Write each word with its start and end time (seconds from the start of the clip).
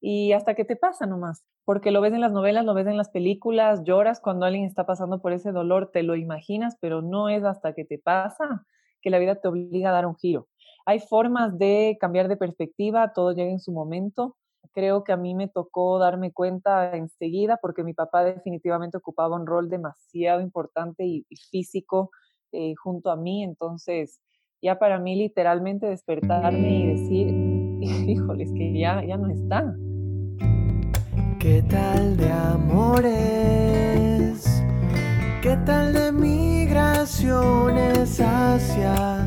y 0.00 0.32
hasta 0.32 0.54
que 0.54 0.64
te 0.64 0.76
pasa 0.76 1.06
nomás, 1.06 1.44
porque 1.64 1.90
lo 1.90 2.00
ves 2.00 2.14
en 2.14 2.22
las 2.22 2.32
novelas, 2.32 2.64
lo 2.64 2.74
ves 2.74 2.86
en 2.86 2.96
las 2.96 3.10
películas, 3.10 3.84
lloras 3.84 4.20
cuando 4.20 4.46
alguien 4.46 4.64
está 4.64 4.86
pasando 4.86 5.20
por 5.20 5.32
ese 5.32 5.52
dolor, 5.52 5.90
te 5.92 6.02
lo 6.02 6.16
imaginas, 6.16 6.76
pero 6.80 7.02
no 7.02 7.28
es 7.28 7.44
hasta 7.44 7.74
que 7.74 7.84
te 7.84 7.98
pasa 7.98 8.66
que 9.02 9.10
la 9.10 9.18
vida 9.18 9.36
te 9.36 9.48
obliga 9.48 9.90
a 9.90 9.92
dar 9.92 10.06
un 10.06 10.16
giro. 10.16 10.48
Hay 10.86 11.00
formas 11.00 11.58
de 11.58 11.98
cambiar 12.00 12.28
de 12.28 12.36
perspectiva, 12.36 13.12
todo 13.12 13.32
llega 13.32 13.50
en 13.50 13.60
su 13.60 13.72
momento. 13.72 14.36
Creo 14.72 15.04
que 15.04 15.12
a 15.12 15.16
mí 15.16 15.34
me 15.34 15.48
tocó 15.48 15.98
darme 15.98 16.32
cuenta 16.32 16.96
enseguida 16.96 17.58
porque 17.60 17.84
mi 17.84 17.92
papá 17.92 18.24
definitivamente 18.24 18.96
ocupaba 18.96 19.36
un 19.36 19.46
rol 19.46 19.68
demasiado 19.68 20.40
importante 20.40 21.04
y, 21.04 21.26
físico 21.50 22.10
eh, 22.52 22.74
junto 22.74 23.10
a 23.10 23.16
mí, 23.16 23.44
entonces 23.44 24.20
ya 24.62 24.78
para 24.78 24.98
mí 24.98 25.16
literalmente 25.16 25.86
despertarme 25.86 26.78
y 26.78 26.86
decir, 26.86 27.28
híjoles, 28.08 28.52
que 28.52 28.78
ya, 28.78 29.04
ya 29.04 29.16
no 29.16 29.28
está. 29.30 29.74
¿Qué 31.40 31.64
tal 31.70 32.16
de 32.18 32.30
amores? 32.30 33.16
¿Qué 35.40 35.56
tal 35.64 35.94
de 35.94 36.12
migraciones 36.12 38.20
hacia 38.20 39.26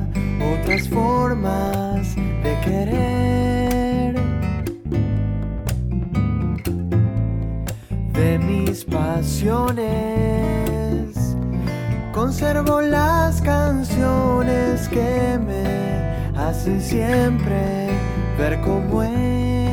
otras 0.53 0.87
formas 0.89 2.15
de 2.15 2.55
querer? 2.63 4.13
De 8.13 8.37
mis 8.37 8.85
pasiones, 8.85 9.87
conservo 12.11 12.81
las 12.81 13.41
canciones 13.41 14.87
que 14.87 15.39
me 15.47 16.29
hacen 16.39 16.79
siempre 16.79 17.89
ver 18.37 18.61
cómo 18.61 19.01
es. 19.01 19.72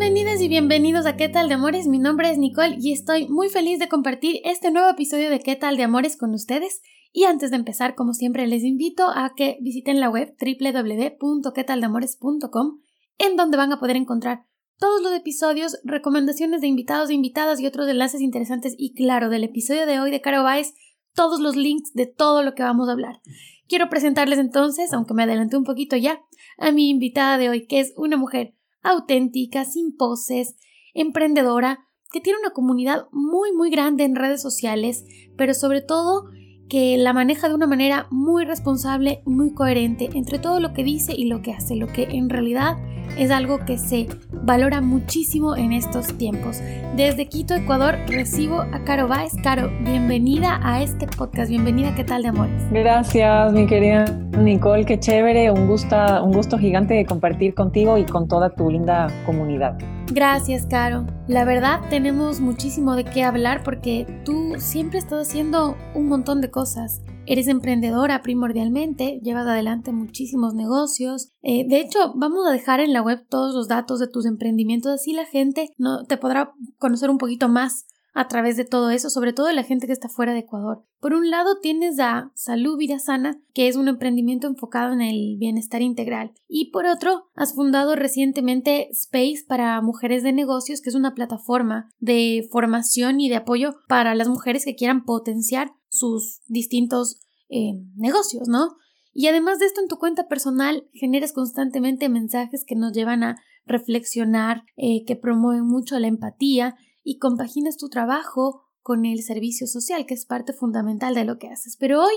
Bienvenidas 0.00 0.40
y 0.40 0.48
bienvenidos 0.48 1.04
a 1.04 1.16
¿Qué 1.16 1.28
tal 1.28 1.48
de 1.48 1.54
Amores? 1.56 1.86
Mi 1.86 1.98
nombre 1.98 2.30
es 2.30 2.38
Nicole 2.38 2.78
y 2.80 2.92
estoy 2.92 3.28
muy 3.28 3.50
feliz 3.50 3.78
de 3.78 3.90
compartir 3.90 4.40
este 4.44 4.70
nuevo 4.70 4.88
episodio 4.88 5.28
de 5.28 5.40
¿Qué 5.40 5.56
tal 5.56 5.76
de 5.76 5.82
Amores 5.82 6.16
con 6.16 6.32
ustedes. 6.32 6.80
Y 7.12 7.24
antes 7.24 7.50
de 7.50 7.58
empezar, 7.58 7.96
como 7.96 8.14
siempre, 8.14 8.46
les 8.46 8.64
invito 8.64 9.08
a 9.14 9.34
que 9.36 9.58
visiten 9.60 10.00
la 10.00 10.08
web 10.08 10.34
www.quetaldamores.com 10.40 12.80
en 13.18 13.36
donde 13.36 13.58
van 13.58 13.74
a 13.74 13.78
poder 13.78 13.96
encontrar 13.96 14.46
todos 14.78 15.02
los 15.02 15.12
episodios, 15.12 15.76
recomendaciones 15.84 16.62
de 16.62 16.68
invitados 16.68 17.10
e 17.10 17.14
invitadas 17.14 17.60
y 17.60 17.66
otros 17.66 17.86
enlaces 17.86 18.22
interesantes 18.22 18.74
y 18.78 18.94
claro, 18.94 19.28
del 19.28 19.44
episodio 19.44 19.84
de 19.84 20.00
hoy 20.00 20.10
de 20.10 20.22
Caro 20.22 20.42
Baez, 20.42 20.72
todos 21.14 21.40
los 21.40 21.56
links 21.56 21.92
de 21.92 22.06
todo 22.06 22.42
lo 22.42 22.54
que 22.54 22.62
vamos 22.62 22.88
a 22.88 22.92
hablar. 22.92 23.20
Quiero 23.68 23.90
presentarles 23.90 24.38
entonces, 24.38 24.94
aunque 24.94 25.12
me 25.12 25.24
adelanté 25.24 25.58
un 25.58 25.64
poquito 25.64 25.94
ya, 25.94 26.22
a 26.56 26.72
mi 26.72 26.88
invitada 26.88 27.36
de 27.36 27.50
hoy, 27.50 27.66
que 27.66 27.80
es 27.80 27.92
una 27.98 28.16
mujer 28.16 28.54
auténtica, 28.82 29.64
sin 29.64 29.96
poses, 29.96 30.56
emprendedora, 30.94 31.86
que 32.12 32.20
tiene 32.20 32.40
una 32.40 32.50
comunidad 32.50 33.06
muy 33.12 33.52
muy 33.52 33.70
grande 33.70 34.04
en 34.04 34.16
redes 34.16 34.42
sociales, 34.42 35.04
pero 35.36 35.54
sobre 35.54 35.80
todo 35.80 36.24
que 36.70 36.96
la 36.96 37.12
maneja 37.12 37.48
de 37.48 37.54
una 37.54 37.66
manera 37.66 38.06
muy 38.10 38.44
responsable, 38.44 39.20
muy 39.26 39.52
coherente 39.52 40.08
entre 40.14 40.38
todo 40.38 40.60
lo 40.60 40.72
que 40.72 40.84
dice 40.84 41.12
y 41.14 41.26
lo 41.26 41.42
que 41.42 41.52
hace, 41.52 41.74
lo 41.74 41.88
que 41.88 42.04
en 42.04 42.30
realidad 42.30 42.78
es 43.18 43.32
algo 43.32 43.58
que 43.66 43.76
se 43.76 44.06
valora 44.30 44.80
muchísimo 44.80 45.56
en 45.56 45.72
estos 45.72 46.16
tiempos. 46.16 46.62
Desde 46.96 47.26
Quito, 47.26 47.54
Ecuador, 47.54 47.96
recibo 48.06 48.60
a 48.60 48.84
Caro 48.84 49.08
Báez. 49.08 49.32
Caro, 49.42 49.68
bienvenida 49.82 50.60
a 50.62 50.80
este 50.80 51.08
podcast. 51.08 51.50
Bienvenida, 51.50 51.92
¿qué 51.96 52.04
tal 52.04 52.22
de 52.22 52.28
amores? 52.28 52.62
Gracias, 52.70 53.52
mi 53.52 53.66
querida 53.66 54.04
Nicole, 54.38 54.84
qué 54.84 54.98
chévere. 54.98 55.50
Un 55.50 55.66
gusto, 55.66 55.96
un 56.24 56.32
gusto 56.32 56.56
gigante 56.56 56.94
de 56.94 57.04
compartir 57.04 57.52
contigo 57.52 57.98
y 57.98 58.04
con 58.04 58.28
toda 58.28 58.48
tu 58.50 58.70
linda 58.70 59.08
comunidad. 59.26 59.76
Gracias, 60.12 60.66
Caro. 60.66 61.06
La 61.28 61.44
verdad, 61.44 61.82
tenemos 61.88 62.40
muchísimo 62.40 62.96
de 62.96 63.04
qué 63.04 63.22
hablar 63.22 63.62
porque 63.62 64.22
tú 64.24 64.54
siempre 64.58 64.98
estás 64.98 65.28
haciendo 65.28 65.76
un 65.94 66.08
montón 66.08 66.40
de 66.40 66.50
cosas. 66.50 67.00
Eres 67.26 67.46
emprendedora 67.46 68.20
primordialmente, 68.20 69.20
llevas 69.22 69.46
adelante 69.46 69.92
muchísimos 69.92 70.52
negocios. 70.52 71.30
Eh, 71.42 71.64
de 71.68 71.80
hecho, 71.80 72.12
vamos 72.16 72.44
a 72.44 72.50
dejar 72.50 72.80
en 72.80 72.92
la 72.92 73.02
web 73.02 73.24
todos 73.28 73.54
los 73.54 73.68
datos 73.68 74.00
de 74.00 74.08
tus 74.08 74.26
emprendimientos, 74.26 74.92
así 74.92 75.12
la 75.12 75.26
gente 75.26 75.70
no, 75.78 76.04
te 76.04 76.16
podrá 76.16 76.54
conocer 76.78 77.08
un 77.08 77.18
poquito 77.18 77.48
más 77.48 77.86
a 78.12 78.28
través 78.28 78.56
de 78.56 78.64
todo 78.64 78.90
eso, 78.90 79.10
sobre 79.10 79.32
todo 79.32 79.52
la 79.52 79.62
gente 79.62 79.86
que 79.86 79.92
está 79.92 80.08
fuera 80.08 80.32
de 80.32 80.40
Ecuador. 80.40 80.84
Por 81.00 81.14
un 81.14 81.30
lado 81.30 81.58
tienes 81.60 81.98
a 82.00 82.30
Salud 82.34 82.76
Vida 82.76 82.98
Sana, 82.98 83.40
que 83.54 83.68
es 83.68 83.76
un 83.76 83.88
emprendimiento 83.88 84.46
enfocado 84.46 84.92
en 84.92 85.00
el 85.00 85.36
bienestar 85.38 85.82
integral. 85.82 86.32
Y 86.48 86.70
por 86.70 86.86
otro, 86.86 87.30
has 87.34 87.54
fundado 87.54 87.96
recientemente 87.96 88.88
Space 88.90 89.44
para 89.46 89.80
Mujeres 89.80 90.22
de 90.22 90.32
Negocios, 90.32 90.80
que 90.80 90.90
es 90.90 90.94
una 90.94 91.14
plataforma 91.14 91.88
de 91.98 92.48
formación 92.50 93.20
y 93.20 93.28
de 93.28 93.36
apoyo 93.36 93.76
para 93.88 94.14
las 94.14 94.28
mujeres 94.28 94.64
que 94.64 94.74
quieran 94.74 95.04
potenciar 95.04 95.72
sus 95.88 96.40
distintos 96.46 97.20
eh, 97.48 97.72
negocios, 97.96 98.48
¿no? 98.48 98.76
Y 99.12 99.26
además 99.26 99.58
de 99.58 99.66
esto, 99.66 99.80
en 99.80 99.88
tu 99.88 99.98
cuenta 99.98 100.28
personal 100.28 100.88
generas 100.92 101.32
constantemente 101.32 102.08
mensajes 102.08 102.64
que 102.64 102.76
nos 102.76 102.92
llevan 102.92 103.24
a 103.24 103.36
reflexionar, 103.66 104.64
eh, 104.76 105.04
que 105.04 105.16
promueven 105.16 105.64
mucho 105.64 105.98
la 105.98 106.06
empatía 106.06 106.76
y 107.02 107.18
compaginas 107.18 107.76
tu 107.76 107.88
trabajo 107.88 108.62
con 108.82 109.04
el 109.04 109.22
servicio 109.22 109.66
social, 109.66 110.06
que 110.06 110.14
es 110.14 110.26
parte 110.26 110.52
fundamental 110.52 111.14
de 111.14 111.24
lo 111.24 111.38
que 111.38 111.48
haces. 111.48 111.76
Pero 111.78 112.02
hoy 112.02 112.14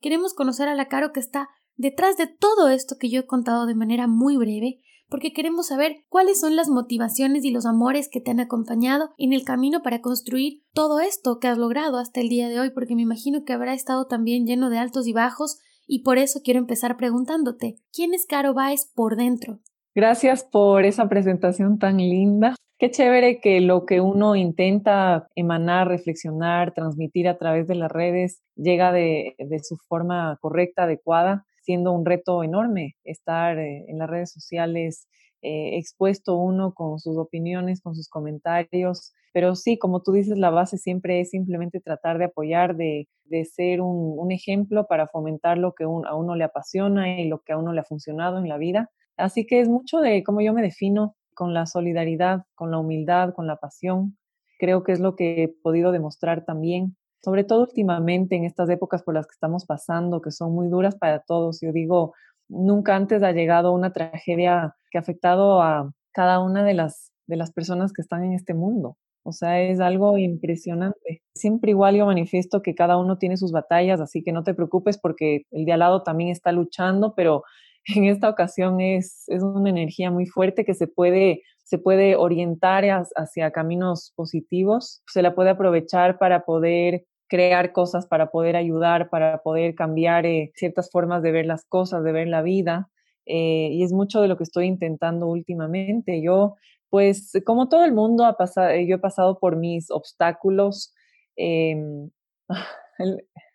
queremos 0.00 0.34
conocer 0.34 0.68
a 0.68 0.74
la 0.74 0.88
Caro 0.88 1.12
que 1.12 1.20
está 1.20 1.48
detrás 1.76 2.16
de 2.16 2.26
todo 2.26 2.68
esto 2.68 2.96
que 2.98 3.10
yo 3.10 3.20
he 3.20 3.26
contado 3.26 3.66
de 3.66 3.74
manera 3.74 4.06
muy 4.06 4.36
breve, 4.36 4.80
porque 5.08 5.32
queremos 5.32 5.66
saber 5.68 6.04
cuáles 6.08 6.40
son 6.40 6.56
las 6.56 6.68
motivaciones 6.68 7.44
y 7.44 7.50
los 7.50 7.66
amores 7.66 8.08
que 8.10 8.20
te 8.20 8.30
han 8.30 8.40
acompañado 8.40 9.10
en 9.18 9.32
el 9.32 9.44
camino 9.44 9.82
para 9.82 10.00
construir 10.00 10.62
todo 10.72 11.00
esto 11.00 11.38
que 11.38 11.48
has 11.48 11.58
logrado 11.58 11.98
hasta 11.98 12.20
el 12.20 12.28
día 12.28 12.48
de 12.48 12.60
hoy, 12.60 12.70
porque 12.70 12.94
me 12.94 13.02
imagino 13.02 13.44
que 13.44 13.52
habrá 13.52 13.74
estado 13.74 14.06
también 14.06 14.46
lleno 14.46 14.70
de 14.70 14.78
altos 14.78 15.06
y 15.06 15.12
bajos, 15.12 15.58
y 15.86 16.02
por 16.02 16.18
eso 16.18 16.40
quiero 16.42 16.58
empezar 16.58 16.96
preguntándote, 16.96 17.76
¿quién 17.92 18.14
es 18.14 18.26
Caro 18.26 18.54
Baez 18.54 18.90
por 18.94 19.16
dentro? 19.16 19.60
Gracias 19.94 20.42
por 20.42 20.84
esa 20.84 21.08
presentación 21.08 21.78
tan 21.78 21.98
linda. 21.98 22.56
Qué 22.84 22.90
chévere 22.90 23.40
que 23.40 23.62
lo 23.62 23.86
que 23.86 24.02
uno 24.02 24.36
intenta 24.36 25.26
emanar, 25.36 25.88
reflexionar, 25.88 26.74
transmitir 26.74 27.28
a 27.28 27.38
través 27.38 27.66
de 27.66 27.76
las 27.76 27.90
redes 27.90 28.42
llega 28.56 28.92
de, 28.92 29.34
su 29.62 29.78
forma 29.88 30.36
correcta, 30.42 30.82
adecuada, 30.82 31.46
siendo 31.62 31.92
un 31.92 32.04
reto 32.04 32.44
enorme 32.44 32.96
estar 33.02 33.58
eh, 33.58 33.86
en 33.88 33.96
las 33.96 34.10
redes 34.10 34.32
sociales 34.32 35.08
eh, 35.40 35.78
expuesto 35.78 36.36
uno 36.36 36.74
con 36.74 36.98
sus 36.98 37.16
opiniones, 37.16 37.80
con 37.80 37.94
sus 37.94 38.10
comentarios. 38.10 39.14
Pero 39.32 39.54
sí, 39.54 39.78
como 39.78 40.02
tú 40.02 40.12
dices, 40.12 40.36
la 40.36 40.50
base 40.50 40.76
siempre 40.76 41.20
es 41.20 41.30
simplemente 41.30 41.80
tratar 41.80 42.18
de 42.18 42.26
apoyar, 42.26 42.76
de, 42.76 43.08
ser 43.50 43.80
un, 43.80 44.30
ejemplo 44.30 44.86
para 44.86 45.08
fomentar 45.08 45.56
lo 45.56 45.72
que 45.72 45.84
a 45.84 46.14
uno 46.14 46.36
le 46.36 46.44
apasiona 46.44 47.18
y 47.18 47.28
lo 47.28 47.38
que 47.38 47.54
a 47.54 47.56
uno 47.56 47.72
le 47.72 47.80
ha 47.80 47.84
funcionado 47.84 48.36
en 48.36 48.46
la 48.46 48.58
vida. 48.58 48.90
Así 49.16 49.46
que 49.46 49.60
es 49.60 49.70
mucho 49.70 50.00
de 50.00 50.22
cómo 50.22 50.42
yo 50.42 50.52
me 50.52 50.60
defino 50.60 51.16
con 51.34 51.54
la 51.54 51.66
solidaridad, 51.66 52.44
con 52.54 52.70
la 52.70 52.78
humildad, 52.78 53.34
con 53.34 53.46
la 53.46 53.56
pasión. 53.56 54.16
Creo 54.58 54.84
que 54.84 54.92
es 54.92 55.00
lo 55.00 55.16
que 55.16 55.42
he 55.42 55.48
podido 55.48 55.92
demostrar 55.92 56.44
también, 56.44 56.96
sobre 57.22 57.44
todo 57.44 57.62
últimamente 57.62 58.36
en 58.36 58.44
estas 58.44 58.68
épocas 58.70 59.02
por 59.02 59.14
las 59.14 59.26
que 59.26 59.32
estamos 59.34 59.66
pasando, 59.66 60.20
que 60.20 60.30
son 60.30 60.52
muy 60.52 60.68
duras 60.68 60.96
para 60.96 61.20
todos. 61.20 61.60
Yo 61.60 61.72
digo, 61.72 62.14
nunca 62.48 62.96
antes 62.96 63.22
ha 63.22 63.32
llegado 63.32 63.72
una 63.72 63.92
tragedia 63.92 64.76
que 64.90 64.98
ha 64.98 65.00
afectado 65.00 65.62
a 65.62 65.90
cada 66.12 66.40
una 66.40 66.64
de 66.64 66.74
las, 66.74 67.12
de 67.26 67.36
las 67.36 67.52
personas 67.52 67.92
que 67.92 68.02
están 68.02 68.24
en 68.24 68.32
este 68.32 68.54
mundo. 68.54 68.96
O 69.24 69.32
sea, 69.32 69.60
es 69.62 69.80
algo 69.80 70.18
impresionante. 70.18 71.22
Siempre 71.34 71.70
igual 71.70 71.96
yo 71.96 72.04
manifiesto 72.04 72.60
que 72.60 72.74
cada 72.74 72.98
uno 72.98 73.16
tiene 73.16 73.38
sus 73.38 73.52
batallas, 73.52 74.00
así 74.00 74.22
que 74.22 74.32
no 74.32 74.44
te 74.44 74.52
preocupes 74.52 74.98
porque 74.98 75.46
el 75.50 75.64
de 75.64 75.72
al 75.72 75.78
lado 75.80 76.02
también 76.02 76.28
está 76.28 76.52
luchando, 76.52 77.14
pero 77.14 77.42
en 77.86 78.04
esta 78.04 78.28
ocasión 78.28 78.80
es, 78.80 79.24
es 79.28 79.42
una 79.42 79.70
energía 79.70 80.10
muy 80.10 80.26
fuerte 80.26 80.64
que 80.64 80.74
se 80.74 80.86
puede, 80.86 81.42
se 81.64 81.78
puede 81.78 82.16
orientar 82.16 82.84
hacia 83.16 83.50
caminos 83.50 84.12
positivos, 84.16 85.02
se 85.06 85.22
la 85.22 85.34
puede 85.34 85.50
aprovechar 85.50 86.18
para 86.18 86.44
poder 86.44 87.04
crear 87.28 87.72
cosas, 87.72 88.06
para 88.06 88.30
poder 88.30 88.56
ayudar, 88.56 89.08
para 89.10 89.38
poder 89.42 89.74
cambiar 89.74 90.26
eh, 90.26 90.52
ciertas 90.54 90.90
formas 90.90 91.22
de 91.22 91.32
ver 91.32 91.46
las 91.46 91.64
cosas, 91.66 92.04
de 92.04 92.12
ver 92.12 92.28
la 92.28 92.42
vida. 92.42 92.90
eh, 93.26 93.70
y 93.72 93.82
es 93.82 93.92
mucho 93.92 94.20
de 94.20 94.28
lo 94.28 94.36
que 94.36 94.44
estoy 94.44 94.66
intentando 94.66 95.26
últimamente. 95.28 96.20
Yo, 96.22 96.56
pues, 96.90 97.32
como 97.46 97.68
todo 97.68 97.84
el 97.84 97.92
mundo, 97.94 98.24
ha 98.26 98.36
pasado, 98.36 98.70
yo 98.76 98.96
he 98.96 98.98
pasado 98.98 99.38
por 99.38 99.56
mis 99.56 99.90
obstáculos. 99.90 100.92
Em, 101.36 102.10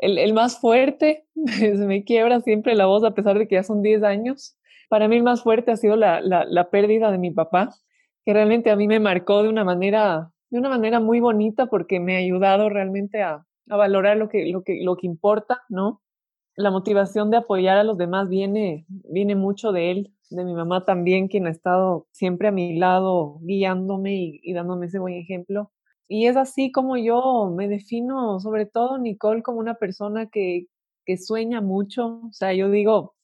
el, 0.00 0.32
más 0.32 0.60
fuerte, 0.60 1.26
se 1.46 1.86
me 1.86 2.04
quiebra 2.04 2.40
siempre 2.40 2.74
la 2.74 2.86
voz 2.86 3.04
a 3.04 3.14
pesar 3.14 3.38
de 3.38 3.48
que 3.48 3.56
ya 3.56 3.62
son 3.62 3.82
10 3.82 4.02
años. 4.02 4.56
Para 4.88 5.08
mí 5.08 5.16
el 5.16 5.22
más 5.22 5.42
fuerte 5.42 5.70
ha 5.70 5.76
sido 5.76 5.96
la, 5.96 6.20
la, 6.20 6.44
la 6.44 6.70
pérdida 6.70 7.10
de 7.10 7.18
mi 7.18 7.30
papá, 7.30 7.74
que 8.24 8.32
realmente 8.32 8.70
a 8.70 8.76
mí 8.76 8.86
me 8.88 9.00
marcó 9.00 9.42
de 9.42 9.48
una 9.48 9.64
manera, 9.64 10.30
de 10.50 10.58
una 10.58 10.68
manera 10.68 11.00
muy 11.00 11.20
bonita 11.20 11.66
porque 11.66 12.00
me 12.00 12.16
ha 12.16 12.18
ayudado 12.18 12.68
realmente 12.68 13.22
a, 13.22 13.44
a 13.68 13.76
valorar 13.76 14.16
lo 14.16 14.28
que, 14.28 14.46
lo, 14.46 14.62
que, 14.62 14.80
lo 14.82 14.96
que 14.96 15.06
importa, 15.06 15.62
¿no? 15.68 16.02
La 16.56 16.70
motivación 16.70 17.30
de 17.30 17.36
apoyar 17.36 17.76
a 17.78 17.84
los 17.84 17.98
demás 17.98 18.28
viene, 18.28 18.86
viene 18.88 19.36
mucho 19.36 19.72
de 19.72 19.90
él, 19.92 20.14
de 20.30 20.44
mi 20.44 20.54
mamá 20.54 20.84
también, 20.84 21.28
quien 21.28 21.46
ha 21.46 21.50
estado 21.50 22.06
siempre 22.10 22.48
a 22.48 22.52
mi 22.52 22.76
lado, 22.78 23.38
guiándome 23.42 24.40
y 24.42 24.52
dándome 24.52 24.86
ese 24.86 24.98
buen 24.98 25.14
ejemplo. 25.14 25.70
Y 26.08 26.26
es 26.26 26.36
así 26.36 26.72
como 26.72 26.96
yo 26.96 27.52
me 27.54 27.68
defino, 27.68 28.40
sobre 28.40 28.64
todo 28.64 28.98
Nicole, 28.98 29.42
como 29.42 29.58
una 29.58 29.74
persona 29.74 30.26
que, 30.30 30.66
sueña 31.18 31.60
mucho. 31.60 32.20
O 32.28 32.32
sea, 32.32 32.52
yo 32.54 32.70
digo, 32.70 33.14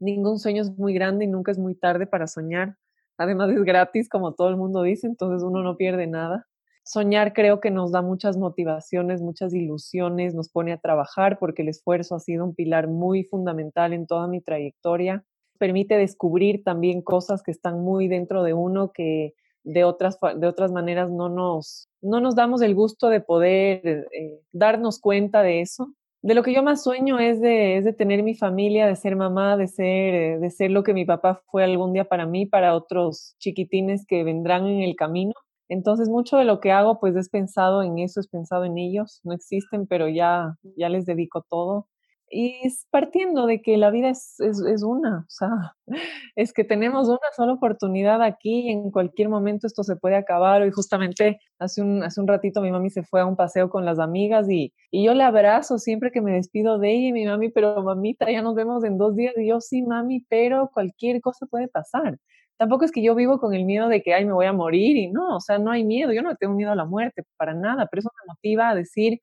ningún 0.00 0.38
sueño 0.38 0.62
es 0.62 0.78
muy 0.78 0.94
grande 0.94 1.24
y 1.24 1.28
nunca 1.28 1.52
es 1.52 1.58
muy 1.58 1.74
tarde 1.74 2.06
para 2.06 2.26
soñar. 2.26 2.76
Además 3.18 3.50
es 3.50 3.62
gratis, 3.64 4.08
como 4.08 4.34
todo 4.34 4.48
el 4.50 4.56
mundo 4.56 4.82
dice, 4.82 5.06
entonces 5.06 5.42
uno 5.42 5.62
no 5.62 5.76
pierde 5.76 6.06
nada. 6.06 6.46
Soñar 6.84 7.32
creo 7.34 7.60
que 7.60 7.70
nos 7.70 7.92
da 7.92 8.02
muchas 8.02 8.36
motivaciones, 8.36 9.22
muchas 9.22 9.54
ilusiones, 9.54 10.34
nos 10.34 10.50
pone 10.50 10.72
a 10.72 10.78
trabajar 10.78 11.38
porque 11.38 11.62
el 11.62 11.68
esfuerzo 11.68 12.14
ha 12.16 12.20
sido 12.20 12.44
un 12.44 12.54
pilar 12.54 12.88
muy 12.88 13.24
fundamental 13.24 13.92
en 13.92 14.06
toda 14.06 14.26
mi 14.26 14.40
trayectoria. 14.40 15.24
Permite 15.58 15.96
descubrir 15.96 16.64
también 16.64 17.02
cosas 17.02 17.42
que 17.42 17.50
están 17.50 17.80
muy 17.80 18.08
dentro 18.08 18.42
de 18.42 18.54
uno 18.54 18.92
que 18.92 19.34
de 19.64 19.84
otras, 19.84 20.18
de 20.36 20.46
otras 20.46 20.72
maneras 20.72 21.10
no 21.10 21.28
nos, 21.28 21.88
no 22.00 22.20
nos 22.20 22.34
damos 22.34 22.62
el 22.62 22.74
gusto 22.74 23.08
de 23.08 23.20
poder 23.20 24.08
eh, 24.12 24.40
darnos 24.52 25.00
cuenta 25.00 25.42
de 25.42 25.60
eso. 25.60 25.92
De 26.22 26.34
lo 26.34 26.42
que 26.42 26.52
yo 26.52 26.62
más 26.62 26.82
sueño 26.82 27.18
es 27.18 27.40
de, 27.40 27.78
es 27.78 27.84
de 27.84 27.94
tener 27.94 28.22
mi 28.22 28.34
familia, 28.34 28.86
de 28.86 28.96
ser 28.96 29.16
mamá, 29.16 29.56
de 29.56 29.68
ser, 29.68 30.14
eh, 30.14 30.38
de 30.38 30.50
ser 30.50 30.70
lo 30.70 30.82
que 30.82 30.92
mi 30.92 31.06
papá 31.06 31.42
fue 31.46 31.64
algún 31.64 31.94
día 31.94 32.04
para 32.04 32.26
mí, 32.26 32.44
para 32.44 32.74
otros 32.74 33.36
chiquitines 33.38 34.04
que 34.06 34.22
vendrán 34.22 34.66
en 34.66 34.82
el 34.82 34.96
camino. 34.96 35.32
Entonces, 35.68 36.08
mucho 36.08 36.36
de 36.36 36.44
lo 36.44 36.60
que 36.60 36.72
hago, 36.72 36.98
pues 36.98 37.16
es 37.16 37.30
pensado 37.30 37.82
en 37.82 37.98
eso, 37.98 38.20
es 38.20 38.28
pensado 38.28 38.64
en 38.64 38.76
ellos. 38.76 39.20
No 39.24 39.32
existen, 39.32 39.86
pero 39.86 40.08
ya, 40.08 40.56
ya 40.76 40.88
les 40.88 41.06
dedico 41.06 41.44
todo. 41.48 41.86
Y 42.32 42.60
es 42.64 42.86
partiendo 42.90 43.46
de 43.46 43.60
que 43.60 43.76
la 43.76 43.90
vida 43.90 44.08
es, 44.08 44.38
es, 44.38 44.60
es, 44.60 44.84
una, 44.84 45.26
o 45.26 45.30
sea, 45.30 45.50
es 46.36 46.52
que 46.52 46.62
tenemos 46.62 47.08
una 47.08 47.18
sola 47.36 47.54
oportunidad 47.54 48.22
aquí 48.22 48.68
y 48.68 48.70
en 48.70 48.92
cualquier 48.92 49.28
momento 49.28 49.66
esto 49.66 49.82
se 49.82 49.96
puede 49.96 50.16
acabar. 50.16 50.64
Y 50.66 50.70
justamente 50.70 51.40
hace 51.58 51.82
un, 51.82 52.04
hace 52.04 52.20
un 52.20 52.28
ratito 52.28 52.62
mi 52.62 52.70
mami 52.70 52.90
se 52.90 53.02
fue 53.02 53.20
a 53.20 53.26
un 53.26 53.36
paseo 53.36 53.68
con 53.68 53.84
las 53.84 53.98
amigas 53.98 54.48
y, 54.48 54.72
y 54.92 55.04
yo 55.04 55.14
le 55.14 55.24
abrazo 55.24 55.78
siempre 55.78 56.12
que 56.12 56.20
me 56.20 56.32
despido 56.32 56.78
de 56.78 56.92
ella 56.92 57.08
y 57.08 57.12
mi 57.12 57.26
mami, 57.26 57.50
pero 57.50 57.82
mamita, 57.82 58.30
ya 58.30 58.42
nos 58.42 58.54
vemos 58.54 58.84
en 58.84 58.96
dos 58.96 59.16
días. 59.16 59.34
Y 59.36 59.48
yo, 59.48 59.60
sí, 59.60 59.82
mami, 59.82 60.24
pero 60.28 60.70
cualquier 60.72 61.20
cosa 61.20 61.46
puede 61.46 61.68
pasar 61.68 62.18
tampoco 62.60 62.84
es 62.84 62.92
que 62.92 63.02
yo 63.02 63.14
vivo 63.14 63.40
con 63.40 63.54
el 63.54 63.64
miedo 63.64 63.88
de 63.88 64.02
que, 64.02 64.12
ay, 64.12 64.26
me 64.26 64.34
voy 64.34 64.44
a 64.44 64.52
morir 64.52 64.94
y 64.98 65.08
no, 65.08 65.36
o 65.36 65.40
sea, 65.40 65.58
no 65.58 65.70
hay 65.70 65.82
miedo, 65.82 66.12
yo 66.12 66.20
no 66.20 66.36
tengo 66.36 66.52
miedo 66.54 66.70
a 66.70 66.74
la 66.74 66.84
muerte 66.84 67.22
para 67.38 67.54
nada, 67.54 67.86
pero 67.90 68.00
eso 68.00 68.10
me 68.20 68.34
motiva 68.34 68.68
a 68.68 68.74
decir, 68.74 69.18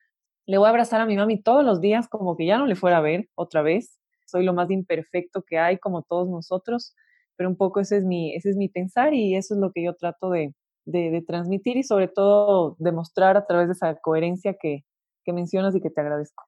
le 0.48 0.58
voy 0.58 0.66
a 0.66 0.70
abrazar 0.70 1.02
a 1.02 1.06
mi 1.06 1.16
mami 1.18 1.42
todos 1.42 1.64
los 1.64 1.82
días 1.82 2.08
como 2.08 2.36
que 2.38 2.46
ya 2.46 2.58
no 2.58 2.66
le 2.66 2.76
fuera 2.76 2.98
a 2.98 3.02
ver 3.02 3.30
otra 3.36 3.62
vez, 3.62 4.00
soy 4.26 4.44
lo 4.44 4.54
más 4.54 4.72
imperfecto 4.72 5.44
que 5.44 5.60
hay 5.60 5.78
como 5.78 6.04
todos 6.04 6.30
nosotros, 6.30 6.96
pero 7.36 7.50
un 7.50 7.58
poco 7.58 7.82
ese 7.82 7.98
es 7.98 8.06
mi, 8.06 8.34
ese 8.34 8.50
es 8.50 8.56
mi 8.56 8.70
pensar 8.70 9.14
y 9.14 9.36
eso 9.36 9.54
es 9.54 9.60
lo 9.60 9.72
que 9.72 9.84
yo 9.84 9.94
trato 9.96 10.30
de, 10.30 10.56
de, 10.86 11.22
transmitir 11.28 11.78
y 11.78 11.84
sobre 11.84 12.08
todo 12.08 12.78
demostrar 12.80 13.36
a 13.36 13.46
través 13.46 13.68
de 13.68 13.74
esa 13.74 13.96
coherencia 14.00 14.56
que, 14.60 14.86
que 15.24 15.34
mencionas 15.34 15.76
y 15.76 15.82
que 15.82 15.90
te 15.90 16.02
agradezco. 16.02 16.46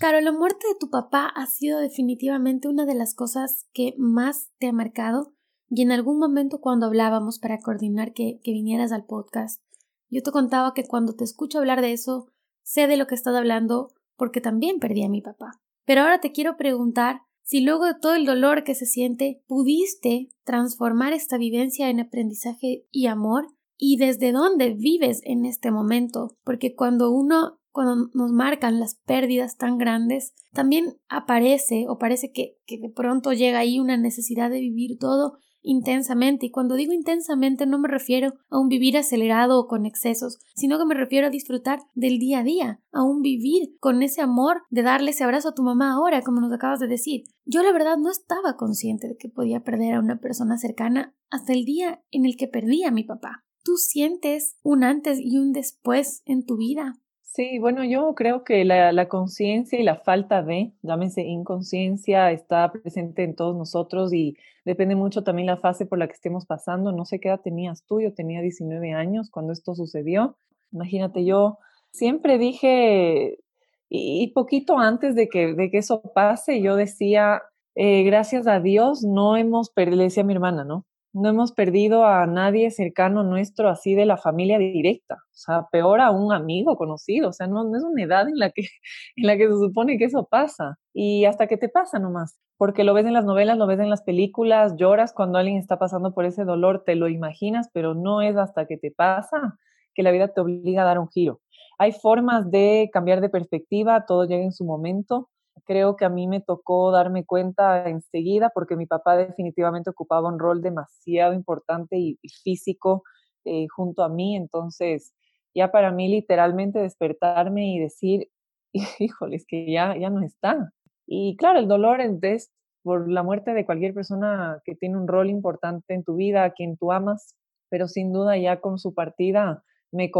Caro, 0.00 0.20
la 0.22 0.32
muerte 0.32 0.66
de 0.66 0.74
tu 0.80 0.90
papá 0.90 1.26
ha 1.26 1.46
sido 1.46 1.78
definitivamente 1.78 2.66
una 2.66 2.86
de 2.86 2.94
las 2.94 3.14
cosas 3.14 3.68
que 3.72 3.94
más 3.98 4.50
te 4.58 4.68
ha 4.68 4.72
marcado 4.72 5.34
y 5.68 5.82
en 5.82 5.92
algún 5.92 6.18
momento 6.18 6.60
cuando 6.60 6.86
hablábamos 6.86 7.38
para 7.38 7.58
coordinar 7.58 8.12
que, 8.14 8.40
que 8.42 8.52
vinieras 8.52 8.90
al 8.90 9.04
podcast, 9.04 9.62
yo 10.10 10.22
te 10.22 10.30
contaba 10.30 10.72
que 10.74 10.84
cuando 10.84 11.14
te 11.14 11.24
escucho 11.24 11.58
hablar 11.58 11.80
de 11.80 11.92
eso, 11.92 12.33
sé 12.64 12.88
de 12.88 12.96
lo 12.96 13.06
que 13.06 13.14
estás 13.14 13.36
hablando 13.36 13.92
porque 14.16 14.40
también 14.40 14.80
perdí 14.80 15.04
a 15.04 15.08
mi 15.08 15.20
papá. 15.20 15.60
Pero 15.84 16.00
ahora 16.00 16.20
te 16.20 16.32
quiero 16.32 16.56
preguntar 16.56 17.20
si 17.42 17.60
luego 17.60 17.84
de 17.84 17.94
todo 17.94 18.14
el 18.14 18.24
dolor 18.24 18.64
que 18.64 18.74
se 18.74 18.86
siente, 18.86 19.42
pudiste 19.46 20.30
transformar 20.44 21.12
esta 21.12 21.36
vivencia 21.36 21.90
en 21.90 22.00
aprendizaje 22.00 22.86
y 22.90 23.06
amor 23.06 23.48
y 23.76 23.96
desde 23.98 24.32
dónde 24.32 24.72
vives 24.72 25.20
en 25.24 25.44
este 25.44 25.70
momento, 25.70 26.36
porque 26.42 26.74
cuando 26.74 27.10
uno 27.10 27.60
cuando 27.74 28.08
nos 28.14 28.30
marcan 28.30 28.78
las 28.78 28.94
pérdidas 29.04 29.56
tan 29.56 29.78
grandes, 29.78 30.32
también 30.52 30.96
aparece 31.08 31.86
o 31.88 31.98
parece 31.98 32.30
que, 32.30 32.56
que 32.66 32.78
de 32.78 32.88
pronto 32.88 33.32
llega 33.32 33.58
ahí 33.58 33.80
una 33.80 33.96
necesidad 33.96 34.48
de 34.48 34.60
vivir 34.60 34.96
todo 34.96 35.38
intensamente. 35.64 36.46
Y 36.46 36.50
cuando 36.50 36.76
digo 36.76 36.92
intensamente 36.92 37.66
no 37.66 37.80
me 37.80 37.88
refiero 37.88 38.34
a 38.50 38.60
un 38.60 38.68
vivir 38.68 38.96
acelerado 38.96 39.58
o 39.58 39.66
con 39.66 39.86
excesos, 39.86 40.38
sino 40.54 40.78
que 40.78 40.84
me 40.84 40.94
refiero 40.94 41.26
a 41.26 41.30
disfrutar 41.30 41.80
del 41.94 42.18
día 42.18 42.40
a 42.40 42.44
día, 42.44 42.80
a 42.92 43.02
un 43.02 43.22
vivir 43.22 43.76
con 43.80 44.02
ese 44.02 44.20
amor 44.20 44.62
de 44.70 44.82
darle 44.82 45.10
ese 45.10 45.24
abrazo 45.24 45.48
a 45.48 45.54
tu 45.54 45.62
mamá 45.62 45.94
ahora, 45.94 46.22
como 46.22 46.40
nos 46.40 46.52
acabas 46.52 46.78
de 46.78 46.86
decir. 46.86 47.24
Yo 47.44 47.62
la 47.62 47.72
verdad 47.72 47.96
no 47.96 48.10
estaba 48.10 48.56
consciente 48.56 49.08
de 49.08 49.16
que 49.16 49.28
podía 49.28 49.64
perder 49.64 49.94
a 49.94 50.00
una 50.00 50.20
persona 50.20 50.58
cercana 50.58 51.16
hasta 51.30 51.52
el 51.52 51.64
día 51.64 52.04
en 52.10 52.26
el 52.26 52.36
que 52.36 52.46
perdí 52.46 52.84
a 52.84 52.90
mi 52.90 53.02
papá. 53.02 53.44
¿Tú 53.64 53.76
sientes 53.76 54.58
un 54.62 54.84
antes 54.84 55.18
y 55.18 55.38
un 55.38 55.52
después 55.52 56.22
en 56.26 56.44
tu 56.44 56.58
vida? 56.58 57.00
Sí, 57.34 57.58
bueno, 57.58 57.82
yo 57.82 58.14
creo 58.14 58.44
que 58.44 58.64
la, 58.64 58.92
la 58.92 59.08
conciencia 59.08 59.80
y 59.80 59.82
la 59.82 59.96
falta 59.96 60.44
de, 60.44 60.72
llámese 60.82 61.22
inconsciencia, 61.22 62.30
está 62.30 62.70
presente 62.70 63.24
en 63.24 63.34
todos 63.34 63.56
nosotros 63.56 64.12
y 64.14 64.36
depende 64.64 64.94
mucho 64.94 65.24
también 65.24 65.46
la 65.46 65.56
fase 65.56 65.84
por 65.84 65.98
la 65.98 66.06
que 66.06 66.12
estemos 66.12 66.46
pasando. 66.46 66.92
No 66.92 67.04
sé 67.04 67.18
qué 67.18 67.30
edad 67.30 67.40
tenías 67.40 67.84
tú, 67.86 68.00
yo 68.00 68.14
tenía 68.14 68.40
19 68.40 68.92
años 68.92 69.30
cuando 69.30 69.52
esto 69.52 69.74
sucedió. 69.74 70.36
Imagínate, 70.70 71.24
yo 71.24 71.58
siempre 71.90 72.38
dije, 72.38 73.40
y, 73.88 74.28
poquito 74.32 74.78
antes 74.78 75.16
de 75.16 75.28
que, 75.28 75.54
de 75.54 75.72
que 75.72 75.78
eso 75.78 76.02
pase, 76.14 76.62
yo 76.62 76.76
decía, 76.76 77.42
eh, 77.74 78.04
gracias 78.04 78.46
a 78.46 78.60
Dios 78.60 79.02
no 79.02 79.36
hemos 79.36 79.70
perdido, 79.70 79.96
le 79.96 80.04
decía 80.04 80.22
a 80.22 80.26
mi 80.26 80.34
hermana, 80.34 80.64
¿no? 80.64 80.86
No 81.14 81.28
hemos 81.28 81.52
perdido 81.52 82.04
a 82.04 82.26
nadie 82.26 82.70
cercano 82.72 83.22
nuestro 83.22 83.70
así 83.70 83.94
de 83.94 84.04
la 84.04 84.16
familia 84.16 84.58
directa, 84.58 85.14
o 85.14 85.36
sea, 85.36 85.68
peor 85.70 86.00
a 86.00 86.10
un 86.10 86.32
amigo 86.32 86.76
conocido, 86.76 87.28
o 87.28 87.32
sea, 87.32 87.46
no, 87.46 87.64
no 87.64 87.78
es 87.78 87.84
una 87.84 88.02
edad 88.02 88.28
en 88.28 88.36
la, 88.36 88.50
que, 88.50 88.62
en 89.16 89.26
la 89.26 89.36
que 89.36 89.46
se 89.46 89.54
supone 89.54 89.96
que 89.96 90.06
eso 90.06 90.26
pasa 90.28 90.78
y 90.92 91.24
hasta 91.24 91.46
que 91.46 91.56
te 91.56 91.68
pasa 91.68 92.00
nomás, 92.00 92.38
porque 92.56 92.82
lo 92.82 92.94
ves 92.94 93.06
en 93.06 93.12
las 93.12 93.24
novelas, 93.24 93.56
lo 93.56 93.66
ves 93.68 93.78
en 93.78 93.90
las 93.90 94.02
películas, 94.02 94.74
lloras 94.76 95.12
cuando 95.12 95.38
alguien 95.38 95.56
está 95.56 95.78
pasando 95.78 96.12
por 96.14 96.24
ese 96.24 96.44
dolor, 96.44 96.82
te 96.84 96.96
lo 96.96 97.08
imaginas, 97.08 97.70
pero 97.72 97.94
no 97.94 98.20
es 98.20 98.36
hasta 98.36 98.66
que 98.66 98.76
te 98.76 98.90
pasa 98.90 99.58
que 99.94 100.02
la 100.02 100.10
vida 100.10 100.28
te 100.28 100.40
obliga 100.40 100.82
a 100.82 100.86
dar 100.86 100.98
un 100.98 101.08
giro. 101.08 101.40
Hay 101.78 101.92
formas 101.92 102.50
de 102.50 102.90
cambiar 102.92 103.20
de 103.20 103.28
perspectiva, 103.28 104.04
todo 104.06 104.24
llega 104.26 104.42
en 104.42 104.52
su 104.52 104.64
momento, 104.64 105.28
creo 105.64 105.96
que 105.96 106.04
a 106.04 106.08
mí 106.08 106.26
me 106.26 106.40
tocó 106.40 106.90
darme 106.90 107.24
cuenta 107.24 107.88
enseguida 107.88 108.50
porque 108.54 108.76
mi 108.76 108.86
papá 108.86 109.16
definitivamente 109.16 109.90
ocupaba 109.90 110.28
un 110.28 110.38
rol 110.38 110.62
demasiado 110.62 111.34
importante 111.34 111.96
y, 111.98 112.18
físico 112.42 113.02
eh, 113.44 113.66
junto 113.68 114.02
a 114.02 114.08
mí. 114.08 114.36
Entonces, 114.36 115.14
ya 115.54 115.70
para 115.70 115.90
mí 115.90 116.08
literalmente 116.08 116.78
despertarme 116.78 117.72
y 117.72 117.78
decir, 117.78 118.28
híjole, 118.98 119.36
es 119.36 119.46
que 119.46 119.70
ya, 119.70 119.96
ya 119.96 120.10
no 120.10 120.22
está. 120.22 120.72
Y 121.06 121.36
claro, 121.36 121.58
el 121.58 121.68
dolor 121.68 122.00
es 122.00 122.50
por 122.82 123.10
la 123.10 123.22
muerte 123.22 123.54
de 123.54 123.64
cualquier 123.64 123.94
persona 123.94 124.60
que 124.64 124.74
tiene 124.74 124.96
un 124.96 125.08
rol 125.08 125.30
importante 125.30 125.94
en 125.94 126.04
tu 126.04 126.16
vida, 126.16 126.44
a 126.44 126.50
quien 126.50 126.76
tú 126.76 126.92
amas, 126.92 127.34
pero 127.70 127.88
sin 127.88 128.12
duda 128.12 128.36
ya 128.36 128.60
con 128.60 128.78
su 128.78 128.94
partida 128.94 129.64
me, 129.90 130.10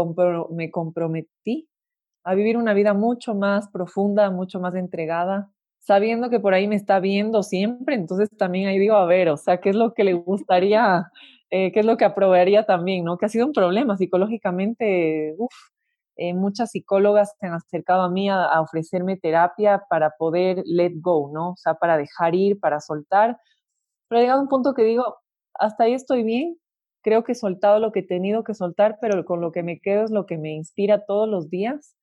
me 0.51 0.71
comprometí 0.71 1.69
a 2.25 2.33
vivir 2.33 2.57
una 2.57 2.73
vida 2.73 2.93
mucho 2.93 3.35
más 3.35 3.69
profunda, 3.69 4.31
mucho 4.31 4.59
más 4.59 4.73
entregada, 4.75 5.51
sabiendo 5.79 6.31
que 6.31 6.39
por 6.39 6.55
ahí 6.55 6.67
me 6.67 6.75
está 6.75 6.99
viendo 6.99 7.43
siempre, 7.43 7.93
entonces 7.95 8.29
también 8.35 8.67
ahí 8.67 8.79
digo, 8.79 8.95
a 8.95 9.05
ver, 9.05 9.29
o 9.29 9.37
sea, 9.37 9.61
¿qué 9.61 9.69
es 9.69 9.75
lo 9.75 9.93
que 9.93 10.03
le 10.03 10.13
gustaría, 10.13 11.11
eh, 11.51 11.71
qué 11.71 11.81
es 11.81 11.85
lo 11.85 11.97
que 11.97 12.05
aprobaría 12.05 12.65
también, 12.65 13.05
¿no? 13.05 13.17
Que 13.19 13.27
ha 13.27 13.29
sido 13.29 13.45
un 13.45 13.53
problema 13.53 13.95
psicológicamente, 13.95 15.35
uff, 15.37 15.53
eh, 16.17 16.33
muchas 16.33 16.71
psicólogas 16.71 17.35
se 17.39 17.45
han 17.45 17.53
acercado 17.53 18.01
a 18.01 18.09
mí 18.09 18.27
a, 18.27 18.43
a, 18.45 18.61
ofrecerme 18.61 19.17
terapia 19.17 19.83
para 19.87 20.11
poder 20.17 20.63
let 20.65 20.93
go, 20.95 21.29
¿no? 21.31 21.51
O 21.51 21.57
sea, 21.57 21.75
para 21.75 21.95
dejar 21.97 22.33
ir, 22.33 22.59
para 22.59 22.79
soltar, 22.79 23.37
pero 24.09 24.19
ha 24.19 24.21
llegado 24.23 24.41
un 24.41 24.47
punto 24.49 24.73
que 24.73 24.83
digo, 24.83 25.17
hasta 25.53 25.83
ahí 25.83 25.93
estoy 25.93 26.23
bien, 26.23 26.57
creo 27.03 27.23
que 27.23 27.33
he 27.33 27.35
soltado 27.35 27.79
lo 27.79 27.91
que 27.91 27.99
he 27.99 28.07
tenido 28.07 28.43
que 28.43 28.55
soltar, 28.55 28.97
pero 28.99 29.25
con 29.25 29.41
lo 29.41 29.51
que 29.51 29.61
me 29.61 29.79
quedo 29.79 30.05
es 30.05 30.11
lo 30.11 30.25
que 30.25 30.39
me 30.39 30.53
inspira 30.53 31.05
todos 31.05 31.29
los 31.29 31.51
días 31.51 31.95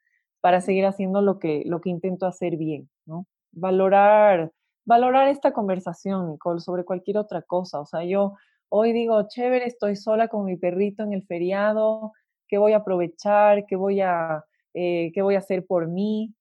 para 0.43 0.61
seguir 0.61 0.85
haciendo 0.85 1.23
lo 1.23 1.39
que, 1.39 1.63
lo 1.65 1.81
que 1.81 1.89
intento 1.89 2.27
hacer 2.27 2.59
bien, 2.59 2.91
¿no? 3.07 3.27
Valorar 3.53 4.53
valorar 4.85 5.29
esta 5.29 5.53
conversación, 5.53 6.31
Nicole, 6.31 6.61
sobre 6.61 6.85
cualquier 6.85 7.19
otra 7.19 7.43
cosa. 7.43 7.81
O 7.81 7.87
sea, 7.87 8.05
yo 8.05 8.35
hoy 8.69 8.93
digo, 8.93 9.27
chévere, 9.29 9.67
estoy 9.67 9.97
sola 9.97 10.29
con 10.29 10.45
mi 10.45 10.57
perrito 10.57 11.03
en 11.03 11.13
el 11.13 11.25
feriado, 11.25 12.13
¿qué 12.49 12.59
voy 12.59 12.73
a 12.73 12.79
aprovechar? 12.79 13.67
¿Qué 13.67 13.77
voy 13.77 14.01
a, 14.01 14.45
eh, 14.75 15.11
¿qué 15.15 15.23
voy 15.23 15.35
a 15.37 15.39
hacer 15.39 15.67
por 15.67 15.89
mí? 15.89 16.35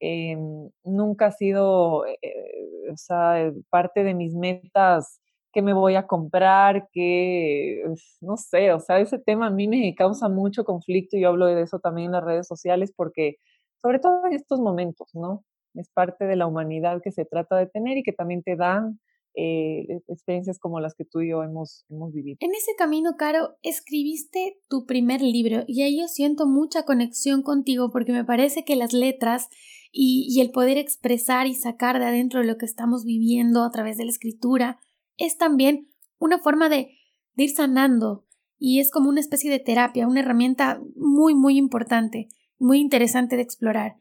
Em, 0.00 0.70
nunca 0.84 1.26
ha 1.26 1.32
sido, 1.32 2.06
eh, 2.06 2.90
o 2.92 2.96
sea, 2.96 3.52
parte 3.70 4.04
de 4.04 4.14
mis 4.14 4.34
metas 4.34 5.20
que 5.52 5.62
me 5.62 5.72
voy 5.72 5.94
a 5.94 6.06
comprar, 6.06 6.88
que, 6.92 7.82
no 8.20 8.36
sé, 8.36 8.72
o 8.72 8.80
sea, 8.80 9.00
ese 9.00 9.18
tema 9.18 9.46
a 9.46 9.50
mí 9.50 9.66
me 9.68 9.94
causa 9.94 10.28
mucho 10.28 10.64
conflicto 10.64 11.16
y 11.16 11.22
yo 11.22 11.28
hablo 11.28 11.46
de 11.46 11.62
eso 11.62 11.78
también 11.78 12.06
en 12.06 12.12
las 12.12 12.24
redes 12.24 12.46
sociales 12.46 12.92
porque, 12.94 13.36
sobre 13.82 13.98
todo 13.98 14.26
en 14.26 14.34
estos 14.34 14.60
momentos, 14.60 15.08
¿no? 15.14 15.44
Es 15.74 15.88
parte 15.90 16.26
de 16.26 16.36
la 16.36 16.46
humanidad 16.46 17.00
que 17.02 17.12
se 17.12 17.24
trata 17.24 17.56
de 17.56 17.66
tener 17.66 17.96
y 17.98 18.02
que 18.02 18.12
también 18.12 18.42
te 18.42 18.56
dan 18.56 19.00
eh, 19.34 19.86
e, 19.88 20.02
experiencias 20.08 20.58
como 20.58 20.80
las 20.80 20.94
que 20.94 21.04
tú 21.04 21.20
y 21.20 21.30
yo 21.30 21.42
hemos, 21.42 21.84
hemos 21.88 22.12
vivido. 22.12 22.36
En 22.40 22.50
ese 22.54 22.72
camino, 22.76 23.16
Caro, 23.16 23.56
escribiste 23.62 24.58
tu 24.68 24.84
primer 24.84 25.22
libro 25.22 25.64
y 25.66 25.82
ahí 25.82 26.00
yo 26.00 26.08
siento 26.08 26.46
mucha 26.46 26.84
conexión 26.84 27.42
contigo 27.42 27.90
porque 27.90 28.12
me 28.12 28.24
parece 28.24 28.64
que 28.64 28.76
las 28.76 28.92
letras 28.92 29.48
y, 29.92 30.26
y 30.28 30.40
el 30.40 30.50
poder 30.50 30.76
expresar 30.76 31.46
y 31.46 31.54
sacar 31.54 31.98
de 31.98 32.06
adentro 32.06 32.42
lo 32.42 32.58
que 32.58 32.66
estamos 32.66 33.04
viviendo 33.04 33.62
a 33.62 33.70
través 33.70 33.96
de 33.96 34.04
la 34.04 34.10
escritura 34.10 34.78
es 35.18 35.36
también 35.36 35.88
una 36.18 36.38
forma 36.38 36.68
de, 36.68 36.94
ir 37.36 37.50
sanando 37.50 38.24
y 38.58 38.80
es 38.80 38.90
como 38.90 39.08
una 39.08 39.20
especie 39.20 39.50
de 39.50 39.60
terapia, 39.60 40.08
una 40.08 40.20
herramienta 40.20 40.80
muy, 40.96 41.36
muy 41.36 41.56
importante, 41.56 42.28
muy 42.58 42.80
interesante 42.80 43.36
de 43.36 43.42
explorar. 43.42 43.96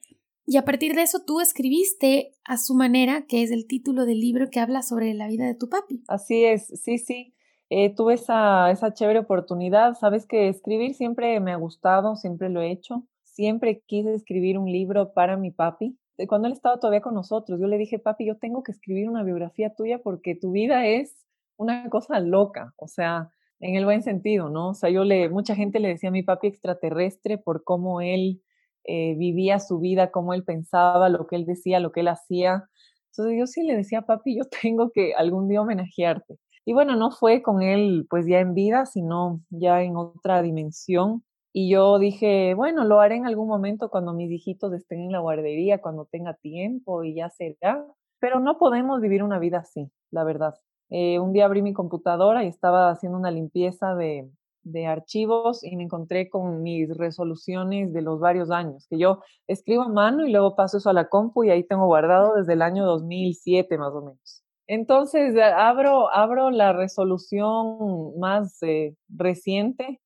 Y 0.47 0.57
a 0.57 0.65
partir 0.65 0.95
de 0.95 1.03
eso 1.03 1.19
tú 1.23 1.39
escribiste 1.39 2.33
a 2.45 2.57
su 2.57 2.73
manera, 2.73 3.25
que 3.27 3.43
es 3.43 3.51
el 3.51 3.67
título 3.67 4.05
del 4.05 4.19
libro 4.19 4.49
que 4.49 4.59
habla 4.59 4.81
sobre 4.81 5.13
la 5.13 5.27
vida 5.27 5.45
de 5.45 5.53
tu 5.53 5.69
papi. 5.69 6.03
Así 6.07 6.45
es, 6.45 6.67
sí, 6.81 6.97
sí. 6.97 7.35
Eh, 7.69 7.93
tuve 7.93 8.13
esa, 8.15 8.71
esa 8.71 8.93
chévere 8.93 9.19
oportunidad. 9.19 9.93
Sabes 9.95 10.25
que 10.25 10.47
escribir 10.47 10.95
siempre 10.95 11.39
me 11.39 11.51
ha 11.51 11.57
gustado, 11.57 12.15
siempre 12.15 12.49
lo 12.49 12.61
he 12.61 12.71
hecho. 12.71 13.05
Siempre 13.23 13.83
quise 13.85 14.15
escribir 14.15 14.57
un 14.57 14.71
libro 14.71 15.13
para 15.13 15.37
mi 15.37 15.51
papi 15.51 15.99
cuando 16.25 16.47
él 16.47 16.53
estaba 16.53 16.79
todavía 16.79 17.01
con 17.01 17.13
nosotros, 17.13 17.59
yo 17.59 17.67
le 17.67 17.77
dije, 17.77 17.99
papi, 17.99 18.25
yo 18.25 18.37
tengo 18.37 18.63
que 18.63 18.71
escribir 18.71 19.09
una 19.09 19.23
biografía 19.23 19.75
tuya 19.75 19.99
porque 19.99 20.35
tu 20.35 20.51
vida 20.51 20.87
es 20.87 21.15
una 21.57 21.89
cosa 21.89 22.19
loca, 22.19 22.73
o 22.77 22.87
sea, 22.87 23.31
en 23.59 23.75
el 23.75 23.85
buen 23.85 24.01
sentido, 24.01 24.49
¿no? 24.49 24.69
O 24.69 24.73
sea, 24.73 24.89
yo 24.89 25.03
le, 25.03 25.29
mucha 25.29 25.55
gente 25.55 25.79
le 25.79 25.89
decía 25.89 26.09
a 26.09 26.11
mi 26.11 26.23
papi 26.23 26.47
extraterrestre 26.47 27.37
por 27.37 27.63
cómo 27.63 28.01
él 28.01 28.41
eh, 28.83 29.15
vivía 29.17 29.59
su 29.59 29.79
vida, 29.79 30.11
cómo 30.11 30.33
él 30.33 30.43
pensaba, 30.43 31.09
lo 31.09 31.27
que 31.27 31.35
él 31.35 31.45
decía, 31.45 31.79
lo 31.79 31.91
que 31.91 32.01
él 32.01 32.07
hacía. 32.07 32.69
Entonces 33.11 33.37
yo 33.39 33.47
sí 33.47 33.63
le 33.63 33.75
decía, 33.75 34.03
papi, 34.03 34.37
yo 34.37 34.43
tengo 34.61 34.91
que 34.91 35.13
algún 35.13 35.47
día 35.47 35.61
homenajearte. 35.61 36.37
Y 36.65 36.73
bueno, 36.73 36.95
no 36.95 37.11
fue 37.11 37.41
con 37.41 37.61
él 37.61 38.07
pues 38.09 38.25
ya 38.27 38.39
en 38.39 38.53
vida, 38.53 38.85
sino 38.85 39.41
ya 39.49 39.81
en 39.83 39.95
otra 39.97 40.41
dimensión. 40.41 41.23
Y 41.59 41.71
yo 41.71 41.97
dije, 41.97 42.53
bueno, 42.53 42.83
lo 42.83 42.99
haré 42.99 43.15
en 43.15 43.25
algún 43.25 43.47
momento 43.47 43.89
cuando 43.89 44.13
mis 44.13 44.29
hijitos 44.29 44.71
estén 44.73 44.99
en 44.99 45.11
la 45.11 45.21
guardería, 45.21 45.81
cuando 45.81 46.05
tenga 46.05 46.35
tiempo 46.35 47.03
y 47.03 47.15
ya 47.15 47.31
será. 47.31 47.83
Pero 48.19 48.39
no 48.39 48.59
podemos 48.59 49.01
vivir 49.01 49.23
una 49.23 49.39
vida 49.39 49.57
así, 49.57 49.89
la 50.11 50.23
verdad. 50.23 50.53
Eh, 50.91 51.17
un 51.17 51.33
día 51.33 51.45
abrí 51.45 51.63
mi 51.63 51.73
computadora 51.73 52.43
y 52.43 52.47
estaba 52.47 52.91
haciendo 52.91 53.17
una 53.17 53.31
limpieza 53.31 53.95
de, 53.95 54.29
de 54.61 54.85
archivos 54.85 55.63
y 55.63 55.75
me 55.77 55.85
encontré 55.85 56.29
con 56.29 56.61
mis 56.61 56.95
resoluciones 56.95 57.91
de 57.91 58.03
los 58.03 58.19
varios 58.19 58.51
años, 58.51 58.85
que 58.87 58.99
yo 58.99 59.23
escribo 59.47 59.81
a 59.81 59.89
mano 59.89 60.27
y 60.27 60.31
luego 60.31 60.55
paso 60.55 60.77
eso 60.77 60.91
a 60.91 60.93
la 60.93 61.09
compu 61.09 61.43
y 61.43 61.49
ahí 61.49 61.63
tengo 61.63 61.87
guardado 61.87 62.35
desde 62.35 62.53
el 62.53 62.61
año 62.61 62.85
2007 62.85 63.79
más 63.79 63.93
o 63.95 64.01
menos. 64.01 64.43
Entonces 64.67 65.35
abro, 65.55 66.13
abro 66.13 66.51
la 66.51 66.71
resolución 66.71 68.15
más 68.19 68.61
eh, 68.61 68.93
reciente 69.09 69.99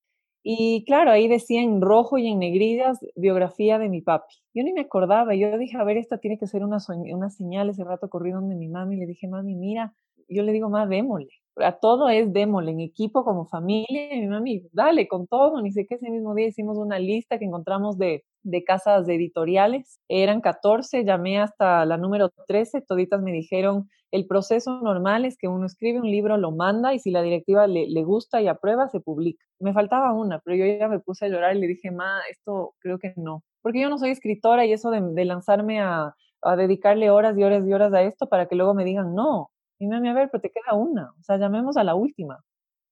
y 0.44 0.84
claro, 0.86 1.12
ahí 1.12 1.28
decía 1.28 1.62
en 1.62 1.82
rojo 1.82 2.18
y 2.18 2.28
en 2.28 2.40
negrillas 2.40 3.00
biografía 3.16 3.78
de 3.80 3.90
mi 3.90 4.02
papi. 4.02 4.34
Yo 4.54 4.64
ni 4.64 4.74
me 4.74 4.82
acordaba, 4.82 5.36
yo 5.36 5.58
dije, 5.58 5.78
a 5.78 5.84
ver, 5.84 5.98
esta 5.98 6.18
tiene 6.18 6.38
que 6.38 6.48
ser 6.48 6.64
una, 6.64 6.78
una 7.14 7.30
señal. 7.30 7.70
Ese 7.70 7.84
rato 7.84 8.10
corrí 8.10 8.32
donde 8.32 8.56
mi 8.56 8.68
mami 8.68 8.98
le 8.98 9.06
dije, 9.06 9.28
mami, 9.28 9.56
mira, 9.56 9.94
yo 10.28 10.44
le 10.44 10.52
digo, 10.52 10.70
más 10.70 10.90
démosle. 10.90 11.41
A 11.58 11.74
todo 11.74 12.10
es 12.10 12.32
démosle, 12.32 12.72
en 12.72 12.80
equipo, 12.80 13.24
como 13.24 13.46
familia. 13.46 14.10
Mi 14.12 14.28
mami, 14.28 14.64
dale, 14.72 15.08
con 15.08 15.28
todo. 15.28 15.62
Ni 15.62 15.72
sé 15.72 15.86
qué, 15.88 15.96
ese 15.96 16.10
mismo 16.10 16.34
día 16.36 16.48
hicimos 16.48 16.78
una 16.78 17.00
lista 17.00 17.38
que 17.40 17.46
encontramos 17.46 17.98
de, 17.98 18.24
de 18.44 18.64
casas 18.64 19.08
editoriales. 19.08 20.00
Eran 20.08 20.42
14, 20.42 21.04
llamé 21.04 21.40
hasta 21.40 21.86
la 21.86 21.98
número 21.98 22.30
13, 22.48 22.82
toditas 22.82 23.22
me 23.22 23.32
dijeron, 23.32 23.90
el 24.12 24.28
proceso 24.28 24.82
normal 24.82 25.26
es 25.26 25.38
que 25.38 25.48
uno 25.48 25.66
escribe 25.66 26.00
un 26.00 26.12
libro, 26.12 26.38
lo 26.38 26.52
manda 26.52 26.94
y 26.94 27.00
si 27.00 27.12
la 27.12 27.22
directiva 27.22 27.66
le, 27.68 27.88
le, 27.88 28.04
gusta 28.04 28.42
y 28.42 28.48
aprueba, 28.48 28.90
se 28.90 29.00
publica. 29.00 29.46
Me 29.60 29.74
faltaba 29.74 30.14
una, 30.14 30.40
pero 30.40 30.58
yo 30.58 30.66
ya 30.66 30.90
me 30.90 31.00
puse 31.00 31.26
a 31.26 31.30
llorar 31.30 31.56
y 31.56 31.60
le 31.60 31.68
dije, 31.68 31.92
ma, 31.92 32.20
esto 32.30 32.76
creo 32.80 33.00
que 33.00 33.14
no. 33.16 33.44
Porque 33.62 33.80
yo 33.82 33.90
no 33.90 33.98
soy 33.98 34.10
escritora 34.12 34.66
y 34.66 34.74
eso 34.74 34.92
de, 34.92 35.02
de 35.02 35.26
lanzarme 35.26 35.80
a, 35.80 36.14
a, 36.42 36.56
dedicarle 36.58 37.10
horas 37.10 37.38
y 37.38 37.44
horas 37.44 37.66
y 37.66 37.74
horas 37.74 37.94
a 37.94 38.02
esto 38.02 38.28
para 38.28 38.48
que 38.48 38.56
luego 38.56 38.74
me 38.74 38.84
digan, 38.84 39.16
no. 39.16 39.50
Y 39.82 39.88
mami, 39.88 40.10
a 40.10 40.14
ver, 40.14 40.30
pero 40.32 40.42
te 40.44 40.52
queda 40.52 40.76
una. 40.78 41.12
O 41.20 41.24
sea, 41.24 41.38
llamemos 41.38 41.76
a 41.76 41.84
la 41.84 41.96
última. 41.96 42.46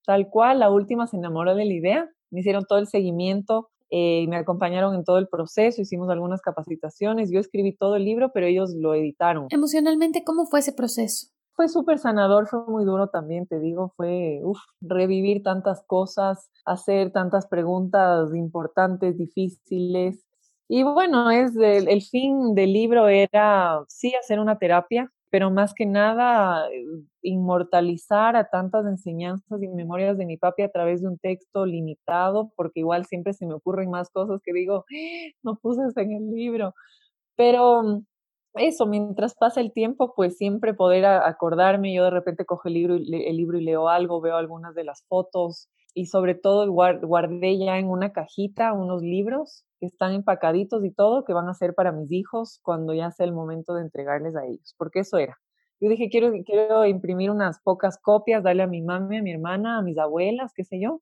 Tal 0.07 0.27
cual, 0.27 0.57
la 0.57 0.71
última 0.71 1.05
se 1.05 1.17
enamoró 1.17 1.53
de 1.53 1.65
la 1.65 1.73
idea, 1.73 2.09
me 2.31 2.39
hicieron 2.39 2.65
todo 2.67 2.79
el 2.79 2.87
seguimiento, 2.87 3.69
eh, 3.91 4.25
me 4.27 4.37
acompañaron 4.37 4.95
en 4.95 5.03
todo 5.03 5.19
el 5.19 5.27
proceso, 5.27 5.83
hicimos 5.83 6.09
algunas 6.09 6.41
capacitaciones, 6.41 7.29
yo 7.31 7.39
escribí 7.39 7.77
todo 7.77 7.95
el 7.95 8.05
libro, 8.05 8.31
pero 8.33 8.47
ellos 8.47 8.73
lo 8.75 8.95
editaron. 8.95 9.45
Emocionalmente, 9.51 10.23
¿cómo 10.23 10.47
fue 10.47 10.61
ese 10.61 10.73
proceso? 10.73 11.27
Fue 11.53 11.69
súper 11.69 11.99
sanador, 11.99 12.47
fue 12.47 12.65
muy 12.65 12.85
duro 12.85 13.09
también, 13.09 13.45
te 13.45 13.59
digo, 13.59 13.93
fue 13.95 14.39
uf, 14.41 14.57
revivir 14.81 15.43
tantas 15.43 15.83
cosas, 15.85 16.49
hacer 16.65 17.11
tantas 17.11 17.45
preguntas 17.45 18.33
importantes, 18.33 19.15
difíciles. 19.15 20.25
Y 20.67 20.81
bueno, 20.81 21.29
es 21.29 21.55
el, 21.55 21.87
el 21.87 22.01
fin 22.01 22.55
del 22.55 22.73
libro 22.73 23.07
era 23.07 23.83
sí 23.87 24.15
hacer 24.15 24.39
una 24.39 24.57
terapia, 24.57 25.11
pero 25.29 25.51
más 25.51 25.73
que 25.73 25.85
nada 25.85 26.67
eh, 26.71 26.83
inmortalizar 27.21 28.35
a 28.35 28.49
tantas 28.49 28.85
enseñanzas 28.85 29.61
y 29.61 29.67
memorias 29.67 30.17
de 30.17 30.25
mi 30.25 30.37
papi 30.37 30.63
a 30.63 30.71
través 30.71 31.01
de 31.01 31.07
un 31.07 31.17
texto 31.17 31.65
limitado, 31.65 32.51
porque 32.55 32.81
igual 32.81 33.05
siempre 33.05 33.33
se 33.33 33.45
me 33.45 33.53
ocurren 33.53 33.89
más 33.89 34.09
cosas 34.09 34.41
que 34.43 34.53
digo, 34.53 34.85
no 35.43 35.55
puse 35.57 35.81
en 35.95 36.11
el 36.13 36.31
libro. 36.31 36.73
Pero 37.35 37.83
mm, 37.83 38.05
eso, 38.55 38.85
mientras 38.87 39.35
pasa 39.35 39.61
el 39.61 39.73
tiempo, 39.73 40.13
pues 40.15 40.37
siempre 40.37 40.73
poder 40.73 41.05
acordarme, 41.05 41.93
yo 41.93 42.03
de 42.05 42.11
repente 42.11 42.45
cojo 42.45 42.67
el 42.67 42.73
libro, 42.75 42.95
el 42.95 43.37
libro 43.37 43.59
y 43.59 43.63
leo 43.63 43.89
algo, 43.89 44.21
veo 44.21 44.35
algunas 44.37 44.75
de 44.75 44.83
las 44.83 45.03
fotos 45.07 45.69
y 45.93 46.07
sobre 46.07 46.35
todo 46.35 46.69
guardé 46.71 47.57
ya 47.57 47.77
en 47.77 47.89
una 47.89 48.11
cajita 48.13 48.73
unos 48.73 49.01
libros 49.01 49.65
que 49.79 49.85
están 49.85 50.13
empacaditos 50.13 50.83
y 50.83 50.91
todo, 50.91 51.23
que 51.25 51.33
van 51.33 51.47
a 51.47 51.53
ser 51.53 51.73
para 51.73 51.91
mis 51.91 52.11
hijos 52.11 52.59
cuando 52.63 52.93
ya 52.93 53.11
sea 53.11 53.25
el 53.25 53.33
momento 53.33 53.73
de 53.73 53.81
entregarles 53.83 54.35
a 54.35 54.45
ellos, 54.45 54.75
porque 54.77 54.99
eso 54.99 55.17
era. 55.17 55.37
Yo 55.81 55.89
dije, 55.89 56.09
quiero, 56.09 56.31
quiero 56.45 56.85
imprimir 56.85 57.31
unas 57.31 57.61
pocas 57.61 57.97
copias, 58.01 58.43
darle 58.43 58.63
a 58.63 58.67
mi 58.67 58.81
mami, 58.81 59.17
a 59.17 59.21
mi 59.21 59.31
hermana, 59.31 59.77
a 59.77 59.81
mis 59.81 59.97
abuelas, 59.97 60.51
qué 60.53 60.65
sé 60.65 60.79
yo, 60.81 61.01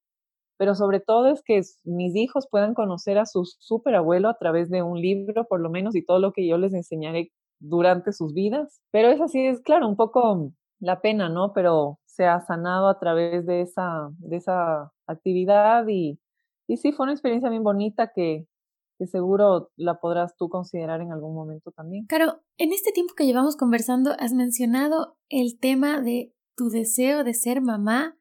pero 0.57 0.75
sobre 0.75 0.99
todo 0.99 1.27
es 1.27 1.43
que 1.43 1.61
mis 1.83 2.15
hijos 2.15 2.47
puedan 2.49 2.73
conocer 2.73 3.17
a 3.17 3.25
su 3.25 3.45
superabuelo 3.45 4.29
a 4.29 4.37
través 4.37 4.69
de 4.69 4.81
un 4.81 4.99
libro, 4.99 5.45
por 5.47 5.59
lo 5.59 5.69
menos, 5.69 5.95
y 5.95 6.03
todo 6.03 6.19
lo 6.19 6.31
que 6.31 6.47
yo 6.47 6.57
les 6.57 6.73
enseñaré 6.73 7.31
durante 7.59 8.11
sus 8.11 8.33
vidas. 8.33 8.81
Pero 8.91 9.09
eso 9.09 9.27
sí 9.27 9.45
es, 9.45 9.61
claro, 9.61 9.87
un 9.87 9.95
poco 9.95 10.51
la 10.79 11.01
pena, 11.01 11.29
¿no? 11.29 11.53
Pero 11.53 11.99
se 12.05 12.25
ha 12.25 12.41
sanado 12.41 12.89
a 12.89 12.99
través 12.99 13.45
de 13.45 13.61
esa, 13.61 14.09
de 14.17 14.37
esa 14.37 14.91
actividad 15.05 15.87
y, 15.87 16.19
y 16.67 16.77
sí, 16.77 16.91
fue 16.91 17.03
una 17.05 17.13
experiencia 17.13 17.49
bien 17.49 17.63
bonita 17.63 18.11
que, 18.13 18.47
que 18.97 19.07
seguro 19.07 19.71
la 19.75 19.99
podrás 19.99 20.35
tú 20.35 20.49
considerar 20.49 21.01
en 21.01 21.11
algún 21.11 21.35
momento 21.35 21.71
también. 21.71 22.05
Claro, 22.07 22.41
en 22.57 22.73
este 22.73 22.91
tiempo 22.91 23.13
que 23.15 23.25
llevamos 23.25 23.55
conversando, 23.55 24.11
has 24.19 24.33
mencionado 24.33 25.17
el 25.29 25.59
tema 25.59 26.01
de 26.01 26.33
tu 26.55 26.69
deseo 26.69 27.23
de 27.23 27.33
ser 27.33 27.61
mamá 27.61 28.17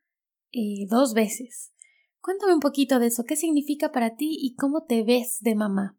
eh, 0.52 0.87
dos 0.88 1.14
veces. 1.14 1.73
Cuéntame 2.21 2.54
un 2.54 2.61
poquito 2.61 2.99
de 2.99 3.06
eso, 3.06 3.25
qué 3.25 3.37
significa 3.37 3.92
para 3.92 4.16
ti 4.16 4.37
y 4.40 4.56
cómo 4.56 4.85
te 4.85 5.04
ves 5.04 5.38
de 5.40 5.54
mamá. 5.54 5.97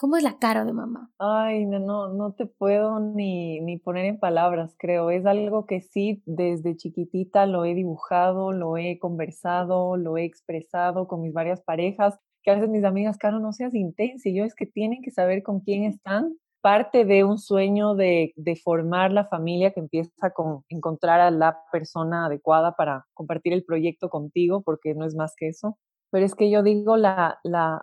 ¿Cómo 0.00 0.16
es 0.16 0.24
la 0.24 0.38
cara 0.38 0.64
de 0.64 0.72
mamá? 0.72 1.12
Ay, 1.18 1.66
no, 1.66 2.12
no 2.12 2.32
te 2.32 2.46
puedo 2.46 2.98
ni, 2.98 3.60
ni 3.60 3.78
poner 3.78 4.06
en 4.06 4.18
palabras, 4.18 4.74
creo. 4.76 5.10
Es 5.10 5.24
algo 5.24 5.66
que 5.66 5.80
sí, 5.80 6.22
desde 6.26 6.76
chiquitita 6.76 7.46
lo 7.46 7.64
he 7.64 7.74
dibujado, 7.74 8.52
lo 8.52 8.76
he 8.76 8.98
conversado, 8.98 9.96
lo 9.96 10.16
he 10.16 10.24
expresado 10.24 11.06
con 11.06 11.22
mis 11.22 11.32
varias 11.32 11.62
parejas, 11.62 12.18
que 12.44 12.50
a 12.50 12.54
veces 12.54 12.68
mis 12.70 12.84
amigas, 12.84 13.18
Caro, 13.18 13.40
no 13.40 13.52
seas 13.52 13.74
intensa, 13.74 14.28
y 14.28 14.36
yo 14.36 14.44
es 14.44 14.54
que 14.54 14.66
tienen 14.66 15.02
que 15.02 15.10
saber 15.10 15.42
con 15.42 15.60
quién 15.60 15.84
están. 15.84 16.36
Parte 16.60 17.04
de 17.04 17.24
un 17.24 17.38
sueño 17.38 17.94
de, 17.94 18.32
de 18.36 18.56
formar 18.56 19.12
la 19.12 19.26
familia 19.26 19.72
que 19.72 19.80
empieza 19.80 20.30
con 20.30 20.62
encontrar 20.68 21.20
a 21.20 21.30
la 21.30 21.58
persona 21.72 22.26
adecuada 22.26 22.74
para 22.76 23.06
compartir 23.12 23.52
el 23.52 23.64
proyecto 23.64 24.08
contigo, 24.08 24.62
porque 24.62 24.94
no 24.94 25.04
es 25.04 25.14
más 25.14 25.34
que 25.36 25.48
eso. 25.48 25.78
Pero 26.10 26.24
es 26.24 26.34
que 26.34 26.50
yo 26.50 26.62
digo, 26.62 26.96
la, 26.96 27.38
la, 27.42 27.80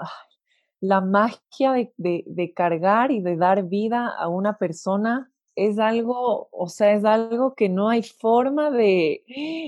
la 0.80 1.00
magia 1.00 1.74
de, 1.74 2.24
de, 2.26 2.54
cargar 2.54 3.12
y 3.12 3.22
de 3.22 3.38
dar 3.38 3.64
vida 3.64 4.08
a 4.08 4.28
una 4.28 4.58
persona 4.58 5.31
es 5.56 5.80
algo, 5.80 6.48
o 6.52 6.68
sea, 6.70 6.94
es 6.94 7.04
algo 7.04 7.56
que 7.56 7.70
no 7.70 7.90
hay 7.90 8.04
forma 8.04 8.72
de, 8.72 9.24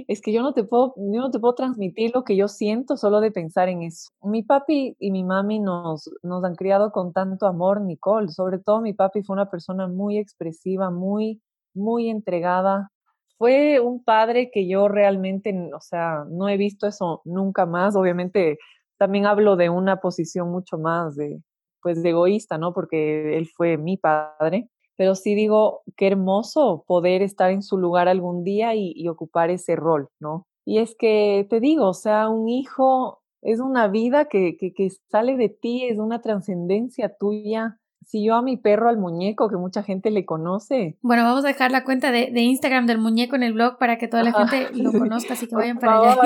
es 0.08 0.22
que 0.22 0.32
yo 0.32 0.42
no 0.42 0.54
te 0.54 0.64
puedo, 0.64 0.94
no 0.98 1.30
te 1.30 1.40
puedo 1.40 1.56
transmitir 1.56 2.12
lo 2.14 2.24
que 2.24 2.36
yo 2.36 2.48
siento 2.48 2.96
solo 2.98 3.20
de 3.20 3.32
pensar 3.32 3.70
en 3.70 3.84
eso. 3.84 4.10
Mi 4.22 4.44
papi 4.44 4.96
y 5.00 5.12
mi 5.12 5.24
mami 5.24 5.60
nos, 5.60 6.10
nos 6.24 6.44
han 6.44 6.56
criado 6.56 6.92
con 6.92 7.14
tanto 7.14 7.48
amor, 7.48 7.82
Nicole, 7.82 8.30
sobre 8.30 8.60
todo 8.60 8.82
mi 8.82 8.94
papi 8.94 9.24
fue 9.24 9.34
una 9.34 9.50
persona 9.50 9.88
muy 9.88 10.18
expresiva, 10.18 10.90
muy, 10.90 11.42
muy 11.74 12.10
entregada. 12.10 12.90
Fue 13.38 13.80
un 13.80 14.04
padre 14.04 14.52
que 14.52 14.68
yo 14.68 14.88
realmente, 14.88 15.54
o 15.76 15.82
sea, 15.82 16.24
no 16.30 16.48
he 16.48 16.56
visto 16.58 16.88
eso 16.88 17.22
nunca 17.26 17.66
más. 17.66 17.96
Obviamente, 17.96 18.58
también 18.98 19.26
hablo 19.26 19.58
de 19.58 19.70
una 19.70 19.98
posición 20.00 20.50
mucho 20.50 20.78
más 20.78 21.16
de, 21.16 21.42
pues, 21.82 22.02
de 22.04 22.10
egoísta, 22.12 22.58
¿no? 22.58 22.74
Porque 22.74 23.38
él 23.38 23.48
fue 23.48 23.78
mi 23.78 23.98
padre 23.98 24.70
pero 24.96 25.16
sí 25.16 25.36
digo, 25.36 25.82
qué 25.98 26.08
hermoso 26.08 26.84
poder 26.88 27.22
estar 27.22 27.52
en 27.52 27.64
su 27.64 27.78
lugar 27.78 28.08
algún 28.08 28.44
día 28.44 28.76
y, 28.76 29.08
ocupar 29.08 29.50
ese 29.50 29.76
rol, 29.76 30.10
¿no? 30.20 30.46
Y 30.66 30.80
es 30.80 30.96
que 30.98 31.46
te 31.50 31.60
digo, 31.60 31.88
o 31.90 31.94
sea, 31.94 32.30
un 32.30 32.48
hijo 32.48 33.22
es 33.42 33.60
una 33.60 33.88
vida 33.88 34.26
que, 34.26 34.56
que, 34.58 34.90
sale 35.12 35.36
de 35.36 35.50
ti, 35.50 35.86
es 35.86 36.00
una 36.00 36.22
trascendencia 36.22 37.14
tuya. 37.20 37.78
Si 38.06 38.24
yo 38.24 38.36
a 38.36 38.42
mi 38.42 38.58
perro, 38.58 38.90
al 38.90 38.98
muñeco, 38.98 39.50
que 39.50 39.58
mucha 39.58 39.84
gente 39.84 40.12
le 40.12 40.26
conoce. 40.26 40.98
Bueno, 41.02 41.24
vamos 41.24 41.44
a 41.46 41.50
dejar 41.50 41.72
la 41.72 41.84
cuenta 41.84 42.12
de, 42.12 42.32
de 42.32 42.42
Instagram 42.42 42.86
del 42.86 42.98
muñeco 42.98 43.36
en 43.36 43.44
el 43.44 43.54
blog 43.54 43.78
para 43.78 43.98
que 43.98 44.08
toda 44.08 44.24
la 44.24 44.34
gente 44.34 44.70
lo 44.74 44.92
conozca, 44.92 45.34
así 45.34 45.48
que 45.48 45.56
vayan 45.56 45.80
para 45.80 46.00
allá. 46.00 46.22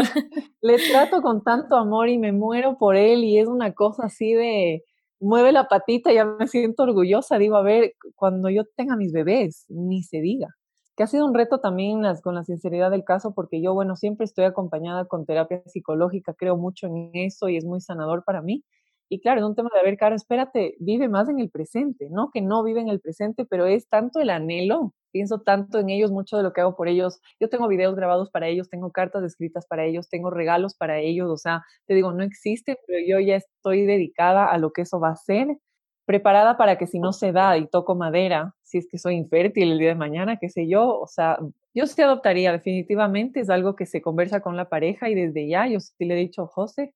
Le 0.61 0.77
trato 0.91 1.21
con 1.21 1.43
tanto 1.43 1.75
amor 1.75 2.09
y 2.09 2.17
me 2.17 2.31
muero 2.31 2.77
por 2.77 2.95
él 2.95 3.23
y 3.23 3.39
es 3.39 3.47
una 3.47 3.73
cosa 3.73 4.05
así 4.05 4.33
de, 4.33 4.83
mueve 5.19 5.51
la 5.51 5.67
patita, 5.67 6.11
ya 6.13 6.25
me 6.25 6.47
siento 6.47 6.83
orgullosa, 6.83 7.37
digo, 7.37 7.55
a 7.57 7.63
ver, 7.63 7.93
cuando 8.15 8.49
yo 8.49 8.63
tenga 8.75 8.95
mis 8.95 9.11
bebés, 9.13 9.65
ni 9.69 10.03
se 10.03 10.21
diga. 10.21 10.47
Que 10.95 11.03
ha 11.03 11.07
sido 11.07 11.25
un 11.25 11.33
reto 11.35 11.59
también 11.59 12.01
con 12.23 12.35
la 12.35 12.43
sinceridad 12.43 12.91
del 12.91 13.03
caso, 13.03 13.33
porque 13.35 13.61
yo, 13.61 13.73
bueno, 13.73 13.95
siempre 13.95 14.25
estoy 14.25 14.45
acompañada 14.45 15.05
con 15.05 15.25
terapia 15.25 15.61
psicológica, 15.67 16.33
creo 16.33 16.57
mucho 16.57 16.87
en 16.87 17.11
eso 17.13 17.49
y 17.49 17.57
es 17.57 17.65
muy 17.65 17.81
sanador 17.81 18.23
para 18.25 18.41
mí. 18.41 18.63
Y 19.09 19.19
claro, 19.21 19.39
es 19.41 19.45
un 19.45 19.55
tema 19.55 19.69
de, 19.73 19.79
a 19.79 19.83
ver, 19.83 19.97
Caro, 19.97 20.15
espérate, 20.15 20.75
vive 20.79 21.07
más 21.07 21.29
en 21.29 21.39
el 21.39 21.49
presente, 21.49 22.09
¿no? 22.11 22.29
Que 22.33 22.41
no 22.41 22.63
vive 22.63 22.81
en 22.81 22.89
el 22.89 22.99
presente, 22.99 23.45
pero 23.45 23.65
es 23.65 23.87
tanto 23.87 24.19
el 24.19 24.29
anhelo, 24.29 24.93
pienso 25.17 25.39
tanto 25.39 25.79
en 25.79 25.89
ellos, 25.89 26.11
mucho 26.11 26.37
de 26.37 26.43
lo 26.43 26.53
que 26.53 26.61
hago 26.61 26.75
por 26.75 26.87
ellos. 26.87 27.19
Yo 27.39 27.49
tengo 27.49 27.67
videos 27.67 27.95
grabados 27.95 28.29
para 28.29 28.47
ellos, 28.47 28.69
tengo 28.69 28.91
cartas 28.91 29.23
escritas 29.23 29.65
para 29.65 29.83
ellos, 29.83 30.09
tengo 30.09 30.29
regalos 30.29 30.75
para 30.75 30.99
ellos, 30.99 31.27
o 31.27 31.37
sea, 31.37 31.63
te 31.87 31.95
digo, 31.95 32.13
no 32.13 32.23
existe, 32.23 32.77
pero 32.85 32.99
yo 33.03 33.19
ya 33.19 33.37
estoy 33.37 33.87
dedicada 33.87 34.45
a 34.45 34.59
lo 34.59 34.71
que 34.73 34.83
eso 34.83 34.99
va 34.99 35.09
a 35.09 35.15
ser, 35.15 35.57
preparada 36.05 36.55
para 36.55 36.77
que 36.77 36.85
si 36.85 36.99
no 36.99 37.13
se 37.13 37.31
da 37.31 37.57
y 37.57 37.65
toco 37.67 37.95
madera, 37.95 38.53
si 38.61 38.77
es 38.77 38.87
que 38.87 38.99
soy 38.99 39.15
infértil 39.15 39.71
el 39.71 39.79
día 39.79 39.89
de 39.89 39.95
mañana, 39.95 40.37
qué 40.37 40.49
sé 40.49 40.67
yo, 40.67 40.99
o 40.99 41.07
sea, 41.07 41.39
yo 41.73 41.87
sí 41.87 41.99
adoptaría 42.03 42.51
definitivamente, 42.51 43.39
es 43.39 43.49
algo 43.49 43.75
que 43.75 43.87
se 43.87 44.03
conversa 44.03 44.41
con 44.41 44.55
la 44.55 44.69
pareja 44.69 45.09
y 45.09 45.15
desde 45.15 45.49
ya 45.49 45.67
yo 45.67 45.79
sí 45.79 46.05
le 46.05 46.13
he 46.13 46.17
dicho, 46.17 46.45
José, 46.45 46.93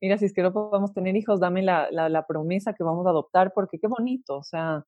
mira, 0.00 0.16
si 0.16 0.26
es 0.26 0.32
que 0.32 0.42
no 0.42 0.52
podemos 0.52 0.94
tener 0.94 1.16
hijos, 1.16 1.40
dame 1.40 1.62
la, 1.62 1.90
la, 1.90 2.26
promesa 2.26 2.72
que 2.72 2.84
vamos 2.84 3.04
a 3.06 3.10
adoptar, 3.10 3.52
porque 3.52 3.80
qué 3.80 3.88
bonito, 3.88 4.36
o 4.38 4.44
sea, 4.44 4.84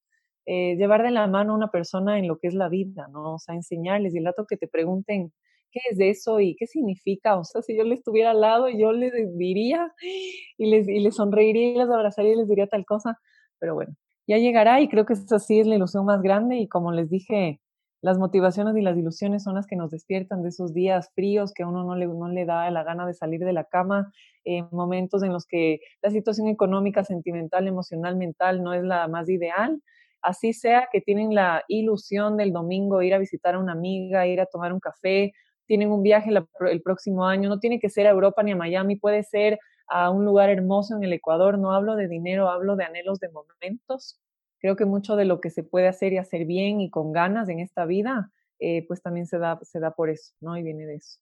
eh, 0.47 0.77
llevar 0.77 1.03
de 1.03 1.11
la 1.11 1.27
mano 1.27 1.53
a 1.53 1.57
una 1.57 1.71
persona 1.71 2.19
en 2.19 2.29
lo 2.29 2.39
que 2.39 2.49
es 2.49 2.55
la 2.55 2.69
vida, 2.69 3.09
¿no? 3.13 3.35
O 3.35 3.39
sea, 3.39 3.55
enseñarles 3.55 4.15
y 4.15 4.19
el 4.19 4.25
dato 4.25 4.47
que 4.47 4.57
te 4.57 4.69
pregunten 4.69 5.33
qué 5.73 5.81
es 5.91 5.99
eso 6.01 6.41
y 6.41 6.57
qué 6.57 6.67
significa, 6.67 7.37
o 7.37 7.45
sea, 7.45 7.63
si 7.63 7.77
yo 7.77 7.85
le 7.85 7.95
estuviera 7.95 8.31
al 8.31 8.41
lado, 8.41 8.69
yo 8.69 8.93
les 8.93 9.13
diría 9.37 9.93
y 10.59 10.67
les, 10.71 10.89
y 10.89 11.01
les 11.01 11.17
sonreiría 11.17 11.71
y 11.73 11.75
les 11.77 11.91
abrazaría 11.91 12.33
y 12.33 12.37
les 12.37 12.49
diría 12.49 12.67
tal 12.69 12.85
cosa, 12.85 13.19
pero 13.59 13.75
bueno, 13.75 13.95
ya 14.27 14.39
llegará 14.39 14.81
y 14.81 14.89
creo 14.89 15.07
que 15.07 15.15
esa 15.15 15.39
sí 15.39 15.61
es 15.61 15.67
la 15.67 15.77
ilusión 15.77 16.05
más 16.07 16.23
grande 16.23 16.57
y 16.59 16.69
como 16.69 16.93
les 16.93 17.11
dije, 17.11 17.61
las 18.05 18.19
motivaciones 18.19 18.77
y 18.77 18.83
las 18.83 18.99
ilusiones 18.99 19.43
son 19.43 19.55
las 19.55 19.67
que 19.67 19.77
nos 19.77 19.91
despiertan 19.91 20.43
de 20.43 20.51
esos 20.51 20.75
días 20.75 21.11
fríos 21.15 21.55
que 21.55 21.65
uno 21.65 21.85
no 21.85 21.97
le, 21.97 22.07
no 22.07 22.29
le 22.29 22.45
da 22.45 22.71
la 22.71 22.85
gana 22.85 23.07
de 23.07 23.15
salir 23.15 23.41
de 23.41 23.55
la 23.55 23.65
cama, 23.65 24.13
en 24.45 24.69
momentos 24.73 25.23
en 25.23 25.33
los 25.33 25.47
que 25.47 25.81
la 26.03 26.11
situación 26.11 26.49
económica, 26.49 27.03
sentimental, 27.03 27.67
emocional, 27.67 28.17
mental 28.17 28.63
no 28.63 28.75
es 28.75 28.83
la 28.85 29.09
más 29.09 29.31
ideal. 29.31 29.81
Así 30.25 30.53
sea 30.53 30.89
que 30.91 31.01
tienen 31.01 31.35
la 31.35 31.63
ilusión 31.69 32.37
del 32.37 32.53
domingo 32.53 33.03
ir 33.03 33.15
a 33.15 33.19
visitar 33.19 33.55
a 33.55 33.59
una 33.61 33.73
amiga, 33.73 34.27
ir 34.27 34.41
a 34.41 34.47
tomar 34.47 34.73
un 34.73 34.81
café, 34.81 35.33
tienen 35.67 35.93
un 35.93 36.03
viaje 36.03 36.31
el 36.71 36.83
próximo 36.83 37.27
año, 37.27 37.49
no 37.49 37.61
tiene 37.61 37.79
que 37.79 37.91
ser 37.91 38.07
a 38.07 38.11
Europa 38.11 38.43
ni 38.43 38.53
a 38.53 38.57
Miami, 38.57 38.97
puede 38.97 39.23
ser 39.23 39.59
a 39.87 40.11
un 40.11 40.25
lugar 40.25 40.51
hermoso 40.51 40.97
en 40.97 41.05
el 41.05 41.13
Ecuador. 41.13 41.59
No 41.59 41.73
hablo 41.73 41.95
de 41.95 42.09
dinero, 42.09 42.49
hablo 42.49 42.75
de 42.77 42.85
anhelos 42.85 43.21
de 43.21 43.29
momentos 43.31 44.19
creo 44.65 44.77
que 44.77 44.87
mucho 44.87 45.15
de 45.15 45.27
lo 45.27 45.43
que 45.43 45.51
se 45.51 45.63
puede 45.63 45.89
hacer 45.89 46.15
y 46.15 46.17
hacer 46.17 46.47
bien 46.47 46.81
y 46.81 46.89
con 46.89 47.13
ganas 47.13 47.51
en 47.51 47.61
esta 47.61 47.85
vida, 47.85 48.33
eh, 48.59 48.87
pues 48.89 49.03
también 49.03 49.27
se 49.27 49.37
da, 49.37 49.59
se 49.61 49.79
da 49.79 49.95
por 49.95 50.09
eso, 50.09 50.33
¿no? 50.41 50.57
Y 50.57 50.63
viene 50.63 50.87
de 50.87 50.95
eso. 50.95 51.19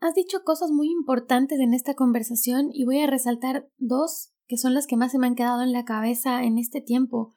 Has 0.00 0.14
dicho 0.14 0.44
cosas 0.44 0.70
muy 0.70 0.88
importantes 0.88 1.58
en 1.58 1.74
esta 1.74 1.94
conversación 1.94 2.68
y 2.72 2.84
voy 2.84 3.00
a 3.00 3.08
resaltar 3.08 3.66
dos 3.78 4.32
que 4.46 4.58
son 4.58 4.74
las 4.74 4.86
que 4.86 4.96
más 4.96 5.10
se 5.10 5.18
me 5.18 5.26
han 5.26 5.34
quedado 5.34 5.62
en 5.62 5.72
la 5.72 5.84
cabeza 5.84 6.44
en 6.44 6.56
este 6.56 6.80
tiempo. 6.80 7.34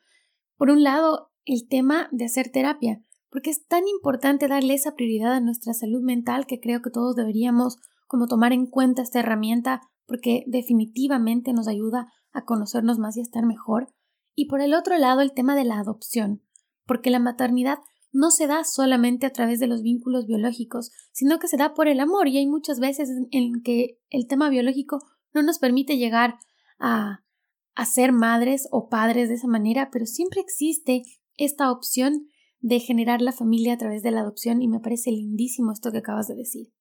Por 0.62 0.70
un 0.70 0.84
lado, 0.84 1.32
el 1.44 1.68
tema 1.68 2.08
de 2.12 2.26
hacer 2.26 2.52
terapia, 2.52 3.04
porque 3.32 3.50
es 3.50 3.66
tan 3.66 3.88
importante 3.88 4.48
darle 4.48 4.76
esa 4.76 4.94
prioridad 4.94 5.34
a 5.34 5.40
nuestra 5.40 5.74
salud 5.74 6.04
mental 6.04 6.46
que 6.46 6.60
creo 6.60 6.84
que 6.84 6.92
todos 6.92 7.16
deberíamos 7.16 7.80
como 8.06 8.28
tomar 8.28 8.54
en 8.54 8.68
cuenta 8.68 9.02
esta 9.02 9.22
herramienta 9.22 9.82
porque 10.06 10.44
definitivamente 10.46 11.52
nos 11.52 11.68
ayuda 11.68 12.14
a 12.32 12.46
conocernos 12.46 13.00
más 13.00 13.18
y 13.18 13.22
a 13.22 13.24
estar 13.24 13.44
mejor. 13.44 13.92
Y 14.36 14.50
por 14.50 14.62
el 14.62 14.76
otro 14.76 15.00
lado, 15.00 15.22
el 15.22 15.34
tema 15.34 15.56
de 15.56 15.64
la 15.64 15.80
adopción, 15.80 16.44
porque 16.86 17.10
la 17.10 17.18
maternidad 17.18 17.80
no 18.12 18.30
se 18.30 18.46
da 18.46 18.64
solamente 18.64 19.26
a 19.26 19.34
través 19.34 19.60
de 19.60 19.66
los 19.66 19.82
vínculos 19.82 20.28
biológicos, 20.28 20.92
sino 21.12 21.40
que 21.40 21.48
se 21.48 21.58
da 21.58 21.74
por 21.74 21.88
el 21.88 22.00
amor 22.00 22.28
y 22.28 22.38
hay 22.38 22.46
muchas 22.46 22.80
veces 22.80 23.10
en 23.32 23.64
que 23.64 23.98
el 24.12 24.28
tema 24.28 24.48
biológico 24.52 25.00
no 25.34 25.42
nos 25.42 25.58
permite 25.58 25.98
llegar 25.98 26.38
a, 26.78 27.24
a 27.82 27.86
ser 27.86 28.12
madres 28.12 28.68
o 28.70 28.90
padres 28.90 29.28
de 29.28 29.34
esa 29.34 29.48
manera, 29.48 29.90
pero 29.92 30.06
siempre 30.06 30.40
existe 30.40 31.02
esta 31.36 31.72
opción 31.72 32.28
de 32.60 32.80
generar 32.80 33.24
la 33.24 33.32
familia 33.32 33.74
a 33.74 33.78
través 33.80 34.04
de 34.04 34.12
la 34.12 34.22
adopción 34.22 34.62
y 34.62 34.68
me 34.68 34.80
parece 34.80 35.10
lindísimo 35.10 35.72
esto 35.72 35.92
que 35.92 35.98
acabas 35.98 36.28
de 36.28 36.36
decir. 36.36 36.72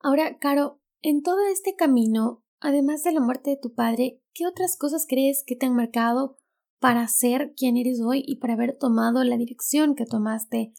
Ahora, 0.00 0.38
Caro, 0.38 0.80
en 1.02 1.22
todo 1.22 1.38
este 1.46 1.76
camino, 1.76 2.42
además 2.58 3.04
de 3.04 3.12
la 3.12 3.20
muerte 3.20 3.50
de 3.50 3.58
tu 3.58 3.74
padre, 3.74 4.24
¿qué 4.34 4.44
otras 4.44 4.76
cosas 4.76 5.06
crees 5.08 5.44
que 5.46 5.54
te 5.54 5.66
han 5.66 5.76
marcado 5.76 6.36
para 6.80 7.06
ser 7.06 7.54
quien 7.56 7.76
eres 7.76 8.00
hoy 8.00 8.24
y 8.26 8.40
para 8.40 8.54
haber 8.54 8.76
tomado 8.76 9.22
la 9.22 9.36
dirección 9.36 9.94
que 9.94 10.04
tomaste 10.04 10.72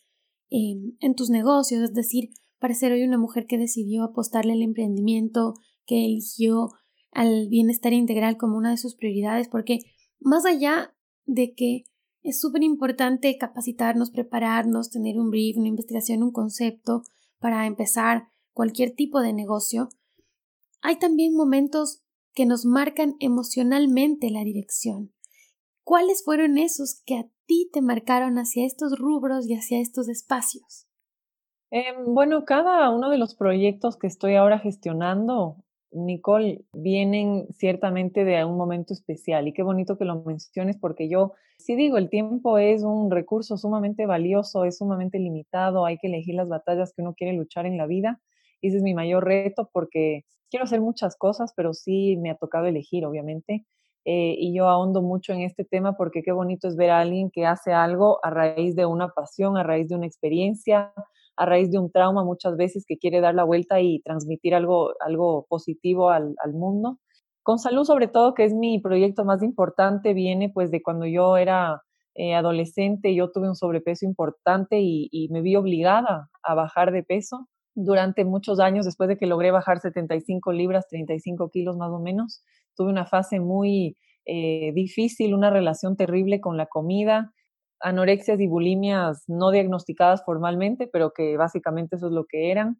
en 0.49 1.15
tus 1.15 1.29
negocios, 1.29 1.81
es 1.81 1.93
decir, 1.93 2.31
para 2.59 2.73
ser 2.73 2.91
hoy 2.91 3.03
una 3.03 3.17
mujer 3.17 3.45
que 3.45 3.57
decidió 3.57 4.03
apostarle 4.03 4.51
al 4.51 4.63
emprendimiento, 4.63 5.53
que 5.85 6.03
eligió 6.03 6.71
al 7.11 7.47
bienestar 7.49 7.93
integral 7.93 8.37
como 8.37 8.57
una 8.57 8.71
de 8.71 8.77
sus 8.77 8.95
prioridades, 8.95 9.47
porque 9.47 9.79
más 10.19 10.45
allá 10.45 10.95
de 11.25 11.53
que 11.53 11.85
es 12.23 12.39
súper 12.39 12.63
importante 12.63 13.37
capacitarnos, 13.37 14.11
prepararnos, 14.11 14.89
tener 14.89 15.19
un 15.19 15.29
brief, 15.29 15.57
una 15.57 15.67
investigación, 15.67 16.23
un 16.23 16.31
concepto 16.31 17.03
para 17.39 17.65
empezar 17.65 18.29
cualquier 18.53 18.91
tipo 18.91 19.21
de 19.21 19.33
negocio, 19.33 19.89
hay 20.81 20.97
también 20.97 21.35
momentos 21.35 22.03
que 22.33 22.45
nos 22.45 22.65
marcan 22.65 23.15
emocionalmente 23.19 24.29
la 24.29 24.43
dirección. 24.43 25.13
¿Cuáles 25.83 26.23
fueron 26.23 26.57
esos 26.57 27.01
que 27.05 27.17
a 27.17 27.27
ti 27.45 27.69
te 27.73 27.81
marcaron 27.81 28.37
hacia 28.37 28.65
estos 28.65 28.97
rubros 28.97 29.47
y 29.47 29.55
hacia 29.55 29.79
estos 29.79 30.07
espacios? 30.07 30.87
Em, 31.71 32.13
bueno, 32.13 32.45
cada 32.45 32.89
uno 32.89 33.09
de 33.09 33.17
los 33.17 33.35
proyectos 33.35 33.97
que 33.97 34.07
estoy 34.07 34.35
ahora 34.35 34.59
gestionando, 34.59 35.63
Nicole, 35.91 36.63
vienen 36.73 37.47
ciertamente 37.51 38.23
de 38.25 38.43
un 38.45 38.57
momento 38.57 38.93
especial 38.93 39.47
y 39.47 39.53
qué 39.53 39.63
bonito 39.63 39.97
que 39.97 40.05
lo 40.05 40.21
menciones 40.23 40.77
porque 40.77 41.09
yo 41.09 41.33
sí 41.57 41.75
digo, 41.75 41.97
el 41.97 42.09
tiempo 42.09 42.57
es 42.57 42.83
un 42.83 43.11
recurso 43.11 43.57
sumamente 43.57 44.05
valioso, 44.05 44.65
es 44.65 44.77
sumamente 44.77 45.19
limitado, 45.19 45.85
hay 45.85 45.97
que 45.97 46.07
elegir 46.07 46.35
las 46.35 46.49
batallas 46.49 46.93
que 46.93 47.01
uno 47.01 47.13
quiere 47.13 47.33
luchar 47.33 47.65
en 47.65 47.77
la 47.77 47.85
vida 47.85 48.19
y 48.61 48.69
ese 48.69 48.77
es 48.77 48.83
mi 48.83 48.93
mayor 48.93 49.25
reto 49.25 49.69
porque 49.71 50.25
quiero 50.49 50.65
hacer 50.65 50.81
muchas 50.81 51.15
cosas, 51.15 51.53
pero 51.55 51.73
sí 51.73 52.17
me 52.17 52.29
ha 52.29 52.35
tocado 52.35 52.67
elegir, 52.67 53.05
obviamente. 53.05 53.65
Eh, 54.03 54.35
y 54.37 54.53
yo 54.55 54.67
ahondo 54.67 55.01
mucho 55.03 55.31
en 55.31 55.41
este 55.41 55.63
tema 55.63 55.95
porque 55.95 56.23
qué 56.23 56.31
bonito 56.31 56.67
es 56.67 56.75
ver 56.75 56.89
a 56.89 56.99
alguien 57.01 57.29
que 57.29 57.45
hace 57.45 57.71
algo 57.71 58.19
a 58.23 58.31
raíz 58.31 58.75
de 58.75 58.85
una 58.85 59.09
pasión, 59.09 59.57
a 59.57 59.63
raíz 59.63 59.89
de 59.89 59.95
una 59.95 60.07
experiencia, 60.07 60.91
a 61.35 61.45
raíz 61.45 61.71
de 61.71 61.79
un 61.79 61.91
trauma 61.91 62.23
muchas 62.23 62.57
veces 62.57 62.85
que 62.87 62.97
quiere 62.97 63.21
dar 63.21 63.35
la 63.35 63.43
vuelta 63.43 63.81
y 63.81 64.01
transmitir 64.01 64.55
algo, 64.55 64.91
algo 64.99 65.45
positivo 65.49 66.09
al, 66.09 66.35
mundo. 66.53 66.99
Con 67.43 67.59
salud 67.59 67.85
sobre 67.85 68.07
todo, 68.07 68.33
que 68.33 68.43
es 68.43 68.53
mi 68.53 68.79
proyecto 68.79 69.25
más 69.25 69.41
importante, 69.43 70.13
viene 70.13 70.49
pues 70.53 70.71
de 70.71 70.81
cuando 70.81 71.05
yo 71.05 71.37
era 71.37 71.81
eh, 72.15 72.35
adolescente, 72.35 73.15
yo 73.15 73.31
tuve 73.31 73.47
un 73.47 73.55
sobrepeso 73.55 74.05
importante 74.05 74.79
y, 74.79 75.09
y 75.11 75.29
me 75.29 75.41
vi 75.41 75.55
obligada 75.55 76.29
a 76.43 76.53
bajar 76.53 76.91
de 76.91 77.03
peso 77.03 77.47
durante 77.73 78.25
muchos 78.25 78.59
años, 78.59 78.85
después 78.85 79.07
de 79.07 79.17
que 79.17 79.25
logré 79.25 79.51
bajar 79.51 79.79
75 79.79 80.51
libras, 80.51 80.87
35 80.89 81.49
kilos 81.49 81.77
más 81.77 81.89
o 81.89 81.99
menos, 81.99 82.43
tuve 82.75 82.89
una 82.89 83.05
fase 83.05 83.39
muy 83.39 83.97
eh, 84.25 84.71
difícil, 84.73 85.33
una 85.33 85.49
relación 85.49 85.95
terrible 85.95 86.41
con 86.41 86.57
la 86.57 86.67
comida. 86.67 87.33
Anorexias 87.81 88.39
y 88.39 88.47
bulimias 88.47 89.23
no 89.27 89.51
diagnosticadas 89.51 90.23
formalmente, 90.25 90.87
pero 90.87 91.11
que 91.13 91.37
básicamente 91.37 91.95
eso 91.97 92.07
es 92.07 92.13
lo 92.13 92.25
que 92.25 92.51
eran. 92.51 92.79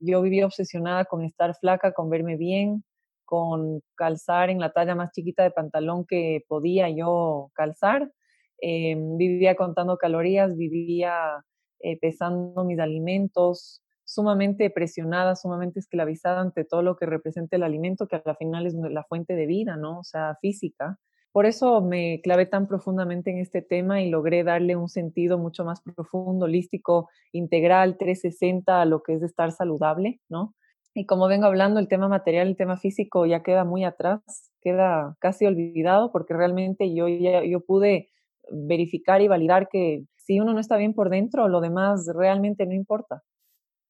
Yo 0.00 0.22
vivía 0.22 0.46
obsesionada 0.46 1.04
con 1.06 1.24
estar 1.24 1.54
flaca, 1.56 1.92
con 1.92 2.10
verme 2.10 2.36
bien, 2.36 2.84
con 3.24 3.82
calzar 3.96 4.50
en 4.50 4.60
la 4.60 4.72
talla 4.72 4.94
más 4.94 5.12
chiquita 5.12 5.42
de 5.42 5.50
pantalón 5.50 6.06
que 6.06 6.44
podía 6.48 6.88
yo 6.90 7.50
calzar. 7.54 8.10
Em, 8.58 9.16
vivía 9.18 9.56
contando 9.56 9.98
calorías, 9.98 10.56
vivía 10.56 11.44
eh, 11.80 11.98
pesando 12.00 12.64
mis 12.64 12.78
alimentos, 12.78 13.82
sumamente 14.04 14.70
presionada, 14.70 15.34
sumamente 15.36 15.80
esclavizada 15.80 16.40
ante 16.40 16.64
todo 16.64 16.82
lo 16.82 16.96
que 16.96 17.06
representa 17.06 17.56
el 17.56 17.64
alimento, 17.64 18.06
que 18.06 18.22
al 18.24 18.36
final 18.36 18.66
es 18.66 18.74
la 18.74 19.04
fuente 19.04 19.34
de 19.34 19.46
vida, 19.46 19.76
¿no? 19.76 20.00
O 20.00 20.04
sea, 20.04 20.36
física. 20.40 20.98
Por 21.36 21.44
eso 21.44 21.82
me 21.82 22.22
clavé 22.22 22.46
tan 22.46 22.66
profundamente 22.66 23.30
en 23.30 23.36
este 23.36 23.60
tema 23.60 24.00
y 24.00 24.08
logré 24.08 24.42
darle 24.42 24.74
un 24.74 24.88
sentido 24.88 25.36
mucho 25.36 25.66
más 25.66 25.82
profundo, 25.82 26.46
holístico, 26.46 27.10
integral, 27.30 27.98
360 27.98 28.80
a 28.80 28.86
lo 28.86 29.02
que 29.02 29.12
es 29.12 29.22
estar 29.22 29.52
saludable, 29.52 30.18
¿no? 30.30 30.54
Y 30.94 31.04
como 31.04 31.28
vengo 31.28 31.44
hablando, 31.44 31.78
el 31.78 31.88
tema 31.88 32.08
material, 32.08 32.48
el 32.48 32.56
tema 32.56 32.78
físico 32.78 33.26
ya 33.26 33.42
queda 33.42 33.64
muy 33.64 33.84
atrás, 33.84 34.22
queda 34.62 35.14
casi 35.20 35.44
olvidado 35.44 36.10
porque 36.10 36.32
realmente 36.32 36.94
yo, 36.94 37.06
yo 37.06 37.60
pude 37.60 38.08
verificar 38.50 39.20
y 39.20 39.28
validar 39.28 39.68
que 39.68 40.06
si 40.16 40.40
uno 40.40 40.54
no 40.54 40.58
está 40.58 40.78
bien 40.78 40.94
por 40.94 41.10
dentro, 41.10 41.48
lo 41.48 41.60
demás 41.60 42.08
realmente 42.14 42.64
no 42.64 42.72
importa. 42.72 43.22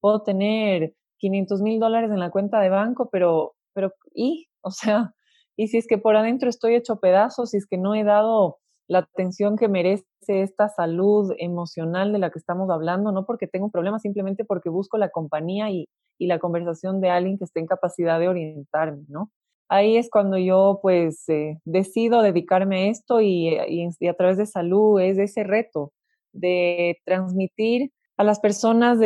Puedo 0.01 0.21
tener 0.21 0.95
500 1.19 1.61
mil 1.61 1.79
dólares 1.79 2.11
en 2.11 2.19
la 2.19 2.29
cuenta 2.29 2.59
de 2.59 2.67
banco, 2.67 3.07
pero, 3.09 3.55
pero, 3.73 3.93
¿y? 4.13 4.49
O 4.59 4.71
sea, 4.71 5.13
y 5.57 5.67
si 5.67 5.77
es 5.77 5.87
que 5.87 5.97
por 5.97 6.15
adentro 6.15 6.49
estoy 6.49 6.75
hecho 6.75 6.99
pedazos, 6.99 7.49
si 7.49 7.57
es 7.57 7.65
que 7.65 7.77
no 7.77 7.95
he 7.95 8.03
dado 8.03 8.59
la 8.87 8.99
atención 8.99 9.57
que 9.57 9.67
merece 9.67 10.05
esta 10.27 10.69
salud 10.69 11.33
emocional 11.39 12.13
de 12.13 12.19
la 12.19 12.29
que 12.29 12.39
estamos 12.39 12.69
hablando, 12.69 13.11
no 13.11 13.25
porque 13.25 13.47
tengo 13.47 13.65
un 13.65 13.71
problema, 13.71 13.99
simplemente 13.99 14.45
porque 14.45 14.69
busco 14.69 14.97
la 14.97 15.09
compañía 15.09 15.69
y, 15.69 15.89
la 16.19 16.39
conversación 16.39 16.99
de 16.99 17.11
alguien 17.11 17.37
que 17.37 17.43
esté 17.43 17.59
en 17.59 17.67
capacidad 17.67 18.19
de 18.19 18.27
orientarme, 18.27 19.03
¿no? 19.07 19.29
Ahí 19.69 19.97
es 19.97 20.09
cuando 20.09 20.37
yo 20.37 20.79
pues 20.81 21.29
eh, 21.29 21.59
decido 21.63 22.23
dedicarme 22.23 22.77
a 22.77 22.89
esto 22.89 23.21
y, 23.21 23.55
y, 23.67 24.07
a 24.07 24.13
través 24.15 24.37
de 24.37 24.47
salud 24.47 24.99
es 24.99 25.19
ese 25.19 25.43
reto 25.43 25.91
de 26.33 26.97
transmitir 27.05 27.91
a 28.17 28.23
las 28.23 28.39
personas 28.39 28.97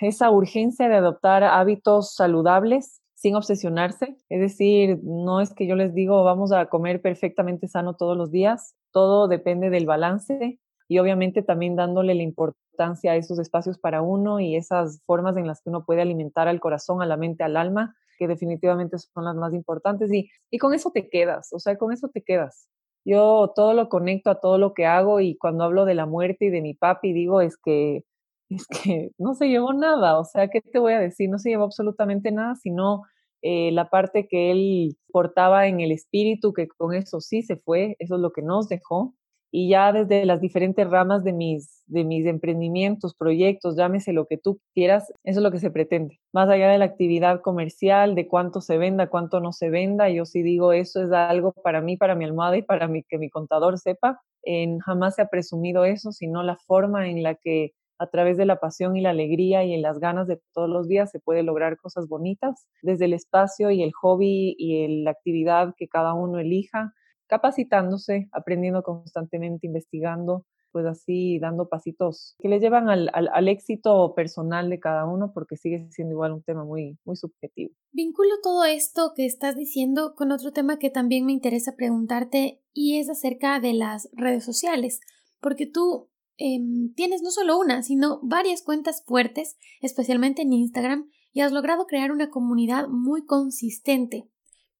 esa 0.00 0.30
urgencia 0.30 0.88
de 0.88 0.96
adoptar 0.96 1.44
hábitos 1.44 2.14
saludables 2.14 3.00
sin 3.20 3.36
obsesionarse. 3.36 4.16
Es 4.30 4.40
decir, 4.40 4.98
no 5.02 5.42
es 5.42 5.52
que 5.52 5.66
yo 5.66 5.76
les 5.76 5.94
digo 5.94 6.24
vamos 6.24 6.52
a 6.52 6.66
comer 6.66 7.02
perfectamente 7.02 7.68
sano 7.68 7.94
todos 7.94 8.16
los 8.16 8.30
días, 8.30 8.74
todo 8.92 9.28
depende 9.28 9.68
del 9.68 9.84
balance 9.84 10.58
y 10.88 10.98
obviamente 10.98 11.42
también 11.42 11.76
dándole 11.76 12.14
la 12.14 12.22
importancia 12.22 13.12
a 13.12 13.16
esos 13.16 13.38
espacios 13.38 13.78
para 13.78 14.00
uno 14.00 14.40
y 14.40 14.56
esas 14.56 15.02
formas 15.04 15.36
en 15.36 15.46
las 15.46 15.60
que 15.60 15.68
uno 15.68 15.84
puede 15.84 16.00
alimentar 16.00 16.48
al 16.48 16.60
corazón, 16.60 17.02
a 17.02 17.06
la 17.06 17.18
mente, 17.18 17.44
al 17.44 17.58
alma, 17.58 17.94
que 18.18 18.26
definitivamente 18.26 18.96
son 18.98 19.26
las 19.26 19.36
más 19.36 19.52
importantes 19.52 20.10
y, 20.10 20.30
y 20.50 20.56
con 20.56 20.72
eso 20.72 20.90
te 20.90 21.10
quedas, 21.10 21.52
o 21.52 21.58
sea, 21.58 21.76
con 21.76 21.92
eso 21.92 22.08
te 22.08 22.22
quedas. 22.22 22.68
Yo 23.04 23.52
todo 23.54 23.74
lo 23.74 23.90
conecto 23.90 24.30
a 24.30 24.40
todo 24.40 24.56
lo 24.56 24.72
que 24.72 24.86
hago 24.86 25.20
y 25.20 25.36
cuando 25.36 25.64
hablo 25.64 25.84
de 25.84 25.94
la 25.94 26.06
muerte 26.06 26.46
y 26.46 26.50
de 26.50 26.62
mi 26.62 26.72
papi 26.72 27.12
digo 27.12 27.42
es 27.42 27.58
que 27.58 28.02
es 28.50 28.66
que 28.66 29.10
no 29.18 29.34
se 29.34 29.48
llevó 29.48 29.72
nada, 29.72 30.18
o 30.18 30.24
sea, 30.24 30.48
¿qué 30.48 30.60
te 30.60 30.78
voy 30.78 30.92
a 30.92 31.00
decir? 31.00 31.30
No 31.30 31.38
se 31.38 31.50
llevó 31.50 31.64
absolutamente 31.64 32.32
nada, 32.32 32.56
sino 32.56 33.02
eh, 33.42 33.70
la 33.72 33.88
parte 33.88 34.28
que 34.28 34.50
él 34.50 34.96
portaba 35.12 35.66
en 35.66 35.80
el 35.80 35.92
espíritu, 35.92 36.52
que 36.52 36.68
con 36.68 36.94
eso 36.94 37.20
sí 37.20 37.42
se 37.42 37.56
fue, 37.56 37.96
eso 37.98 38.16
es 38.16 38.20
lo 38.20 38.32
que 38.32 38.42
nos 38.42 38.68
dejó. 38.68 39.14
Y 39.52 39.68
ya 39.70 39.92
desde 39.92 40.24
las 40.26 40.40
diferentes 40.40 40.88
ramas 40.88 41.24
de 41.24 41.32
mis, 41.32 41.82
de 41.86 42.04
mis 42.04 42.24
emprendimientos, 42.26 43.16
proyectos, 43.16 43.76
llámese 43.76 44.12
lo 44.12 44.26
que 44.26 44.38
tú 44.38 44.60
quieras, 44.74 45.12
eso 45.24 45.40
es 45.40 45.42
lo 45.42 45.50
que 45.50 45.58
se 45.58 45.72
pretende. 45.72 46.20
Más 46.32 46.48
allá 46.48 46.68
de 46.70 46.78
la 46.78 46.84
actividad 46.84 47.40
comercial, 47.40 48.14
de 48.14 48.28
cuánto 48.28 48.60
se 48.60 48.78
venda, 48.78 49.08
cuánto 49.08 49.40
no 49.40 49.52
se 49.52 49.70
venda, 49.70 50.08
yo 50.08 50.24
sí 50.24 50.42
digo, 50.42 50.72
eso 50.72 51.02
es 51.02 51.10
algo 51.10 51.52
para 51.52 51.80
mí, 51.80 51.96
para 51.96 52.14
mi 52.14 52.24
almohada 52.24 52.58
y 52.58 52.62
para 52.62 52.86
mí, 52.86 53.02
que 53.08 53.18
mi 53.18 53.28
contador 53.28 53.78
sepa. 53.78 54.20
En, 54.44 54.78
jamás 54.78 55.16
se 55.16 55.22
ha 55.22 55.26
presumido 55.26 55.84
eso, 55.84 56.12
sino 56.12 56.44
la 56.44 56.56
forma 56.56 57.08
en 57.08 57.24
la 57.24 57.34
que 57.34 57.72
a 58.00 58.08
través 58.08 58.38
de 58.38 58.46
la 58.46 58.56
pasión 58.56 58.96
y 58.96 59.02
la 59.02 59.10
alegría 59.10 59.62
y 59.62 59.74
en 59.74 59.82
las 59.82 59.98
ganas 59.98 60.26
de 60.26 60.40
todos 60.54 60.70
los 60.70 60.88
días 60.88 61.10
se 61.10 61.20
puede 61.20 61.42
lograr 61.42 61.76
cosas 61.76 62.08
bonitas 62.08 62.66
desde 62.80 63.04
el 63.04 63.12
espacio 63.12 63.70
y 63.70 63.82
el 63.82 63.92
hobby 63.92 64.56
y 64.58 65.02
la 65.04 65.10
actividad 65.10 65.74
que 65.76 65.86
cada 65.86 66.14
uno 66.14 66.38
elija, 66.38 66.94
capacitándose, 67.26 68.30
aprendiendo 68.32 68.82
constantemente, 68.82 69.66
investigando, 69.66 70.46
pues 70.72 70.86
así 70.86 71.38
dando 71.40 71.68
pasitos 71.68 72.36
que 72.38 72.48
le 72.48 72.58
llevan 72.58 72.88
al, 72.88 73.10
al, 73.12 73.48
éxito 73.48 74.14
personal 74.14 74.70
de 74.70 74.80
cada 74.80 75.04
uno 75.04 75.32
porque 75.34 75.56
sigue 75.56 75.86
siendo 75.90 76.14
igual 76.14 76.32
un 76.32 76.42
tema 76.42 76.64
muy, 76.64 76.98
muy 77.04 77.16
subjetivo. 77.16 77.74
Vinculo 77.92 78.30
todo 78.42 78.64
esto 78.64 79.12
que 79.14 79.26
estás 79.26 79.56
diciendo 79.56 80.14
con 80.16 80.32
otro 80.32 80.52
tema 80.52 80.78
que 80.78 80.88
también 80.88 81.26
me 81.26 81.32
interesa 81.32 81.74
preguntarte 81.76 82.62
y 82.72 82.98
es 82.98 83.10
acerca 83.10 83.60
de 83.60 83.74
las 83.74 84.08
redes 84.14 84.44
sociales, 84.44 85.00
porque 85.40 85.66
tú 85.66 86.08
Em, 86.42 86.94
tienes 86.94 87.20
no 87.20 87.30
solo 87.30 87.58
una, 87.58 87.82
sino 87.82 88.18
varias 88.22 88.62
cuentas 88.62 89.04
fuertes, 89.04 89.58
especialmente 89.82 90.40
en 90.40 90.54
Instagram, 90.54 91.10
y 91.34 91.42
has 91.42 91.52
logrado 91.52 91.84
crear 91.84 92.12
una 92.12 92.30
comunidad 92.30 92.88
muy 92.88 93.26
consistente. 93.26 94.26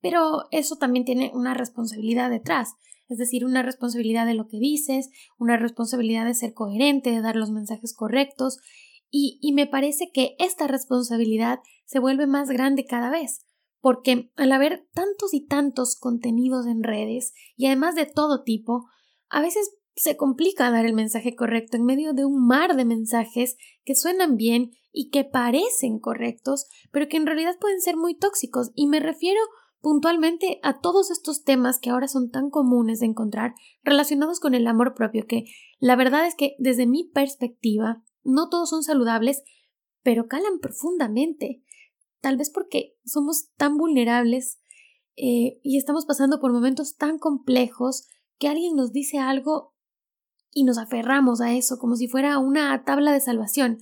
Pero 0.00 0.46
eso 0.52 0.76
también 0.76 1.04
tiene 1.04 1.30
una 1.34 1.52
responsabilidad 1.52 2.30
detrás, 2.30 2.76
es 3.10 3.18
decir, 3.18 3.44
una 3.44 3.62
responsabilidad 3.62 4.24
de 4.24 4.32
lo 4.32 4.48
que 4.48 4.58
dices, 4.58 5.10
una 5.38 5.58
responsabilidad 5.58 6.24
de 6.24 6.32
ser 6.32 6.54
coherente, 6.54 7.10
de 7.10 7.20
dar 7.20 7.36
los 7.36 7.50
mensajes 7.50 7.94
correctos, 7.94 8.58
y, 9.10 9.38
y 9.42 9.52
me 9.52 9.66
parece 9.66 10.10
que 10.14 10.36
esta 10.38 10.66
responsabilidad 10.66 11.60
se 11.84 11.98
vuelve 11.98 12.26
más 12.26 12.48
grande 12.48 12.86
cada 12.86 13.10
vez, 13.10 13.44
porque 13.82 14.30
al 14.36 14.52
haber 14.52 14.88
tantos 14.94 15.34
y 15.34 15.44
tantos 15.46 15.94
contenidos 15.94 16.66
en 16.66 16.82
redes, 16.82 17.34
y 17.54 17.66
además 17.66 17.96
de 17.96 18.06
todo 18.06 18.44
tipo, 18.44 18.86
a 19.28 19.42
veces 19.42 19.70
se 19.94 20.16
complica 20.16 20.70
dar 20.70 20.86
el 20.86 20.94
mensaje 20.94 21.34
correcto 21.34 21.76
en 21.76 21.84
medio 21.84 22.12
de 22.12 22.24
un 22.24 22.46
mar 22.46 22.76
de 22.76 22.84
mensajes 22.84 23.56
que 23.84 23.94
suenan 23.94 24.36
bien 24.36 24.72
y 24.92 25.10
que 25.10 25.24
parecen 25.24 25.98
correctos, 25.98 26.66
pero 26.90 27.08
que 27.08 27.16
en 27.16 27.26
realidad 27.26 27.56
pueden 27.60 27.80
ser 27.80 27.96
muy 27.96 28.16
tóxicos. 28.16 28.70
Y 28.74 28.86
me 28.86 29.00
refiero 29.00 29.40
puntualmente 29.80 30.58
a 30.62 30.80
todos 30.80 31.10
estos 31.10 31.42
temas 31.42 31.78
que 31.78 31.90
ahora 31.90 32.08
son 32.08 32.30
tan 32.30 32.50
comunes 32.50 33.00
de 33.00 33.06
encontrar 33.06 33.54
relacionados 33.82 34.40
con 34.40 34.54
el 34.54 34.66
amor 34.66 34.94
propio, 34.94 35.26
que 35.26 35.44
la 35.78 35.96
verdad 35.96 36.26
es 36.26 36.34
que 36.34 36.54
desde 36.58 36.86
mi 36.86 37.04
perspectiva 37.04 38.02
no 38.22 38.48
todos 38.48 38.70
son 38.70 38.82
saludables, 38.82 39.42
pero 40.02 40.26
calan 40.26 40.58
profundamente. 40.60 41.62
Tal 42.20 42.36
vez 42.36 42.50
porque 42.50 42.96
somos 43.04 43.50
tan 43.56 43.78
vulnerables 43.78 44.60
eh, 45.16 45.58
y 45.62 45.78
estamos 45.78 46.04
pasando 46.04 46.40
por 46.40 46.52
momentos 46.52 46.96
tan 46.96 47.18
complejos 47.18 48.06
que 48.38 48.48
alguien 48.48 48.76
nos 48.76 48.92
dice 48.92 49.18
algo 49.18 49.74
y 50.52 50.64
nos 50.64 50.78
aferramos 50.78 51.40
a 51.40 51.52
eso 51.54 51.78
como 51.78 51.96
si 51.96 52.08
fuera 52.08 52.38
una 52.38 52.84
tabla 52.84 53.12
de 53.12 53.20
salvación 53.20 53.78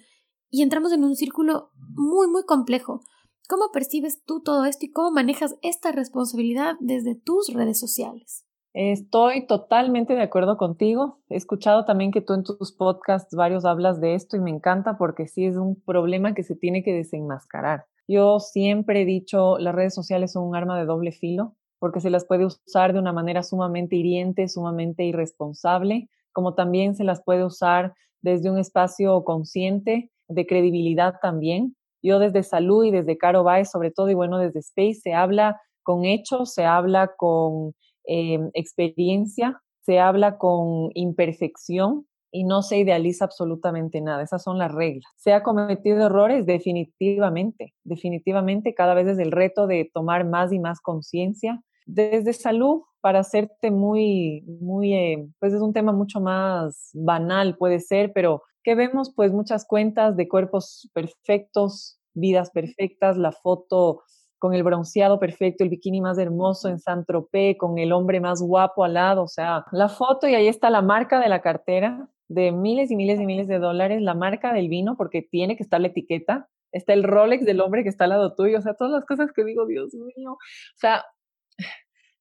y 0.51 0.63
entramos 0.63 0.93
en 0.93 1.05
un 1.05 1.17
círculo 1.17 1.71
muy 1.95 2.29
muy 2.29 2.45
complejo. 2.45 3.01
¿Cómo 3.49 3.71
percibes 3.73 4.23
tú 4.25 4.43
todo 4.43 4.67
esto 4.67 4.85
y 4.85 4.91
cómo 4.91 5.11
manejas 5.11 5.57
esta 5.63 5.91
responsabilidad 5.93 6.75
desde 6.81 7.15
tus 7.15 7.53
redes 7.53 7.81
sociales? 7.81 8.45
Estoy 8.75 9.47
totalmente 9.47 10.15
de 10.15 10.23
acuerdo 10.23 10.59
contigo. 10.59 11.19
He 11.31 11.37
escuchado 11.37 11.87
también 11.87 12.13
que 12.13 12.21
tú 12.21 12.35
en 12.35 12.45
tus 12.45 12.73
podcasts 12.73 13.35
varios 13.35 13.65
hablas 13.65 14.01
de 14.01 14.15
esto 14.15 14.37
y 14.37 14.41
me 14.41 14.51
encanta 14.51 14.99
porque 14.99 15.27
sí 15.27 15.47
es 15.47 15.57
un 15.57 15.81
problema 15.83 16.35
que 16.35 16.43
se 16.43 16.55
tiene 16.55 16.83
que 16.83 16.93
desenmascarar. 16.93 17.87
Yo 18.07 18.39
siempre 18.39 19.03
he 19.03 19.05
dicho, 19.07 19.59
las 19.59 19.75
redes 19.75 19.95
sociales 19.95 20.33
son 20.33 20.47
un 20.47 20.55
arma 20.55 20.79
de 20.79 20.85
doble 20.85 21.13
filo 21.13 21.57
porque 21.79 22.01
se 22.01 22.11
las 22.11 22.27
puede 22.27 22.45
usar 22.45 22.93
de 22.93 22.99
una 22.99 23.13
manera 23.13 23.43
sumamente 23.43 23.97
hiriente, 23.97 24.49
sumamente 24.49 25.05
irresponsable 25.05 26.11
como 26.39 26.55
también 26.55 26.95
se 26.95 27.03
las 27.03 27.21
puede 27.25 27.45
usar 27.45 27.95
desde 28.23 28.49
un 28.49 28.59
espacio 28.59 29.25
consciente 29.25 30.09
de 30.29 30.47
credibilidad 30.47 31.15
también. 31.21 31.75
Yo 32.01 32.21
desde 32.21 32.45
Salud 32.45 32.85
y 32.85 32.93
desde 32.93 33.19
Caro 33.19 33.43
Baez, 33.43 33.73
sobre 33.73 33.91
todo, 33.91 34.09
y 34.09 34.15
bueno, 34.15 34.39
desde 34.39 34.61
Space, 34.61 35.01
se 35.03 35.15
habla 35.15 35.61
con 35.83 36.05
hechos, 36.05 36.55
se 36.55 36.65
habla 36.65 37.11
con 37.17 37.75
em, 38.05 38.53
experiencia, 38.55 39.61
se 39.81 39.99
habla 39.99 40.39
con 40.39 40.91
imperfección 40.95 42.07
y 42.31 42.45
no 42.45 42.63
se 42.63 42.79
idealiza 42.79 43.25
absolutamente 43.25 44.01
nada. 44.01 44.23
Esas 44.23 44.45
son 44.45 44.59
las 44.59 44.71
reglas. 44.71 45.11
¿Se 45.17 45.33
ha 45.33 45.43
cometido 45.43 46.07
errores? 46.07 46.47
Definitivamente, 46.47 47.75
definitivamente, 47.83 48.75
cada 48.75 48.95
vez 48.95 49.09
es 49.09 49.19
el 49.19 49.33
reto 49.33 49.67
de 49.67 49.91
tomar 49.93 50.25
más 50.25 50.53
y 50.53 50.61
más 50.61 50.81
conciencia. 50.81 51.65
Desde 51.85 52.33
salud, 52.33 52.83
para 53.01 53.21
hacerte 53.21 53.71
muy, 53.71 54.43
muy, 54.61 54.95
eh, 54.95 55.29
pues 55.39 55.53
es 55.53 55.61
un 55.61 55.73
tema 55.73 55.93
mucho 55.93 56.21
más 56.21 56.91
banal, 56.95 57.57
puede 57.57 57.81
ser, 57.81 58.13
pero 58.13 58.43
que 58.63 58.75
vemos 58.75 59.13
pues 59.15 59.33
muchas 59.33 59.67
cuentas 59.67 60.17
de 60.17 60.29
cuerpos 60.29 60.91
perfectos, 60.93 61.99
vidas 62.15 62.51
perfectas, 62.51 63.17
la 63.17 63.33
foto 63.33 64.03
con 64.39 64.55
el 64.55 64.63
bronceado 64.63 65.19
perfecto, 65.19 65.65
el 65.65 65.71
bikini 65.71 66.01
más 66.01 66.19
hermoso 66.19 66.69
en 66.69 66.79
San 66.79 67.05
Tropez, 67.05 67.57
con 67.59 67.79
el 67.79 67.93
hombre 67.93 68.21
más 68.21 68.41
guapo 68.41 68.85
al 68.85 68.95
lado, 68.95 69.25
o 69.25 69.29
sea, 69.29 69.65
la 69.73 69.89
foto 69.89 70.29
y 70.29 70.35
ahí 70.35 70.47
está 70.47 70.71
la 70.71 70.83
marca 70.83 71.21
de 71.21 71.29
la 71.29 71.41
cartera 71.41 72.09
de 72.29 72.53
miles 72.53 72.91
y 72.91 72.97
miles 72.97 73.21
y 73.21 73.27
miles 73.27 73.49
de 73.49 73.59
dólares, 73.59 74.03
la 74.03 74.15
marca 74.15 74.53
del 74.53 74.69
vino, 74.69 74.97
porque 74.97 75.23
tiene 75.23 75.57
que 75.57 75.63
estar 75.63 75.81
la 75.81 75.89
etiqueta, 75.89 76.49
está 76.73 76.93
el 76.93 77.03
Rolex 77.03 77.45
del 77.45 77.61
hombre 77.61 77.83
que 77.83 77.89
está 77.89 78.05
al 78.05 78.11
lado 78.11 78.35
tuyo, 78.35 78.59
o 78.59 78.61
sea, 78.63 78.75
todas 78.75 78.93
las 78.93 79.07
cosas 79.07 79.33
que 79.33 79.45
digo, 79.45 79.67
Dios 79.67 79.95
mío, 79.95 80.33
o 80.33 80.39
sea, 80.77 81.05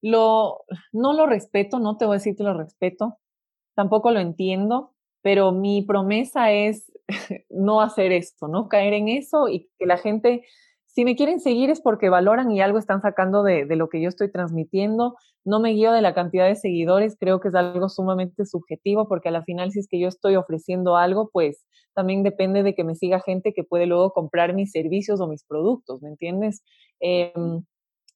lo, 0.01 0.63
no 0.91 1.13
lo 1.13 1.25
respeto, 1.25 1.79
no 1.79 1.97
te 1.97 2.05
voy 2.05 2.15
a 2.15 2.17
decir 2.19 2.35
que 2.35 2.43
lo 2.43 2.53
respeto, 2.53 3.17
tampoco 3.75 4.11
lo 4.11 4.19
entiendo, 4.19 4.93
pero 5.21 5.51
mi 5.51 5.81
promesa 5.81 6.51
es 6.51 6.91
no 7.49 7.81
hacer 7.81 8.11
esto, 8.11 8.47
no 8.47 8.69
caer 8.69 8.93
en 8.93 9.07
eso 9.07 9.47
y 9.47 9.69
que 9.77 9.85
la 9.85 9.97
gente, 9.97 10.43
si 10.85 11.05
me 11.05 11.15
quieren 11.15 11.39
seguir 11.39 11.69
es 11.69 11.81
porque 11.81 12.09
valoran 12.09 12.51
y 12.51 12.61
algo 12.61 12.79
están 12.79 13.01
sacando 13.01 13.43
de, 13.43 13.65
de, 13.65 13.75
lo 13.75 13.89
que 13.89 14.01
yo 14.01 14.09
estoy 14.09 14.31
transmitiendo. 14.31 15.15
No 15.45 15.59
me 15.59 15.71
guío 15.71 15.91
de 15.91 16.01
la 16.01 16.13
cantidad 16.13 16.47
de 16.47 16.55
seguidores, 16.55 17.15
creo 17.19 17.39
que 17.39 17.47
es 17.49 17.55
algo 17.55 17.87
sumamente 17.87 18.45
subjetivo 18.45 19.07
porque 19.07 19.29
a 19.29 19.31
la 19.31 19.43
final 19.43 19.71
si 19.71 19.79
es 19.79 19.87
que 19.87 19.99
yo 19.99 20.07
estoy 20.07 20.35
ofreciendo 20.35 20.97
algo, 20.97 21.29
pues 21.31 21.65
también 21.93 22.23
depende 22.23 22.63
de 22.63 22.75
que 22.75 22.83
me 22.83 22.95
siga 22.95 23.21
gente 23.21 23.53
que 23.53 23.63
puede 23.63 23.85
luego 23.85 24.11
comprar 24.11 24.53
mis 24.53 24.71
servicios 24.71 25.19
o 25.21 25.27
mis 25.27 25.43
productos, 25.43 26.01
¿me 26.01 26.09
entiendes? 26.09 26.63
Eh, 26.99 27.33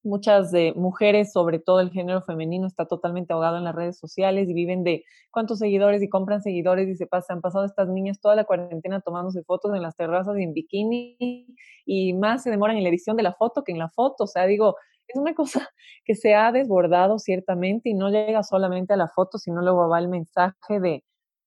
muchas 0.03 0.51
de 0.51 0.73
mujeres, 0.75 1.31
sobre 1.31 1.59
todo 1.59 1.79
el 1.79 1.91
género 1.91 2.21
femenino, 2.21 2.67
está 2.67 2.85
totalmente 2.85 3.33
ahogado 3.33 3.57
en 3.57 3.63
las 3.63 3.75
redes 3.75 3.97
sociales 3.97 4.49
y 4.49 4.53
viven 4.53 4.83
de 4.83 5.03
cuántos 5.31 5.59
seguidores 5.59 6.01
y 6.01 6.09
compran 6.09 6.41
seguidores 6.41 6.87
y 6.89 6.95
se 6.95 7.07
pasan, 7.07 7.37
han 7.37 7.41
pasado 7.41 7.65
estas 7.65 7.87
niñas 7.87 8.19
toda 8.19 8.35
la 8.35 8.45
cuarentena 8.45 9.01
tomándose 9.01 9.43
fotos 9.43 9.73
en 9.75 9.81
las 9.81 9.95
terrazas 9.95 10.37
y 10.37 10.43
en 10.43 10.53
bikini 10.53 11.47
y 11.85 12.13
más 12.13 12.43
se 12.43 12.49
demoran 12.49 12.77
en 12.77 12.83
la 12.83 12.89
edición 12.89 13.15
de 13.17 13.23
la 13.23 13.33
foto 13.33 13.63
que 13.63 13.71
en 13.71 13.79
la 13.79 13.89
foto. 13.89 14.25
O 14.25 14.27
sea, 14.27 14.45
digo, 14.45 14.75
es 15.07 15.19
una 15.19 15.33
cosa 15.35 15.69
que 16.05 16.15
se 16.15 16.35
ha 16.35 16.51
desbordado 16.51 17.19
ciertamente 17.19 17.89
y 17.89 17.93
no 17.93 18.09
llega 18.09 18.43
solamente 18.43 18.93
a 18.93 18.97
la 18.97 19.07
foto, 19.07 19.37
sino 19.37 19.61
luego 19.61 19.89
va 19.89 19.99
el 19.99 20.07
mensaje 20.07 20.79
de 20.79 21.03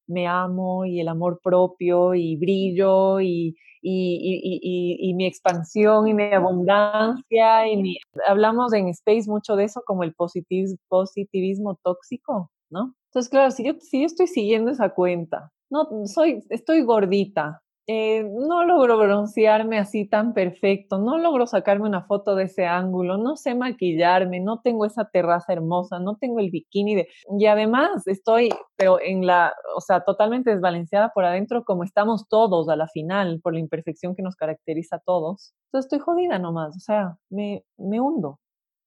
me 0.06 0.26
amo 0.26 0.84
y 0.84 1.00
el 1.00 1.08
amor 1.08 1.40
propio 1.42 2.14
y 2.14 2.36
brillo 2.36 3.20
y, 3.20 3.56
y, 3.86 4.98
y, 5.00 5.14
mi 5.14 5.26
expansión 5.26 6.08
y 6.08 6.14
mi 6.14 6.32
abundancia. 6.32 7.68
Y 7.68 7.76
mi... 7.76 7.98
Hablamos 8.26 8.72
en 8.72 8.88
Space 8.88 9.28
mucho 9.28 9.56
de 9.56 9.64
eso 9.64 9.82
como 9.84 10.02
el 10.02 10.14
positivismo 10.14 11.78
tóxico, 11.82 12.50
¿no? 12.70 12.94
Entonces, 13.10 13.30
claro, 13.30 13.50
si 13.50 13.64
yo, 13.64 13.74
si 13.80 14.00
yo 14.00 14.06
estoy 14.06 14.26
siguiendo 14.26 14.70
esa 14.70 14.90
cuenta, 14.90 15.52
no, 15.70 15.88
soy, 16.06 16.42
estoy 16.48 16.82
gordita, 16.82 17.62
eh, 17.86 18.24
no 18.24 18.64
logro 18.64 18.96
broncearme 18.96 19.78
así 19.78 20.06
tan 20.08 20.32
perfecto, 20.32 20.98
no 20.98 21.18
logro 21.18 21.46
sacarme 21.46 21.86
una 21.86 22.04
foto 22.04 22.34
de 22.34 22.44
ese 22.44 22.66
ángulo, 22.66 23.18
no 23.18 23.36
sé 23.36 23.54
maquillarme, 23.54 24.40
no 24.40 24.60
tengo 24.60 24.86
esa 24.86 25.04
terraza 25.10 25.52
hermosa, 25.52 25.98
no 25.98 26.16
tengo 26.16 26.40
el 26.40 26.50
bikini 26.50 26.94
de... 26.94 27.08
Y 27.38 27.46
además 27.46 28.06
estoy, 28.06 28.48
pero 28.76 28.98
en 29.00 29.26
la, 29.26 29.52
o 29.76 29.80
sea, 29.82 30.00
totalmente 30.00 30.50
desbalanceada 30.50 31.10
por 31.10 31.26
adentro 31.26 31.64
como 31.64 31.84
estamos 31.84 32.26
todos 32.28 32.70
a 32.70 32.76
la 32.76 32.88
final, 32.88 33.40
por 33.42 33.52
la 33.52 33.60
imperfección 33.60 34.14
que 34.16 34.22
nos 34.22 34.36
caracteriza 34.36 34.96
a 34.96 35.00
todos. 35.00 35.54
Entonces 35.66 35.86
estoy 35.86 35.98
jodida 35.98 36.38
nomás, 36.38 36.76
o 36.76 36.80
sea, 36.80 37.18
me, 37.28 37.64
me 37.76 38.00
hundo, 38.00 38.40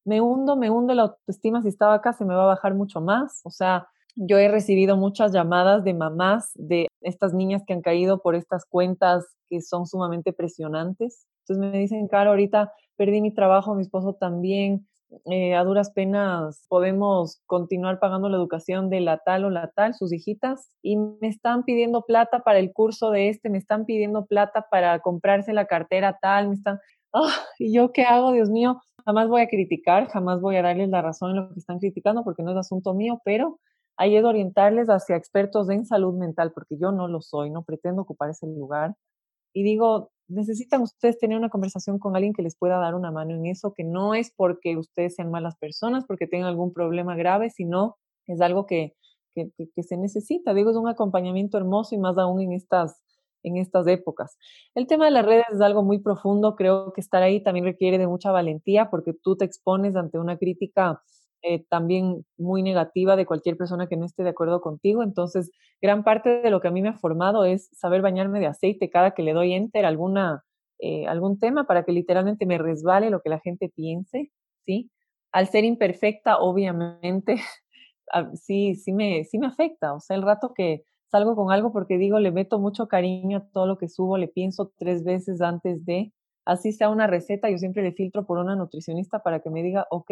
me 0.06 0.22
hundo, 0.22 0.56
me 0.56 0.72
hundo 0.72 0.96
la 0.96 1.04
autoestima, 1.04 1.62
si 1.62 1.68
estaba 1.68 1.94
acá 1.96 2.14
se 2.14 2.26
me 2.26 2.34
va 2.34 2.44
a 2.44 2.48
bajar 2.48 2.74
mucho 2.74 3.02
más, 3.02 3.42
o 3.44 3.52
sea, 3.52 3.88
yo 4.18 4.40
he 4.40 4.48
recibido 4.48 4.98
muchas 4.98 5.32
llamadas 5.32 5.84
de 5.84 5.94
mamás 5.94 6.52
de 6.56 6.88
estas 7.02 7.34
niñas 7.34 7.64
que 7.66 7.74
han 7.74 7.82
caído 7.82 8.22
por 8.22 8.36
estas 8.36 8.66
cuentas 8.66 9.26
que 9.50 9.62
son 9.62 9.86
sumamente 9.86 10.34
presionantes. 10.34 11.28
Entonces 11.42 11.72
me 11.72 11.80
dicen, 11.80 12.08
Caro, 12.08 12.32
ahorita 12.32 12.74
perdí 12.98 13.22
mi 13.22 13.32
trabajo, 13.32 13.76
mi 13.76 13.84
esposo 13.84 14.14
también, 14.14 14.88
eh, 15.26 15.56
a 15.56 15.64
duras 15.64 15.92
penas 15.92 16.66
podemos 16.68 17.42
continuar 17.46 18.00
pagando 18.00 18.28
la 18.28 18.38
educación 18.38 18.90
de 18.90 19.00
la 19.00 19.20
tal 19.20 19.46
o 19.46 19.50
la 19.50 19.72
tal, 19.74 19.94
sus 19.94 20.12
hijitas, 20.12 20.70
y 20.82 20.98
me 20.98 21.28
están 21.28 21.64
pidiendo 21.64 22.02
plata 22.02 22.40
para 22.40 22.60
el 22.60 22.74
curso 22.74 23.12
de 23.12 23.30
este, 23.30 23.50
me 23.50 23.58
están 23.58 23.86
pidiendo 23.86 24.26
plata 24.26 24.66
para 24.70 25.00
comprarse 25.00 25.54
la 25.54 25.66
cartera 25.66 26.18
tal, 26.22 26.50
me 26.50 26.56
están, 26.56 26.80
¡ah! 27.14 27.32
¿y 27.58 27.74
yo 27.74 27.94
qué 27.94 28.04
hago, 28.04 28.34
Dios 28.34 28.50
mío? 28.50 28.82
Jamás 29.06 29.30
voy 29.30 29.42
a 29.42 29.48
criticar, 29.48 30.10
jamás 30.10 30.42
voy 30.42 30.58
a 30.58 30.62
darles 30.62 30.90
la 30.90 31.02
razón 31.02 31.32
en 31.32 31.36
lo 31.38 31.54
que 31.54 31.60
están 31.60 31.80
criticando 31.80 32.26
porque 32.26 32.44
no 32.44 32.52
es 32.52 32.58
asunto 32.58 32.94
mío, 32.94 33.22
pero 33.24 33.60
ahí 33.98 34.16
es 34.16 34.24
orientarles 34.24 34.88
hacia 34.90 35.16
expertos 35.16 35.70
en 35.70 35.86
salud 35.86 36.14
mental, 36.16 36.52
porque 36.54 36.78
yo 36.80 36.92
no 36.92 37.08
lo 37.08 37.22
soy, 37.22 37.50
no 37.50 37.64
pretendo 37.64 38.04
ocupar 38.04 38.30
ese 38.30 38.48
lugar. 38.48 38.96
Y 39.54 39.64
digo, 39.64 40.12
necesitan 40.28 40.82
ustedes 40.82 41.18
tener 41.20 41.38
una 41.38 41.50
conversación 41.50 42.00
con 42.00 42.16
alguien 42.16 42.34
que 42.34 42.44
les 42.44 42.58
pueda 42.58 42.78
dar 42.78 42.96
una 42.96 43.12
mano 43.12 43.36
en 43.36 43.46
eso, 43.48 43.74
que 43.74 43.84
no 43.84 44.14
es 44.14 44.32
porque 44.36 44.78
ustedes 44.78 45.16
sean 45.16 45.32
malas 45.32 45.58
personas, 45.58 46.06
porque 46.06 46.28
tengan 46.28 46.50
algún 46.50 46.74
problema 46.74 47.16
grave, 47.16 47.50
sino 47.50 47.98
es 48.28 48.42
algo 48.42 48.66
que, 48.66 48.94
que, 49.34 49.50
que 49.76 49.84
se 49.84 49.98
necesita. 49.98 50.54
Digo, 50.54 50.72
es 50.72 50.78
un 50.78 50.88
acompañamiento 50.90 51.58
hermoso 51.58 51.96
y 51.96 51.98
más 51.98 52.18
aún 52.18 52.42
en 52.42 52.54
estas, 52.54 53.02
en 53.44 53.58
estas 53.58 53.88
épocas. 53.88 54.38
El 54.76 54.88
tema 54.88 55.06
de 55.06 55.12
las 55.12 55.26
redes 55.26 55.46
es 55.52 55.62
algo 55.62 55.84
muy 55.84 56.00
profundo, 56.00 56.56
creo 56.56 56.94
que 56.94 57.02
estar 57.02 57.24
ahí 57.24 57.42
también 57.42 57.66
requiere 57.66 57.98
de 57.98 58.08
mucha 58.08 58.32
valentía 58.32 58.90
porque 58.90 59.14
tú 59.14 59.38
te 59.38 59.46
expones 59.46 59.96
ante 59.96 60.20
una 60.20 60.38
crítica 60.38 61.02
eh, 61.48 61.66
también 61.70 62.26
muy 62.38 62.64
negativa 62.64 63.16
de 63.16 63.26
cualquier 63.26 63.58
persona 63.58 63.88
que 63.88 63.98
no 63.98 64.06
esté 64.06 64.24
de 64.24 64.30
acuerdo 64.30 64.62
contigo. 64.62 65.04
Entonces, 65.04 65.52
gran 65.82 66.04
parte 66.04 66.42
de 66.42 66.50
lo 66.52 66.62
que 66.62 66.68
a 66.68 66.72
mí 66.72 66.82
me 66.82 66.90
ha 66.90 66.98
formado 66.98 67.46
es 67.46 67.70
saber 67.74 68.02
bañarme 68.02 68.40
de 68.40 68.48
aceite 68.48 68.90
cada 68.90 69.12
que 69.12 69.24
le 69.24 69.34
doy 69.34 69.54
enter 69.54 69.86
alguna, 69.86 70.44
eh, 70.80 71.08
algún 71.08 71.40
tema 71.40 71.66
para 71.68 71.84
que 71.84 71.92
literalmente 71.94 72.46
me 72.46 72.58
resbale 72.58 73.10
lo 73.10 73.22
que 73.22 73.30
la 73.30 73.40
gente 73.40 73.70
piense, 73.74 74.32
¿sí? 74.66 74.92
Al 75.32 75.48
ser 75.48 75.64
imperfecta, 75.66 76.40
obviamente, 76.40 77.38
sí, 78.36 78.76
sí 78.76 78.94
me, 78.94 79.24
sí 79.26 79.40
me 79.40 79.48
afecta. 79.48 79.94
O 79.94 80.00
sea, 80.00 80.16
el 80.18 80.24
rato 80.24 80.54
que 80.54 80.84
salgo 81.12 81.36
con 81.36 81.52
algo 81.52 81.72
porque 81.72 81.98
digo, 81.98 82.20
le 82.20 82.32
meto 82.32 82.60
mucho 82.60 82.88
cariño 82.88 83.38
a 83.40 83.48
todo 83.52 83.68
lo 83.68 83.78
que 83.78 83.88
subo, 83.90 84.18
le 84.18 84.28
pienso 84.28 84.72
tres 84.78 85.04
veces 85.04 85.42
antes 85.42 85.86
de, 85.86 86.12
así 86.46 86.72
sea 86.74 86.90
una 86.90 87.08
receta, 87.08 87.50
yo 87.50 87.58
siempre 87.58 87.84
le 87.84 87.94
filtro 87.94 88.26
por 88.26 88.38
una 88.40 88.56
nutricionista 88.56 89.20
para 89.24 89.40
que 89.42 89.50
me 89.50 89.64
diga, 89.64 89.88
ok, 89.90 90.12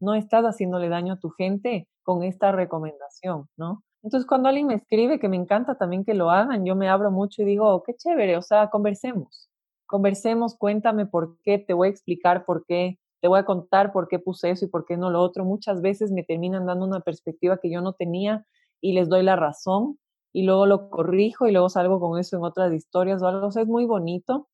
no 0.00 0.14
estás 0.14 0.44
haciéndole 0.44 0.88
daño 0.88 1.14
a 1.14 1.18
tu 1.18 1.30
gente 1.30 1.88
con 2.02 2.22
esta 2.22 2.52
recomendación, 2.52 3.48
¿no? 3.56 3.82
Entonces, 4.02 4.26
cuando 4.26 4.48
alguien 4.50 4.66
me 4.66 4.74
escribe, 4.74 5.18
que 5.18 5.30
me 5.30 5.36
encanta 5.36 5.76
también 5.76 6.04
que 6.04 6.12
lo 6.12 6.30
hagan, 6.30 6.66
yo 6.66 6.76
me 6.76 6.90
abro 6.90 7.10
mucho 7.10 7.40
y 7.42 7.46
digo, 7.46 7.82
qué 7.84 7.94
chévere, 7.94 8.36
o 8.36 8.42
sea, 8.42 8.68
conversemos, 8.68 9.48
conversemos, 9.86 10.56
cuéntame 10.56 11.06
por 11.06 11.38
qué, 11.42 11.58
te 11.58 11.72
voy 11.72 11.88
a 11.88 11.90
explicar 11.90 12.44
por 12.44 12.66
qué, 12.66 12.98
te 13.22 13.28
voy 13.28 13.38
a 13.38 13.46
contar 13.46 13.92
por 13.92 14.08
qué 14.08 14.18
puse 14.18 14.50
eso 14.50 14.66
y 14.66 14.68
por 14.68 14.84
qué 14.84 14.98
no 14.98 15.08
lo 15.08 15.22
otro. 15.22 15.46
Muchas 15.46 15.80
veces 15.80 16.12
me 16.12 16.22
terminan 16.22 16.66
dando 16.66 16.84
una 16.84 17.00
perspectiva 17.00 17.56
que 17.56 17.70
yo 17.70 17.80
no 17.80 17.94
tenía 17.94 18.44
y 18.82 18.92
les 18.92 19.08
doy 19.08 19.22
la 19.22 19.36
razón 19.36 19.98
y 20.34 20.42
luego 20.42 20.66
lo 20.66 20.90
corrijo 20.90 21.46
y 21.46 21.52
luego 21.52 21.70
salgo 21.70 21.98
con 22.00 22.20
eso 22.20 22.36
en 22.36 22.44
otras 22.44 22.74
historias 22.74 23.22
o 23.22 23.26
algo. 23.26 23.46
O 23.46 23.50
sea, 23.50 23.62
es 23.62 23.68
muy 23.68 23.86
bonito, 23.86 24.48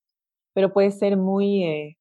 pero 0.54 0.72
puede 0.72 0.92
ser 0.92 1.16
muy, 1.16 1.64
eh, 1.64 1.98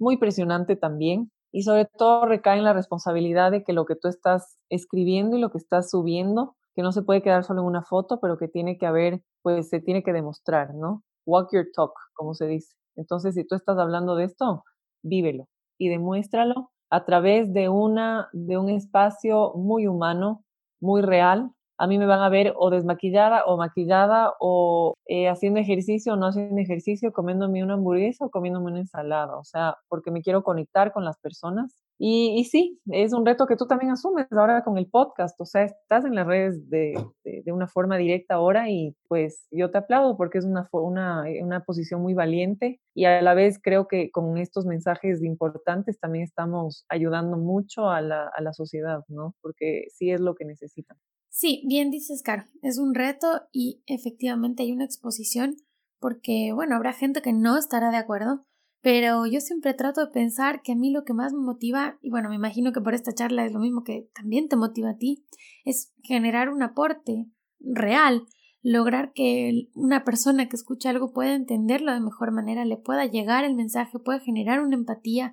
muy 0.00 0.16
presionante 0.16 0.74
también 0.74 1.30
y 1.52 1.62
sobre 1.62 1.86
todo 1.86 2.26
recae 2.26 2.58
en 2.58 2.64
la 2.64 2.72
responsabilidad 2.72 3.50
de 3.50 3.64
que 3.64 3.72
lo 3.72 3.86
que 3.86 3.96
tú 3.96 4.08
estás 4.08 4.58
escribiendo 4.70 5.36
y 5.36 5.40
lo 5.40 5.50
que 5.50 5.58
estás 5.58 5.90
subiendo, 5.90 6.56
que 6.74 6.82
no 6.82 6.92
se 6.92 7.02
puede 7.02 7.22
quedar 7.22 7.44
solo 7.44 7.60
en 7.62 7.66
una 7.66 7.82
foto, 7.82 8.20
pero 8.20 8.38
que 8.38 8.48
tiene 8.48 8.78
que 8.78 8.86
haber, 8.86 9.22
pues 9.42 9.68
se 9.68 9.80
tiene 9.80 10.02
que 10.02 10.12
demostrar, 10.12 10.74
¿no? 10.74 11.02
Walk 11.26 11.48
your 11.52 11.66
talk, 11.74 11.92
como 12.14 12.34
se 12.34 12.46
dice. 12.46 12.74
Entonces, 12.96 13.34
si 13.34 13.44
tú 13.46 13.54
estás 13.54 13.78
hablando 13.78 14.16
de 14.16 14.24
esto, 14.24 14.64
vívelo 15.02 15.46
y 15.78 15.88
demuéstralo 15.88 16.70
a 16.90 17.04
través 17.04 17.52
de 17.52 17.68
una 17.68 18.28
de 18.32 18.58
un 18.58 18.70
espacio 18.70 19.52
muy 19.54 19.86
humano, 19.86 20.44
muy 20.80 21.02
real, 21.02 21.50
a 21.78 21.86
mí 21.86 21.98
me 21.98 22.06
van 22.06 22.20
a 22.20 22.28
ver 22.28 22.54
o 22.56 22.70
desmaquillada 22.70 23.44
o 23.46 23.56
maquillada 23.56 24.32
o 24.40 24.94
eh, 25.06 25.28
haciendo 25.28 25.60
ejercicio 25.60 26.14
o 26.14 26.16
no 26.16 26.26
haciendo 26.26 26.60
ejercicio, 26.60 27.12
comiéndome 27.12 27.62
una 27.62 27.74
hamburguesa 27.74 28.26
o 28.26 28.30
comiéndome 28.30 28.72
una 28.72 28.80
ensalada, 28.80 29.36
o 29.38 29.44
sea, 29.44 29.76
porque 29.88 30.10
me 30.10 30.22
quiero 30.22 30.42
conectar 30.42 30.92
con 30.92 31.04
las 31.04 31.18
personas. 31.18 31.76
Y, 32.00 32.44
sí, 32.44 32.80
es 32.92 33.12
un 33.12 33.26
reto 33.26 33.46
que 33.46 33.56
tú 33.56 33.66
también 33.66 33.90
asumes 33.90 34.26
ahora 34.30 34.62
con 34.62 34.78
el 34.78 34.86
podcast, 34.88 35.40
o 35.40 35.44
sea, 35.44 35.64
estás 35.64 36.04
en 36.04 36.14
las 36.14 36.28
redes 36.28 36.70
de, 36.70 36.94
de, 37.24 37.52
una 37.52 37.66
forma 37.66 37.96
directa 37.96 38.34
ahora 38.34 38.70
y 38.70 38.94
pues 39.08 39.48
yo 39.50 39.72
te 39.72 39.78
aplaudo 39.78 40.16
porque 40.16 40.38
es 40.38 40.44
una, 40.44 40.68
una, 40.70 41.24
una 41.42 41.64
posición 41.64 42.00
muy 42.00 42.14
valiente 42.14 42.80
y 42.94 43.06
a 43.06 43.20
la 43.20 43.34
vez 43.34 43.58
creo 43.60 43.88
que 43.88 44.12
con 44.12 44.38
estos 44.38 44.64
mensajes 44.64 45.24
importantes 45.24 45.98
también 45.98 46.22
estamos 46.22 46.84
ayudando 46.88 47.36
mucho 47.36 47.90
a 47.90 48.00
la, 48.00 48.30
a 48.32 48.42
la 48.42 48.52
sociedad, 48.52 49.02
¿no? 49.08 49.34
Porque 49.40 49.86
sí 49.90 50.12
es 50.12 50.20
lo 50.20 50.36
que 50.36 50.44
necesitan. 50.44 50.98
Sí, 51.30 51.62
bien 51.66 51.90
dices, 51.90 52.22
Caro, 52.22 52.44
es 52.62 52.78
un 52.78 52.94
reto 52.94 53.42
y 53.52 53.82
efectivamente 53.86 54.62
hay 54.62 54.72
una 54.72 54.84
exposición 54.84 55.56
porque, 56.00 56.52
bueno, 56.54 56.76
habrá 56.76 56.92
gente 56.92 57.22
que 57.22 57.32
no 57.32 57.56
estará 57.56 57.90
de 57.90 57.96
acuerdo, 57.96 58.44
pero 58.80 59.26
yo 59.26 59.40
siempre 59.40 59.74
trato 59.74 60.04
de 60.04 60.12
pensar 60.12 60.62
que 60.62 60.72
a 60.72 60.76
mí 60.76 60.90
lo 60.90 61.04
que 61.04 61.12
más 61.12 61.32
me 61.32 61.40
motiva, 61.40 61.98
y 62.00 62.10
bueno, 62.10 62.28
me 62.28 62.36
imagino 62.36 62.72
que 62.72 62.80
por 62.80 62.94
esta 62.94 63.12
charla 63.12 63.44
es 63.44 63.52
lo 63.52 63.58
mismo 63.58 63.82
que 63.82 64.08
también 64.14 64.48
te 64.48 64.56
motiva 64.56 64.90
a 64.90 64.96
ti, 64.96 65.26
es 65.64 65.92
generar 66.02 66.48
un 66.48 66.62
aporte 66.62 67.26
real, 67.60 68.26
lograr 68.62 69.12
que 69.12 69.68
una 69.74 70.04
persona 70.04 70.48
que 70.48 70.56
escucha 70.56 70.90
algo 70.90 71.12
pueda 71.12 71.34
entenderlo 71.34 71.92
de 71.92 72.00
mejor 72.00 72.32
manera, 72.32 72.64
le 72.64 72.76
pueda 72.76 73.06
llegar 73.06 73.44
el 73.44 73.54
mensaje, 73.54 73.98
pueda 73.98 74.20
generar 74.20 74.60
una 74.60 74.76
empatía 74.76 75.32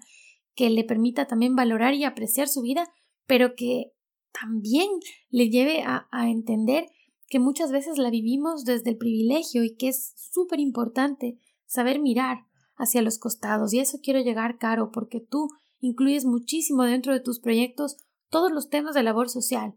que 0.56 0.70
le 0.70 0.84
permita 0.84 1.26
también 1.26 1.56
valorar 1.56 1.94
y 1.94 2.04
apreciar 2.04 2.48
su 2.48 2.62
vida, 2.62 2.88
pero 3.28 3.56
que 3.56 3.92
también 4.40 4.90
le 5.30 5.50
lleve 5.50 5.84
a, 5.84 6.08
entender 6.30 6.90
que 7.28 7.40
muchas 7.40 7.72
veces 7.72 7.98
la 7.98 8.10
vivimos 8.10 8.66
desde 8.66 8.92
el 8.92 8.98
privilegio 8.98 9.64
y 9.64 9.76
que 9.76 9.88
es 9.90 10.14
súper 10.16 10.60
importante 10.60 11.40
saber 11.66 12.00
mirar 12.00 12.46
hacia 12.76 13.02
los 13.02 13.18
costados. 13.18 13.74
Y 13.74 13.80
eso 13.80 14.00
quiero 14.02 14.20
llegar, 14.20 14.58
Caro, 14.58 14.92
porque 14.92 15.20
tú 15.20 15.48
incluyes 15.80 16.26
muchísimo 16.26 16.84
dentro 16.84 17.14
de 17.14 17.20
tus 17.20 17.40
proyectos 17.40 17.98
todos 18.30 18.52
los 18.52 18.70
temas 18.70 18.94
de 18.94 19.04
labor 19.04 19.30
social. 19.30 19.76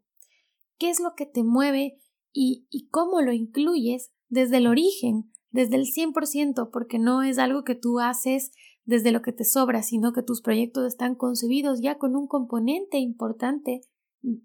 ¿Qué 0.79 0.91
es 0.91 1.01
lo 1.01 1.15
que 1.17 1.27
te 1.27 1.43
mueve 1.43 1.99
y, 2.33 2.67
y 2.71 2.89
cómo 2.89 3.21
lo 3.21 3.33
incluyes 3.33 4.13
desde 4.29 4.59
el 4.59 4.67
origen, 4.67 5.33
desde 5.51 5.77
el 5.77 5.87
100%, 5.87 6.71
porque 6.71 6.99
no 6.99 7.23
es 7.23 7.39
algo 7.39 7.65
que 7.65 7.75
tú 7.75 7.99
haces 8.01 8.53
desde 8.85 9.13
lo 9.13 9.23
que 9.23 9.33
te 9.33 9.45
sobra, 9.45 9.83
sino 9.83 10.13
que 10.13 10.23
tus 10.23 10.41
proyectos 10.43 10.87
están 10.87 11.15
concebidos 11.15 11.81
ya 11.81 11.99
con 11.99 12.17
un 12.17 12.27
componente 12.27 12.99
importante 12.99 13.83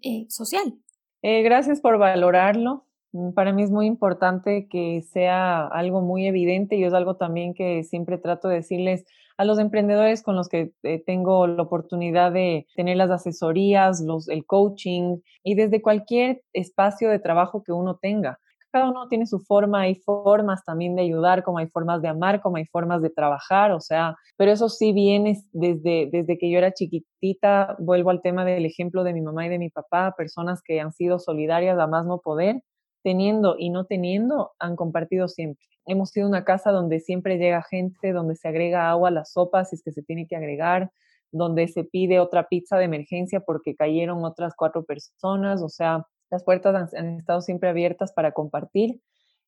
eh, 0.02 0.26
social. 0.28 0.74
Eh, 1.22 1.42
gracias 1.42 1.80
por 1.80 1.98
valorarlo. 1.98 2.86
Mm, 3.12 3.32
para 3.32 3.52
mí 3.52 3.62
es 3.62 3.70
muy 3.70 3.86
importante 3.86 4.68
que 4.68 5.02
sea 5.02 5.66
algo 5.66 6.02
muy 6.02 6.26
evidente 6.26 6.76
y 6.76 6.84
es 6.84 6.92
algo 6.92 7.16
también 7.16 7.54
que 7.54 7.84
siempre 7.84 8.18
trato 8.18 8.48
de 8.48 8.56
decirles 8.56 9.04
a 9.36 9.44
los 9.44 9.58
emprendedores 9.58 10.22
con 10.22 10.36
los 10.36 10.48
que 10.48 10.72
eh, 10.82 11.02
tengo 11.04 11.46
la 11.46 11.62
oportunidad 11.62 12.32
de 12.32 12.66
tener 12.76 12.96
las 12.96 13.10
asesorías, 13.10 14.00
los, 14.00 14.28
el 14.28 14.44
coaching 14.46 15.18
y 15.42 15.54
desde 15.54 15.82
cualquier 15.82 16.42
espacio 16.52 17.08
de 17.08 17.18
trabajo 17.18 17.62
que 17.62 17.72
uno 17.72 17.96
tenga. 17.96 18.38
Cada 18.74 18.90
uno 18.90 19.06
tiene 19.06 19.24
su 19.24 19.38
forma, 19.38 19.82
hay 19.82 19.94
formas 19.94 20.64
también 20.64 20.96
de 20.96 21.02
ayudar, 21.02 21.44
como 21.44 21.58
hay 21.58 21.68
formas 21.68 22.02
de 22.02 22.08
amar, 22.08 22.42
como 22.42 22.56
hay 22.56 22.64
formas 22.66 23.02
de 23.02 23.08
trabajar, 23.08 23.70
o 23.70 23.78
sea, 23.78 24.16
pero 24.36 24.50
eso 24.50 24.68
sí 24.68 24.92
viene 24.92 25.40
desde, 25.52 26.08
desde 26.10 26.36
que 26.38 26.50
yo 26.50 26.58
era 26.58 26.74
chiquitita, 26.74 27.76
vuelvo 27.78 28.10
al 28.10 28.20
tema 28.20 28.44
del 28.44 28.66
ejemplo 28.66 29.04
de 29.04 29.12
mi 29.12 29.20
mamá 29.20 29.46
y 29.46 29.48
de 29.48 29.60
mi 29.60 29.70
papá, 29.70 30.12
personas 30.18 30.60
que 30.60 30.80
han 30.80 30.92
sido 30.92 31.20
solidarias 31.20 31.78
a 31.78 31.86
más 31.86 32.04
no 32.04 32.18
poder, 32.18 32.64
teniendo 33.04 33.54
y 33.56 33.70
no 33.70 33.84
teniendo, 33.84 34.50
han 34.58 34.74
compartido 34.74 35.28
siempre. 35.28 35.64
Hemos 35.86 36.10
sido 36.10 36.26
una 36.26 36.44
casa 36.44 36.72
donde 36.72 36.98
siempre 36.98 37.38
llega 37.38 37.62
gente, 37.62 38.12
donde 38.12 38.34
se 38.34 38.48
agrega 38.48 38.90
agua 38.90 39.10
a 39.10 39.12
las 39.12 39.34
sopas 39.34 39.70
si 39.70 39.76
es 39.76 39.84
que 39.84 39.92
se 39.92 40.02
tiene 40.02 40.26
que 40.26 40.34
agregar, 40.34 40.90
donde 41.30 41.68
se 41.68 41.84
pide 41.84 42.18
otra 42.18 42.48
pizza 42.48 42.76
de 42.76 42.86
emergencia 42.86 43.38
porque 43.38 43.76
cayeron 43.76 44.24
otras 44.24 44.54
cuatro 44.56 44.84
personas, 44.84 45.62
o 45.62 45.68
sea, 45.68 46.04
las 46.30 46.44
puertas 46.44 46.94
han, 46.94 47.18
estado 47.18 47.40
siempre 47.40 47.68
abiertas 47.68 48.12
para 48.12 48.32
compartir. 48.32 49.00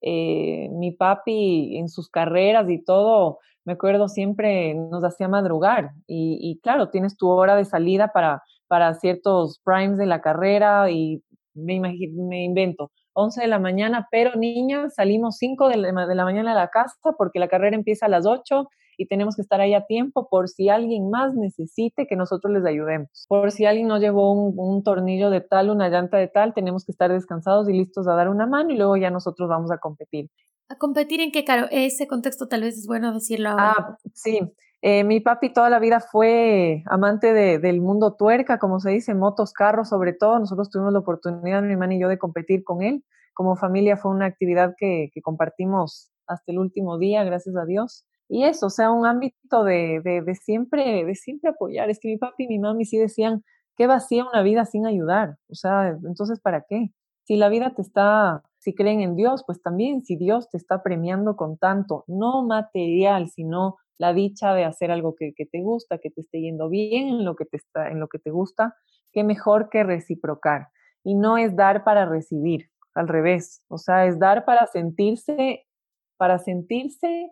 Eh, 0.03 0.69
mi 0.73 0.93
papi 0.93 1.79
en 1.79 1.89
sus 1.89 2.11
carreras 2.11 2.69
y 2.69 2.85
todo, 2.85 3.39
me 3.65 3.73
acuerdo 3.73 4.09
siempre 4.09 4.75
nos 4.75 5.03
hacía 5.03 5.27
madrugar 5.27 5.93
y, 6.07 6.61
claro, 6.63 6.91
tienes 6.91 7.17
tu 7.17 7.29
hora 7.29 7.57
de 7.57 7.65
salida 7.65 8.13
para, 8.13 8.43
para 8.69 8.95
ciertos 8.95 9.61
primes 9.65 9.99
de 9.99 10.07
la 10.07 10.21
carrera 10.21 10.91
y 10.91 11.23
me, 11.55 11.81
me 11.81 12.45
invento, 12.45 12.93
11 13.15 13.41
de 13.41 13.47
la 13.49 13.59
mañana, 13.59 14.07
pero 14.11 14.37
niña, 14.37 14.91
salimos 14.91 15.39
5 15.39 15.69
de 15.69 15.79
la, 15.79 16.07
de 16.07 16.15
la 16.15 16.25
mañana 16.25 16.53
a 16.53 16.55
la 16.55 16.69
casa 16.69 17.15
porque 17.17 17.39
la 17.39 17.49
carrera 17.49 17.75
empieza 17.75 18.07
a 18.07 18.11
las 18.11 18.27
8 18.27 18.69
y 18.97 19.07
tenemos 19.07 19.37
que 19.37 19.43
estar 19.43 19.61
ahí 19.61 19.75
a 19.75 19.87
tiempo 19.87 20.29
por 20.29 20.49
si 20.49 20.69
alguien 20.69 21.11
más 21.11 21.35
necesite 21.35 22.07
que 22.07 22.17
nosotros 22.17 22.53
les 22.53 22.65
ayudemos. 22.65 23.27
Por 23.29 23.51
si 23.51 23.67
alguien 23.67 23.89
no 23.89 23.99
llevó 23.99 24.33
un, 24.33 24.83
tornillo 24.83 25.31
de 25.31 25.41
tal, 25.41 25.71
una 25.71 25.89
llanta 25.89 26.17
de 26.17 26.29
tal, 26.29 26.55
tenemos 26.55 26.85
que 26.85 26.93
estar 26.93 27.13
descansados 27.13 27.69
y 27.69 27.73
listos 27.73 28.07
a 28.09 28.15
dar 28.15 28.29
una 28.29 28.47
mano 28.47 28.71
y 28.71 28.77
luego 28.77 28.97
ya 28.97 29.11
nosotros 29.11 29.49
vamos 29.49 29.71
a 29.71 29.79
competir. 29.79 30.31
¿A 30.69 30.77
competir 30.77 31.21
en 31.21 31.31
qué, 31.31 31.45
Caro? 31.45 31.67
Ese 31.71 32.07
contexto 32.07 32.49
tal 32.49 32.63
vez 32.63 32.77
es 32.79 32.87
bueno 32.87 33.13
decirlo 33.13 33.51
ahora. 33.51 33.75
Ah, 33.79 33.99
sí. 34.15 34.41
Eh, 34.83 35.05
mi 35.05 35.21
papi 35.21 35.53
toda 35.53 35.71
la 35.71 35.79
vida 35.79 36.01
fue 36.01 36.83
amante 36.87 37.33
de, 37.33 37.59
del 37.59 37.81
mundo 37.81 38.15
tuerca, 38.15 38.59
como 38.59 38.79
se 38.79 38.91
dice, 38.91 39.15
motos, 39.15 39.53
carros, 39.53 39.89
sobre 39.89 40.13
todo. 40.13 40.39
Nosotros 40.39 40.71
tuvimos 40.71 40.93
la 40.93 41.01
oportunidad, 41.01 41.63
mi 41.63 41.73
hermana 41.73 41.95
y 41.95 42.01
yo, 42.01 42.09
de 42.09 42.19
competir 42.19 42.63
con 42.63 42.83
él. 42.83 43.05
Como 43.33 43.57
familia 43.57 43.97
fue 43.97 44.11
una 44.11 44.27
actividad 44.27 44.75
que, 44.77 45.11
que 45.13 45.23
compartimos 45.23 46.11
hasta 46.27 46.53
el 46.53 46.59
último 46.59 46.99
día, 46.99 47.25
gracias 47.25 47.57
a 47.57 47.65
Dios. 47.65 48.05
Y 48.29 48.45
eso, 48.45 48.67
o 48.67 48.71
sea, 48.71 48.91
un 48.91 49.07
ámbito 49.07 49.65
de, 49.65 50.01
de, 50.03 50.35
siempre, 50.35 51.05
de 51.05 51.15
siempre 51.15 51.51
apoyar. 51.51 51.91
Es 51.91 52.01
que 52.01 52.09
mi 52.09 52.19
papi 52.19 52.45
y 52.45 52.49
mi 52.49 52.59
mami 52.59 52.85
sí 52.85 52.99
decían, 52.99 53.45
qué 53.77 53.87
vacía 53.87 54.25
una 54.25 54.43
vida 54.43 54.65
sin 54.65 54.87
ayudar. 54.87 55.37
O 55.49 55.55
sea, 55.55 55.89
entonces, 55.89 56.41
¿para 56.41 56.65
qué? 56.69 56.91
Si 57.25 57.37
la 57.37 57.49
vida 57.49 57.75
te 57.75 57.83
está, 57.83 58.43
si 58.59 58.75
creen 58.75 59.01
en 59.01 59.17
Dios, 59.17 59.45
pues 59.47 59.63
también 59.63 60.05
si 60.05 60.17
Dios 60.17 60.49
te 60.49 60.57
está 60.57 60.83
premiando 60.83 61.37
con 61.37 61.59
tanto, 61.59 62.05
no 62.07 62.45
material, 62.45 63.29
sino 63.29 63.77
la 63.99 64.13
dicha 64.13 64.55
de 64.55 64.65
hacer 64.65 64.91
algo 64.91 65.15
que, 65.15 65.33
te 65.33 65.61
gusta, 65.63 65.99
que 65.99 66.11
te 66.11 66.21
esté 66.21 66.41
yendo 66.41 66.69
bien 66.69 67.09
en 67.09 67.25
lo 67.25 67.35
que 67.37 67.45
te, 67.47 67.57
está, 67.57 67.91
en 67.91 68.01
lo 68.01 68.09
que 68.09 68.19
te 68.19 68.31
gusta, 68.31 68.75
qué 69.13 69.25
mejor 69.25 69.71
que 69.71 69.85
reciprocar. 69.85 70.69
Y 71.03 71.15
no 71.15 71.39
es 71.39 71.57
dar 71.57 71.85
para 71.85 72.05
recibir, 72.05 72.69
al 72.95 73.09
revés, 73.09 73.63
o 73.69 73.79
sea, 73.79 74.07
es 74.07 74.19
dar 74.19 74.45
para 74.45 74.67
sentirse, 74.67 75.67
para 76.17 76.39
sentirse 76.39 77.31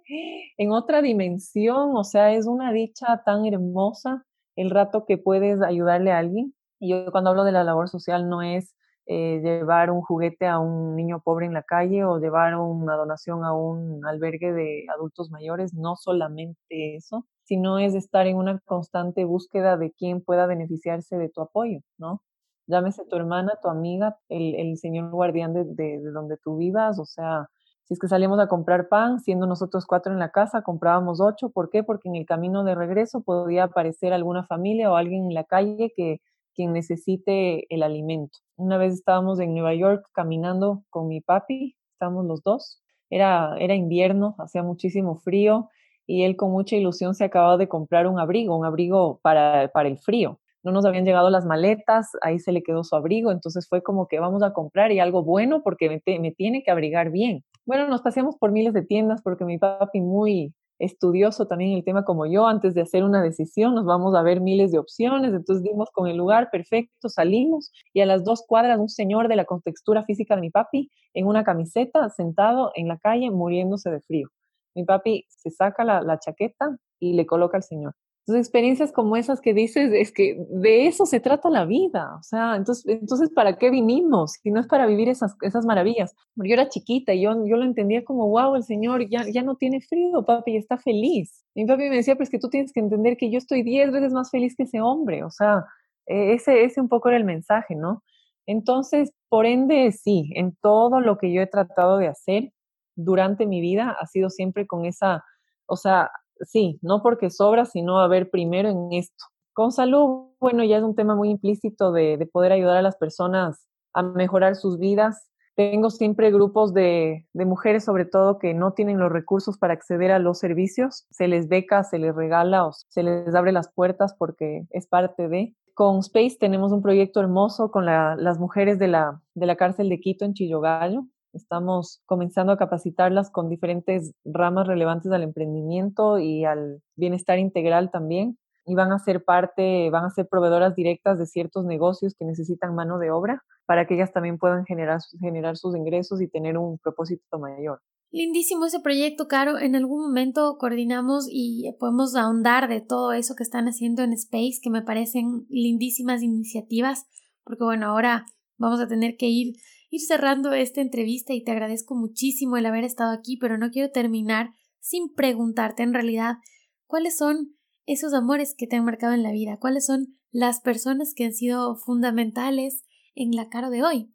en 0.58 0.72
otra 0.72 1.02
dimensión, 1.02 1.96
o 1.96 2.04
sea, 2.04 2.32
es 2.32 2.46
una 2.46 2.72
dicha 2.72 3.22
tan 3.24 3.46
hermosa 3.46 4.24
el 4.56 4.70
rato 4.70 5.04
que 5.06 5.18
puedes 5.18 5.60
ayudarle 5.62 6.12
a 6.12 6.18
alguien. 6.18 6.54
Y 6.78 6.90
yo 6.90 7.10
cuando 7.12 7.30
hablo 7.30 7.44
de 7.44 7.52
la 7.52 7.64
labor 7.64 7.88
social 7.88 8.28
no 8.28 8.42
es 8.42 8.74
eh, 9.06 9.40
llevar 9.42 9.90
un 9.90 10.00
juguete 10.00 10.46
a 10.46 10.58
un 10.58 10.96
niño 10.96 11.20
pobre 11.22 11.46
en 11.46 11.52
la 11.52 11.62
calle 11.62 12.04
o 12.04 12.18
llevar 12.18 12.56
una 12.56 12.96
donación 12.96 13.44
a 13.44 13.52
un 13.52 14.04
albergue 14.06 14.52
de 14.52 14.86
adultos 14.94 15.30
mayores, 15.30 15.74
no 15.74 15.96
solamente 15.96 16.96
eso, 16.96 17.26
sino 17.42 17.78
es 17.78 17.94
estar 17.94 18.26
en 18.26 18.36
una 18.36 18.58
constante 18.60 19.24
búsqueda 19.24 19.76
de 19.76 19.92
quién 19.92 20.22
pueda 20.22 20.46
beneficiarse 20.46 21.18
de 21.18 21.28
tu 21.28 21.42
apoyo, 21.42 21.80
¿no? 21.98 22.22
Llámese 22.66 23.04
tu 23.04 23.16
hermana, 23.16 23.58
tu 23.62 23.68
amiga, 23.68 24.16
el, 24.30 24.78
señor 24.78 25.10
guardián 25.10 25.52
de 25.52 26.00
donde 26.00 26.38
tú 26.38 26.56
vivas, 26.56 26.98
o 26.98 27.04
sea, 27.04 27.48
si 27.84 27.94
es 27.94 28.00
que 28.00 28.08
salimos 28.08 28.40
a 28.40 28.48
comprar 28.48 28.88
pan, 28.88 29.20
siendo 29.20 29.46
nosotros 29.46 29.84
cuatro 29.86 30.12
en 30.12 30.18
la 30.18 30.30
casa, 30.30 30.62
comprábamos 30.62 31.20
ocho. 31.20 31.50
¿Por 31.50 31.68
qué? 31.68 31.82
Porque 31.82 32.08
en 32.08 32.16
el 32.16 32.24
camino 32.24 32.64
de 32.64 32.74
regreso 32.74 33.22
podía 33.22 33.64
aparecer 33.64 34.14
alguna 34.14 34.46
familia 34.46 34.90
o 34.90 34.96
alguien 34.96 35.24
en 35.24 35.34
la 35.34 35.44
calle 35.44 35.92
que 35.94 36.20
quien 36.54 36.72
necesite 36.72 37.66
el 37.74 37.82
alimento. 37.82 38.38
Una 38.56 38.78
vez 38.78 38.94
estábamos 38.94 39.38
en 39.40 39.52
Nueva 39.52 39.74
York 39.74 40.06
caminando 40.12 40.84
con 40.88 41.08
mi 41.08 41.20
papi, 41.20 41.76
estábamos 41.92 42.24
los 42.24 42.42
dos, 42.42 42.80
era, 43.10 43.56
era 43.58 43.74
invierno, 43.74 44.34
hacía 44.38 44.62
muchísimo 44.62 45.16
frío 45.16 45.68
y 46.06 46.24
él 46.24 46.36
con 46.36 46.52
mucha 46.52 46.76
ilusión 46.76 47.14
se 47.14 47.24
acababa 47.24 47.56
de 47.56 47.68
comprar 47.68 48.06
un 48.06 48.18
abrigo, 48.18 48.56
un 48.56 48.64
abrigo 48.64 49.20
para, 49.22 49.68
para 49.68 49.88
el 49.88 49.98
frío. 49.98 50.40
No 50.62 50.72
nos 50.72 50.86
habían 50.86 51.04
llegado 51.04 51.28
las 51.28 51.44
maletas, 51.44 52.08
ahí 52.22 52.38
se 52.38 52.52
le 52.52 52.62
quedó 52.62 52.84
su 52.84 52.96
abrigo, 52.96 53.30
entonces 53.30 53.68
fue 53.68 53.82
como 53.82 54.08
que 54.08 54.20
vamos 54.20 54.42
a 54.42 54.54
comprar 54.54 54.92
y 54.92 55.00
algo 55.00 55.22
bueno 55.22 55.62
porque 55.62 56.02
me, 56.06 56.18
me 56.18 56.32
tiene 56.32 56.62
que 56.62 56.70
abrigar 56.70 57.10
bien. 57.10 57.44
Bueno, 57.66 57.88
nos 57.88 58.02
paseamos 58.02 58.36
por 58.36 58.52
miles 58.52 58.74
de 58.74 58.82
tiendas 58.82 59.22
porque 59.22 59.44
mi 59.46 59.58
papi 59.58 60.00
muy 60.00 60.54
estudioso 60.78 61.46
también 61.46 61.72
el 61.72 61.84
tema 61.84 62.04
como 62.04 62.26
yo, 62.26 62.46
antes 62.46 62.74
de 62.74 62.82
hacer 62.82 63.04
una 63.04 63.22
decisión 63.22 63.74
nos 63.74 63.86
vamos 63.86 64.14
a 64.14 64.22
ver 64.22 64.40
miles 64.40 64.70
de 64.70 64.78
opciones, 64.78 65.32
entonces 65.32 65.62
dimos 65.62 65.88
con 65.90 66.08
el 66.08 66.16
lugar 66.16 66.50
perfecto, 66.50 67.08
salimos 67.08 67.72
y 67.94 68.00
a 68.00 68.06
las 68.06 68.24
dos 68.24 68.44
cuadras 68.46 68.78
un 68.78 68.88
señor 68.88 69.28
de 69.28 69.36
la 69.36 69.46
contextura 69.46 70.04
física 70.04 70.34
de 70.34 70.42
mi 70.42 70.50
papi 70.50 70.90
en 71.14 71.26
una 71.26 71.44
camiseta 71.44 72.10
sentado 72.10 72.70
en 72.74 72.88
la 72.88 72.98
calle 72.98 73.30
muriéndose 73.30 73.90
de 73.90 74.00
frío. 74.00 74.28
Mi 74.74 74.84
papi 74.84 75.24
se 75.28 75.50
saca 75.50 75.84
la, 75.84 76.02
la 76.02 76.18
chaqueta 76.18 76.76
y 77.00 77.14
le 77.14 77.24
coloca 77.24 77.56
al 77.56 77.62
señor. 77.62 77.94
Entonces, 78.26 78.46
experiencias 78.46 78.90
como 78.90 79.16
esas 79.16 79.42
que 79.42 79.52
dices, 79.52 79.92
es 79.92 80.10
que 80.10 80.46
de 80.48 80.86
eso 80.86 81.04
se 81.04 81.20
trata 81.20 81.50
la 81.50 81.66
vida. 81.66 82.16
O 82.18 82.22
sea, 82.22 82.56
entonces, 82.56 82.86
entonces 82.86 83.28
¿para 83.28 83.58
qué 83.58 83.68
vinimos? 83.68 84.38
Si 84.42 84.50
no 84.50 84.60
es 84.60 84.66
para 84.66 84.86
vivir 84.86 85.10
esas, 85.10 85.36
esas 85.42 85.66
maravillas. 85.66 86.14
Yo 86.36 86.54
era 86.54 86.70
chiquita 86.70 87.12
y 87.12 87.20
yo, 87.20 87.46
yo 87.46 87.56
lo 87.58 87.64
entendía 87.64 88.02
como, 88.02 88.28
wow, 88.30 88.56
el 88.56 88.62
Señor 88.62 89.06
ya, 89.10 89.26
ya 89.28 89.42
no 89.42 89.56
tiene 89.56 89.82
frío, 89.82 90.24
papi, 90.24 90.56
está 90.56 90.78
feliz. 90.78 91.44
Mi 91.54 91.66
papi 91.66 91.90
me 91.90 91.96
decía, 91.96 92.16
pues 92.16 92.30
que 92.30 92.38
tú 92.38 92.48
tienes 92.48 92.72
que 92.72 92.80
entender 92.80 93.18
que 93.18 93.30
yo 93.30 93.36
estoy 93.36 93.62
diez 93.62 93.92
veces 93.92 94.14
más 94.14 94.30
feliz 94.30 94.56
que 94.56 94.62
ese 94.62 94.80
hombre. 94.80 95.22
O 95.22 95.30
sea, 95.30 95.66
e, 96.06 96.32
ese, 96.32 96.64
ese 96.64 96.80
un 96.80 96.88
poco 96.88 97.10
era 97.10 97.18
el 97.18 97.24
mensaje, 97.24 97.74
¿no? 97.74 98.02
Entonces, 98.46 99.12
por 99.28 99.44
ende, 99.44 99.92
sí, 99.92 100.30
en 100.34 100.56
todo 100.62 101.00
lo 101.00 101.18
que 101.18 101.30
yo 101.30 101.42
he 101.42 101.46
tratado 101.46 101.98
de 101.98 102.08
hacer 102.08 102.52
durante 102.96 103.44
mi 103.44 103.60
vida 103.60 103.94
ha 104.00 104.06
sido 104.06 104.30
siempre 104.30 104.66
con 104.66 104.86
esa, 104.86 105.24
o 105.66 105.76
sea, 105.76 106.10
sí, 106.40 106.78
no 106.82 107.02
porque 107.02 107.30
sobra, 107.30 107.64
sino 107.64 108.00
a 108.00 108.08
ver 108.08 108.30
primero 108.30 108.68
en 108.68 108.92
esto. 108.92 109.24
Con 109.52 109.72
salud, 109.72 110.30
bueno, 110.40 110.64
ya 110.64 110.78
es 110.78 110.82
un 110.82 110.96
tema 110.96 111.14
muy 111.14 111.30
implícito 111.30 111.92
de, 111.92 112.28
poder 112.32 112.52
ayudar 112.52 112.76
a 112.76 112.82
las 112.82 112.96
personas 112.96 113.66
a 113.92 114.02
mejorar 114.02 114.56
sus 114.56 114.78
vidas. 114.78 115.28
Tengo 115.54 115.90
siempre 115.90 116.32
grupos 116.32 116.74
de, 116.74 117.26
mujeres, 117.32 117.84
sobre 117.84 118.04
todo, 118.04 118.38
que 118.38 118.54
no 118.54 118.72
tienen 118.72 118.98
los 118.98 119.12
recursos 119.12 119.56
para 119.56 119.72
acceder 119.72 120.10
a 120.10 120.18
los 120.18 120.40
servicios. 120.40 121.06
Se 121.10 121.28
les 121.28 121.48
beca, 121.48 121.84
se 121.84 121.98
les 121.98 122.14
regala 122.14 122.66
o 122.66 122.72
se 122.72 123.04
les 123.04 123.32
abre 123.34 123.52
las 123.52 123.72
puertas 123.72 124.14
porque 124.18 124.66
es 124.70 124.88
parte 124.88 125.28
de. 125.28 125.54
Con 125.74 125.98
Space 125.98 126.36
tenemos 126.38 126.72
un 126.72 126.82
proyecto 126.82 127.20
hermoso 127.20 127.70
con 127.70 127.86
las 127.86 128.38
mujeres 128.38 128.78
de 128.78 128.88
la, 128.88 129.20
de 129.34 129.46
la 129.46 129.56
cárcel 129.56 129.88
de 129.88 130.00
Quito 130.00 130.24
en 130.24 130.34
Chillogallo. 130.34 131.06
Estamos 131.34 132.00
comenzando 132.06 132.52
a 132.52 132.56
capacitarlas 132.56 133.30
con 133.30 133.48
diferentes 133.48 134.12
ramas 134.24 134.66
relevantes 134.66 135.12
al 135.12 135.22
emprendimiento 135.22 136.18
y 136.18 136.44
al 136.44 136.80
bienestar 136.96 137.38
integral 137.38 137.90
también. 137.90 138.38
y 138.66 138.74
van 138.74 138.92
a 138.92 138.98
ser 138.98 139.24
parte, 139.24 139.90
van 139.90 140.06
a 140.06 140.10
ser 140.10 140.26
proveedoras 140.26 140.74
directas 140.74 141.18
de 141.18 141.26
ciertos 141.26 141.66
negocios 141.66 142.14
que 142.18 142.24
necesitan 142.24 142.74
mano 142.74 142.98
de 142.98 143.10
obra 143.10 143.42
para 143.66 143.86
que 143.86 143.94
ellas 143.94 144.10
también 144.12 144.38
puedan 144.38 144.64
generar, 144.64 145.00
generar 145.20 145.58
sus 145.58 145.76
ingresos 145.76 146.22
y 146.22 146.28
tener 146.28 146.56
un 146.56 146.78
propósito 146.78 147.38
mayor. 147.38 147.80
Lindísimo 148.10 148.66
ese 148.66 148.78
proyecto, 148.78 149.26
Caro. 149.26 149.58
En 149.58 149.74
algún 149.74 150.06
momento 150.06 150.56
coordinamos 150.58 151.26
y 151.28 151.74
podemos 151.80 152.14
ahondar 152.14 152.68
de 152.68 152.80
todo 152.80 153.12
eso 153.12 153.34
que 153.34 153.42
están 153.42 153.66
haciendo 153.66 154.02
en 154.02 154.12
Space, 154.12 154.60
que 154.62 154.70
me 154.70 154.82
parecen 154.82 155.46
lindísimas 155.48 156.22
iniciativas, 156.22 157.06
porque 157.42 157.64
bueno, 157.64 157.86
ahora 157.86 158.24
vamos 158.56 158.80
a 158.80 158.86
tener 158.86 159.16
que 159.16 159.26
ir, 159.26 159.56
ir 159.94 160.00
cerrando 160.00 160.52
esta 160.52 160.80
entrevista 160.80 161.32
y 161.34 161.44
te 161.44 161.52
agradezco 161.52 161.94
muchísimo 161.94 162.56
el 162.56 162.66
haber 162.66 162.82
estado 162.82 163.12
aquí, 163.12 163.36
pero 163.36 163.58
no 163.58 163.70
quiero 163.70 163.90
terminar 163.92 164.50
sin 164.80 165.14
preguntarte 165.14 165.84
en 165.84 165.94
realidad 165.94 166.38
cuáles 166.86 167.16
son 167.16 167.54
esos 167.86 168.12
amores 168.12 168.54
que 168.58 168.66
te 168.66 168.76
han 168.76 168.84
marcado 168.84 169.14
en 169.14 169.22
la 169.22 169.30
vida, 169.30 169.58
cuáles 169.60 169.86
son 169.86 170.18
las 170.32 170.60
personas 170.60 171.14
que 171.14 171.26
han 171.26 171.32
sido 171.32 171.76
fundamentales 171.76 172.82
en 173.14 173.36
la 173.36 173.48
Caro 173.48 173.70
de 173.70 173.84
hoy. 173.84 174.10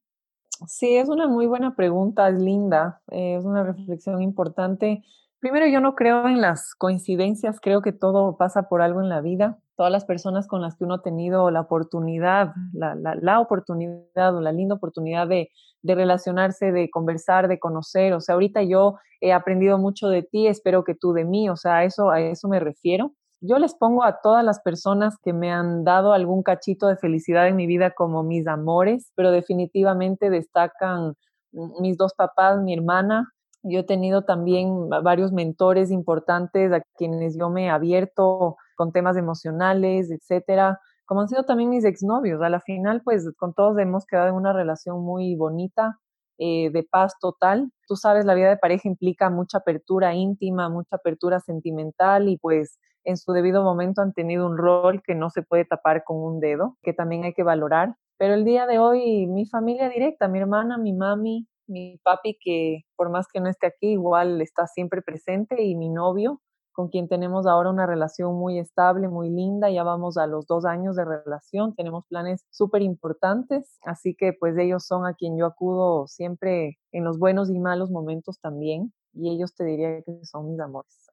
Sí, 0.67 0.97
es 0.97 1.07
una 1.07 1.27
muy 1.29 1.47
buena 1.47 1.75
pregunta, 1.75 2.27
es 2.27 2.41
linda, 2.41 3.01
eh, 3.09 3.37
es 3.37 3.45
una 3.45 3.63
reflexión 3.63 4.21
importante. 4.21 5.01
Primero, 5.39 5.67
yo 5.67 5.79
no 5.79 5.95
creo 5.95 6.27
en 6.27 6.41
las 6.41 6.75
coincidencias, 6.75 7.61
creo 7.61 7.81
que 7.81 7.93
todo 7.93 8.35
pasa 8.35 8.63
por 8.63 8.81
algo 8.81 9.01
en 9.01 9.07
la 9.07 9.21
vida. 9.21 9.57
Todas 9.77 9.91
las 9.91 10.03
personas 10.03 10.47
con 10.47 10.61
las 10.61 10.75
que 10.75 10.83
uno 10.83 10.95
ha 10.95 11.01
tenido 11.01 11.49
la 11.49 11.61
oportunidad, 11.61 12.51
la, 12.73 12.95
la, 12.95 13.39
oportunidad 13.39 14.35
o 14.35 14.41
la 14.41 14.51
linda 14.51 14.75
oportunidad 14.75 15.27
de, 15.27 15.49
de, 15.81 15.95
relacionarse, 15.95 16.73
de 16.73 16.89
conversar, 16.89 17.47
de 17.47 17.57
conocer. 17.57 18.11
O 18.13 18.19
sea, 18.19 18.33
ahorita 18.33 18.63
yo 18.63 18.97
he 19.21 19.31
aprendido 19.31 19.77
mucho 19.77 20.09
de 20.09 20.23
ti, 20.23 20.47
espero 20.47 20.83
que 20.83 20.95
tú 20.95 21.13
de 21.13 21.23
mí, 21.23 21.49
o 21.49 21.55
sea, 21.55 21.85
eso, 21.85 22.09
a 22.09 22.19
eso 22.19 22.49
me 22.49 22.59
refiero. 22.59 23.13
Yo 23.41 23.57
les 23.57 23.73
pongo 23.73 24.03
a 24.03 24.19
todas 24.21 24.43
las 24.43 24.59
personas 24.59 25.15
que 25.23 25.31
me 25.31 25.49
han 25.49 25.85
dado 25.85 26.11
algún 26.11 26.43
cachito 26.43 26.87
de 26.87 26.97
felicidad 26.97 27.47
en 27.47 27.55
mi 27.55 27.65
vida 27.65 27.91
como 27.91 28.23
mis 28.23 28.45
amores, 28.47 29.13
pero 29.15 29.31
definitivamente 29.31 30.29
destacan 30.29 31.13
mis 31.53 31.97
dos 31.97 32.13
papás, 32.13 32.61
mi 32.61 32.73
hermana. 32.73 33.31
Yo 33.63 33.79
he 33.79 33.83
tenido 33.83 34.23
también 34.23 34.89
varios 34.89 35.31
mentores 35.33 35.91
importantes 35.91 36.71
a 36.71 36.81
quienes 36.97 37.37
yo 37.37 37.49
me 37.49 37.65
he 37.65 37.69
abierto 37.69 38.55
con 38.75 38.91
temas 38.91 39.17
emocionales, 39.17 40.11
etcétera, 40.11 40.79
como 41.05 41.21
han 41.21 41.27
sido 41.27 41.43
también 41.43 41.69
mis 41.69 41.83
exnovios. 41.85 42.41
A 42.41 42.49
la 42.49 42.61
final, 42.61 43.01
pues 43.03 43.29
con 43.37 43.53
todos 43.53 43.77
hemos 43.79 44.05
quedado 44.05 44.29
en 44.29 44.35
una 44.35 44.53
relación 44.53 45.01
muy 45.03 45.35
bonita, 45.35 45.99
eh, 46.41 46.69
de 46.71 46.83
paz 46.83 47.15
total. 47.19 47.69
Tú 47.85 47.97
sabes, 47.97 48.23
la 48.23 48.33
vida 48.33 48.47
de 48.49 48.55
pareja 48.57 48.87
implica 48.87 49.29
mucha 49.29 49.57
apertura 49.57 50.13
íntima, 50.15 50.69
mucha 50.69 50.95
apertura 50.95 51.41
sentimental 51.41 52.29
y 52.29 52.37
pues 52.37 52.79
en 53.03 53.17
su 53.17 53.33
debido 53.33 53.61
momento 53.61 54.01
han 54.01 54.13
tenido 54.13 54.45
un 54.47 54.57
rol 54.57 55.01
que 55.03 55.15
no 55.15 55.29
se 55.29 55.41
puede 55.41 55.65
tapar 55.65 56.03
con 56.05 56.17
un 56.17 56.39
dedo, 56.39 56.77
que 56.81 56.93
también 56.93 57.25
hay 57.25 57.33
que 57.33 57.43
valorar. 57.43 57.95
Pero 58.17 58.35
el 58.35 58.45
día 58.45 58.67
de 58.67 58.79
hoy, 58.79 59.27
mi 59.27 59.45
familia 59.45 59.89
directa, 59.89 60.29
mi 60.29 60.39
hermana, 60.39 60.77
mi 60.77 60.93
mami, 60.93 61.45
mi 61.69 61.97
papi, 62.03 62.37
que 62.43 62.81
por 62.95 63.09
más 63.09 63.27
que 63.31 63.39
no 63.39 63.49
esté 63.49 63.67
aquí, 63.67 63.91
igual 63.91 64.41
está 64.41 64.67
siempre 64.67 65.01
presente, 65.01 65.63
y 65.63 65.75
mi 65.75 65.89
novio, 65.89 66.41
con 66.71 66.89
quien 66.89 67.07
tenemos 67.07 67.45
ahora 67.45 67.69
una 67.69 67.85
relación 67.85 68.35
muy 68.35 68.57
estable, 68.57 69.07
muy 69.07 69.29
linda, 69.29 69.69
ya 69.69 69.83
vamos 69.83 70.17
a 70.17 70.27
los 70.27 70.47
dos 70.47 70.65
años 70.65 70.95
de 70.95 71.05
relación, 71.05 71.75
tenemos 71.75 72.05
planes 72.07 72.45
súper 72.49 72.81
importantes, 72.81 73.77
así 73.85 74.15
que 74.15 74.33
pues 74.33 74.57
ellos 74.57 74.85
son 74.85 75.05
a 75.05 75.13
quien 75.13 75.37
yo 75.37 75.45
acudo 75.45 76.07
siempre 76.07 76.79
en 76.91 77.03
los 77.03 77.19
buenos 77.19 77.49
y 77.49 77.59
malos 77.59 77.91
momentos 77.91 78.39
también, 78.39 78.93
y 79.13 79.29
ellos 79.29 79.55
te 79.55 79.65
diría 79.65 80.01
que 80.03 80.23
son 80.23 80.49
mis 80.49 80.59
amores. 80.59 81.07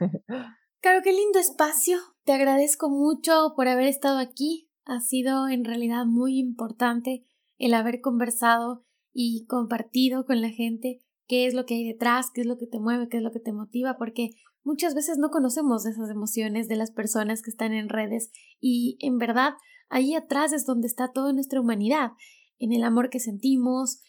Claro, 0.82 1.00
qué 1.04 1.12
lindo 1.12 1.38
espacio. 1.38 1.98
Te 2.24 2.32
agradezco 2.32 2.88
mucho 2.88 3.52
por 3.54 3.68
haber 3.68 3.86
estado 3.86 4.18
aquí. 4.18 4.70
Ha 4.86 5.00
sido 5.00 5.46
en 5.46 5.66
realidad 5.66 6.06
muy 6.06 6.38
importante 6.38 7.26
el 7.58 7.74
haber 7.74 8.00
conversado 8.00 8.86
y 9.12 9.46
compartido 9.46 10.26
con 10.26 10.40
la 10.40 10.50
gente 10.50 11.00
qué 11.26 11.46
es 11.46 11.54
lo 11.54 11.66
que 11.66 11.74
hay 11.74 11.84
detrás, 11.84 12.30
qué 12.34 12.40
es 12.40 12.46
lo 12.46 12.58
que 12.58 12.66
te 12.66 12.80
mueve, 12.80 13.08
qué 13.08 13.18
es 13.18 13.22
lo 13.22 13.32
que 13.32 13.40
te 13.40 13.52
motiva, 13.52 13.96
porque 13.98 14.30
muchas 14.64 14.94
veces 14.94 15.18
no 15.18 15.30
conocemos 15.30 15.86
esas 15.86 16.10
emociones 16.10 16.68
de 16.68 16.76
las 16.76 16.90
personas 16.90 17.42
que 17.42 17.50
están 17.50 17.72
en 17.72 17.88
redes 17.88 18.30
y 18.60 18.96
en 19.00 19.18
verdad 19.18 19.54
ahí 19.88 20.14
atrás 20.14 20.52
es 20.52 20.66
donde 20.66 20.86
está 20.86 21.12
toda 21.12 21.32
nuestra 21.32 21.60
humanidad, 21.60 22.12
en 22.58 22.72
el 22.72 22.84
amor 22.84 23.10
que 23.10 23.20
sentimos, 23.20 24.02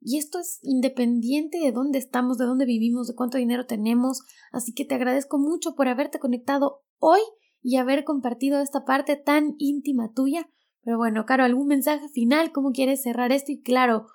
y 0.00 0.18
esto 0.18 0.38
es 0.38 0.60
independiente 0.62 1.58
de 1.58 1.72
dónde 1.72 1.98
estamos, 1.98 2.38
de 2.38 2.44
dónde 2.44 2.64
vivimos, 2.64 3.08
de 3.08 3.14
cuánto 3.14 3.38
dinero 3.38 3.66
tenemos. 3.66 4.22
Así 4.52 4.72
que 4.72 4.84
te 4.84 4.94
agradezco 4.94 5.38
mucho 5.38 5.74
por 5.74 5.88
haberte 5.88 6.18
conectado 6.18 6.84
hoy 6.98 7.20
y 7.62 7.76
haber 7.76 8.04
compartido 8.04 8.60
esta 8.60 8.84
parte 8.84 9.16
tan 9.16 9.56
íntima 9.58 10.12
tuya. 10.12 10.48
Pero 10.82 10.98
bueno, 10.98 11.24
Caro, 11.26 11.42
¿algún 11.42 11.66
mensaje 11.66 12.08
final? 12.08 12.52
¿Cómo 12.52 12.70
quieres 12.70 13.02
cerrar 13.02 13.32
esto? 13.32 13.50
Y 13.50 13.62
claro, 13.62 14.06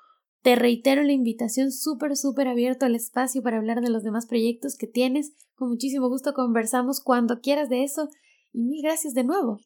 te 0.41 0.55
reitero 0.55 1.03
la 1.03 1.11
invitación 1.11 1.71
súper, 1.71 2.15
súper 2.15 2.47
abierto 2.47 2.85
al 2.85 2.95
espacio 2.95 3.41
para 3.41 3.57
hablar 3.57 3.81
de 3.81 3.89
los 3.89 4.03
demás 4.03 4.25
proyectos 4.25 4.75
que 4.77 4.87
tienes. 4.87 5.35
Con 5.55 5.69
muchísimo 5.69 6.09
gusto 6.09 6.33
conversamos 6.33 7.01
cuando 7.01 7.39
quieras 7.41 7.69
de 7.69 7.83
eso. 7.83 8.09
Y 8.53 8.63
mil 8.63 8.81
gracias 8.81 9.13
de 9.13 9.23
nuevo. 9.23 9.59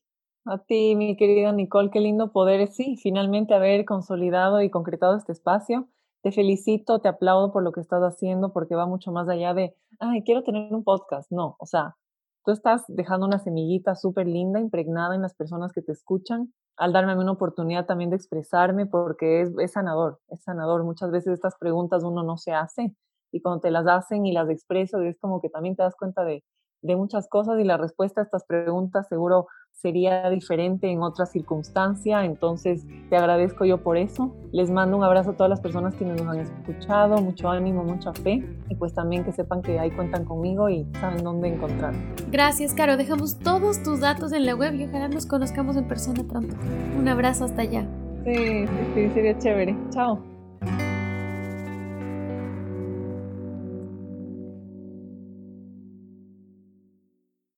A 0.46 0.60
ti, 0.60 0.96
mi 0.96 1.18
querida 1.18 1.52
Nicole, 1.52 1.90
qué 1.92 2.00
lindo 2.00 2.32
poder, 2.32 2.68
sí, 2.68 2.98
finalmente 2.98 3.56
haber 3.56 3.84
consolidado 3.86 4.62
y 4.62 4.70
concretado 4.70 5.18
este 5.18 5.32
espacio 5.32 5.90
te 6.26 6.32
felicito, 6.32 6.98
te 7.02 7.08
aplaudo 7.08 7.52
por 7.54 7.62
lo 7.62 7.72
que 7.72 7.82
estás 7.82 8.02
haciendo 8.02 8.52
porque 8.52 8.74
va 8.74 8.88
mucho 8.88 9.12
más 9.12 9.30
allá 9.30 9.54
de, 9.54 9.76
ay, 10.00 10.24
quiero 10.24 10.42
tener 10.42 10.74
un 10.74 10.84
podcast. 10.84 11.32
No, 11.32 11.56
o 11.60 11.68
sea, 11.68 11.98
tú 12.46 12.52
estás 12.52 12.84
dejando 12.88 13.26
una 13.26 13.40
semillita 13.40 13.96
súper 13.96 14.28
linda, 14.28 14.60
impregnada 14.60 15.16
en 15.16 15.22
las 15.22 15.34
personas 15.34 15.74
que 15.74 15.82
te 15.82 15.92
escuchan, 15.92 16.54
al 16.78 16.94
darme 16.94 17.16
una 17.18 17.32
oportunidad 17.32 17.86
también 17.86 18.10
de 18.12 18.18
expresarme 18.18 18.86
porque 18.86 19.42
es, 19.42 19.72
sanador, 19.72 20.20
es 20.30 20.44
sanador. 20.44 20.84
Muchas 20.84 21.10
veces 21.12 21.34
estas 21.34 21.56
preguntas 21.58 22.04
uno 22.04 22.24
no 22.24 22.38
se 22.38 22.52
hace 22.52 22.96
y 23.32 23.42
cuando 23.42 23.62
te 23.62 23.72
las 23.72 23.88
hacen 23.88 24.26
y 24.26 24.34
las 24.34 24.50
expreso 24.50 25.02
es 25.02 25.18
como 25.20 25.42
que 25.42 25.50
también 25.50 25.76
te 25.76 25.84
das 25.84 25.96
cuenta 25.96 26.24
de, 26.24 26.44
de 26.86 26.96
muchas 26.96 27.28
cosas 27.28 27.60
y 27.60 27.64
la 27.64 27.78
respuesta 27.78 28.22
a 28.22 28.24
estas 28.24 28.44
preguntas 28.46 29.08
seguro 29.08 29.48
sería 29.72 30.30
diferente 30.30 30.90
en 30.90 31.04
otra 31.04 31.26
circunstancia, 31.26 32.24
entonces 32.24 32.86
te 33.10 33.18
agradezco 33.18 33.66
yo 33.66 33.84
por 33.84 33.98
eso. 33.98 34.34
Les 34.52 34.72
mando 34.72 34.98
un 34.98 35.04
abrazo 35.04 35.32
a 35.32 35.34
todas 35.34 35.50
las 35.50 35.60
personas 35.60 35.94
que 35.96 36.06
nos 36.06 36.22
han 36.22 36.40
escuchado, 36.40 37.18
mucho 37.18 37.50
ánimo, 37.50 37.84
mucha 37.84 38.14
fe 38.14 38.44
y 38.70 38.76
pues 38.76 38.94
también 38.94 39.24
que 39.24 39.32
sepan 39.32 39.62
que 39.62 39.78
ahí 39.78 39.92
cuentan 39.92 40.26
conmigo 40.26 40.70
y 40.70 40.88
saben 41.00 41.24
dónde 41.24 41.50
encontrar. 41.50 41.94
Gracias, 42.32 42.74
Caro. 42.74 42.98
Dejamos 42.98 43.38
todos 43.40 43.84
tus 43.84 44.00
datos 44.00 44.32
en 44.32 44.46
la 44.46 44.56
web 44.56 44.74
y 44.76 44.86
ojalá 44.86 45.08
nos 45.08 45.26
conozcamos 45.26 45.76
en 45.76 45.88
persona 45.88 46.24
pronto. 46.24 46.56
Un 46.98 47.08
abrazo 47.08 47.46
hasta 47.46 47.62
allá. 47.64 47.86
Sí, 48.24 48.66
sí, 48.66 48.68
sí 48.96 49.10
sería 49.14 49.38
chévere. 49.38 49.76
Chao. 49.92 50.35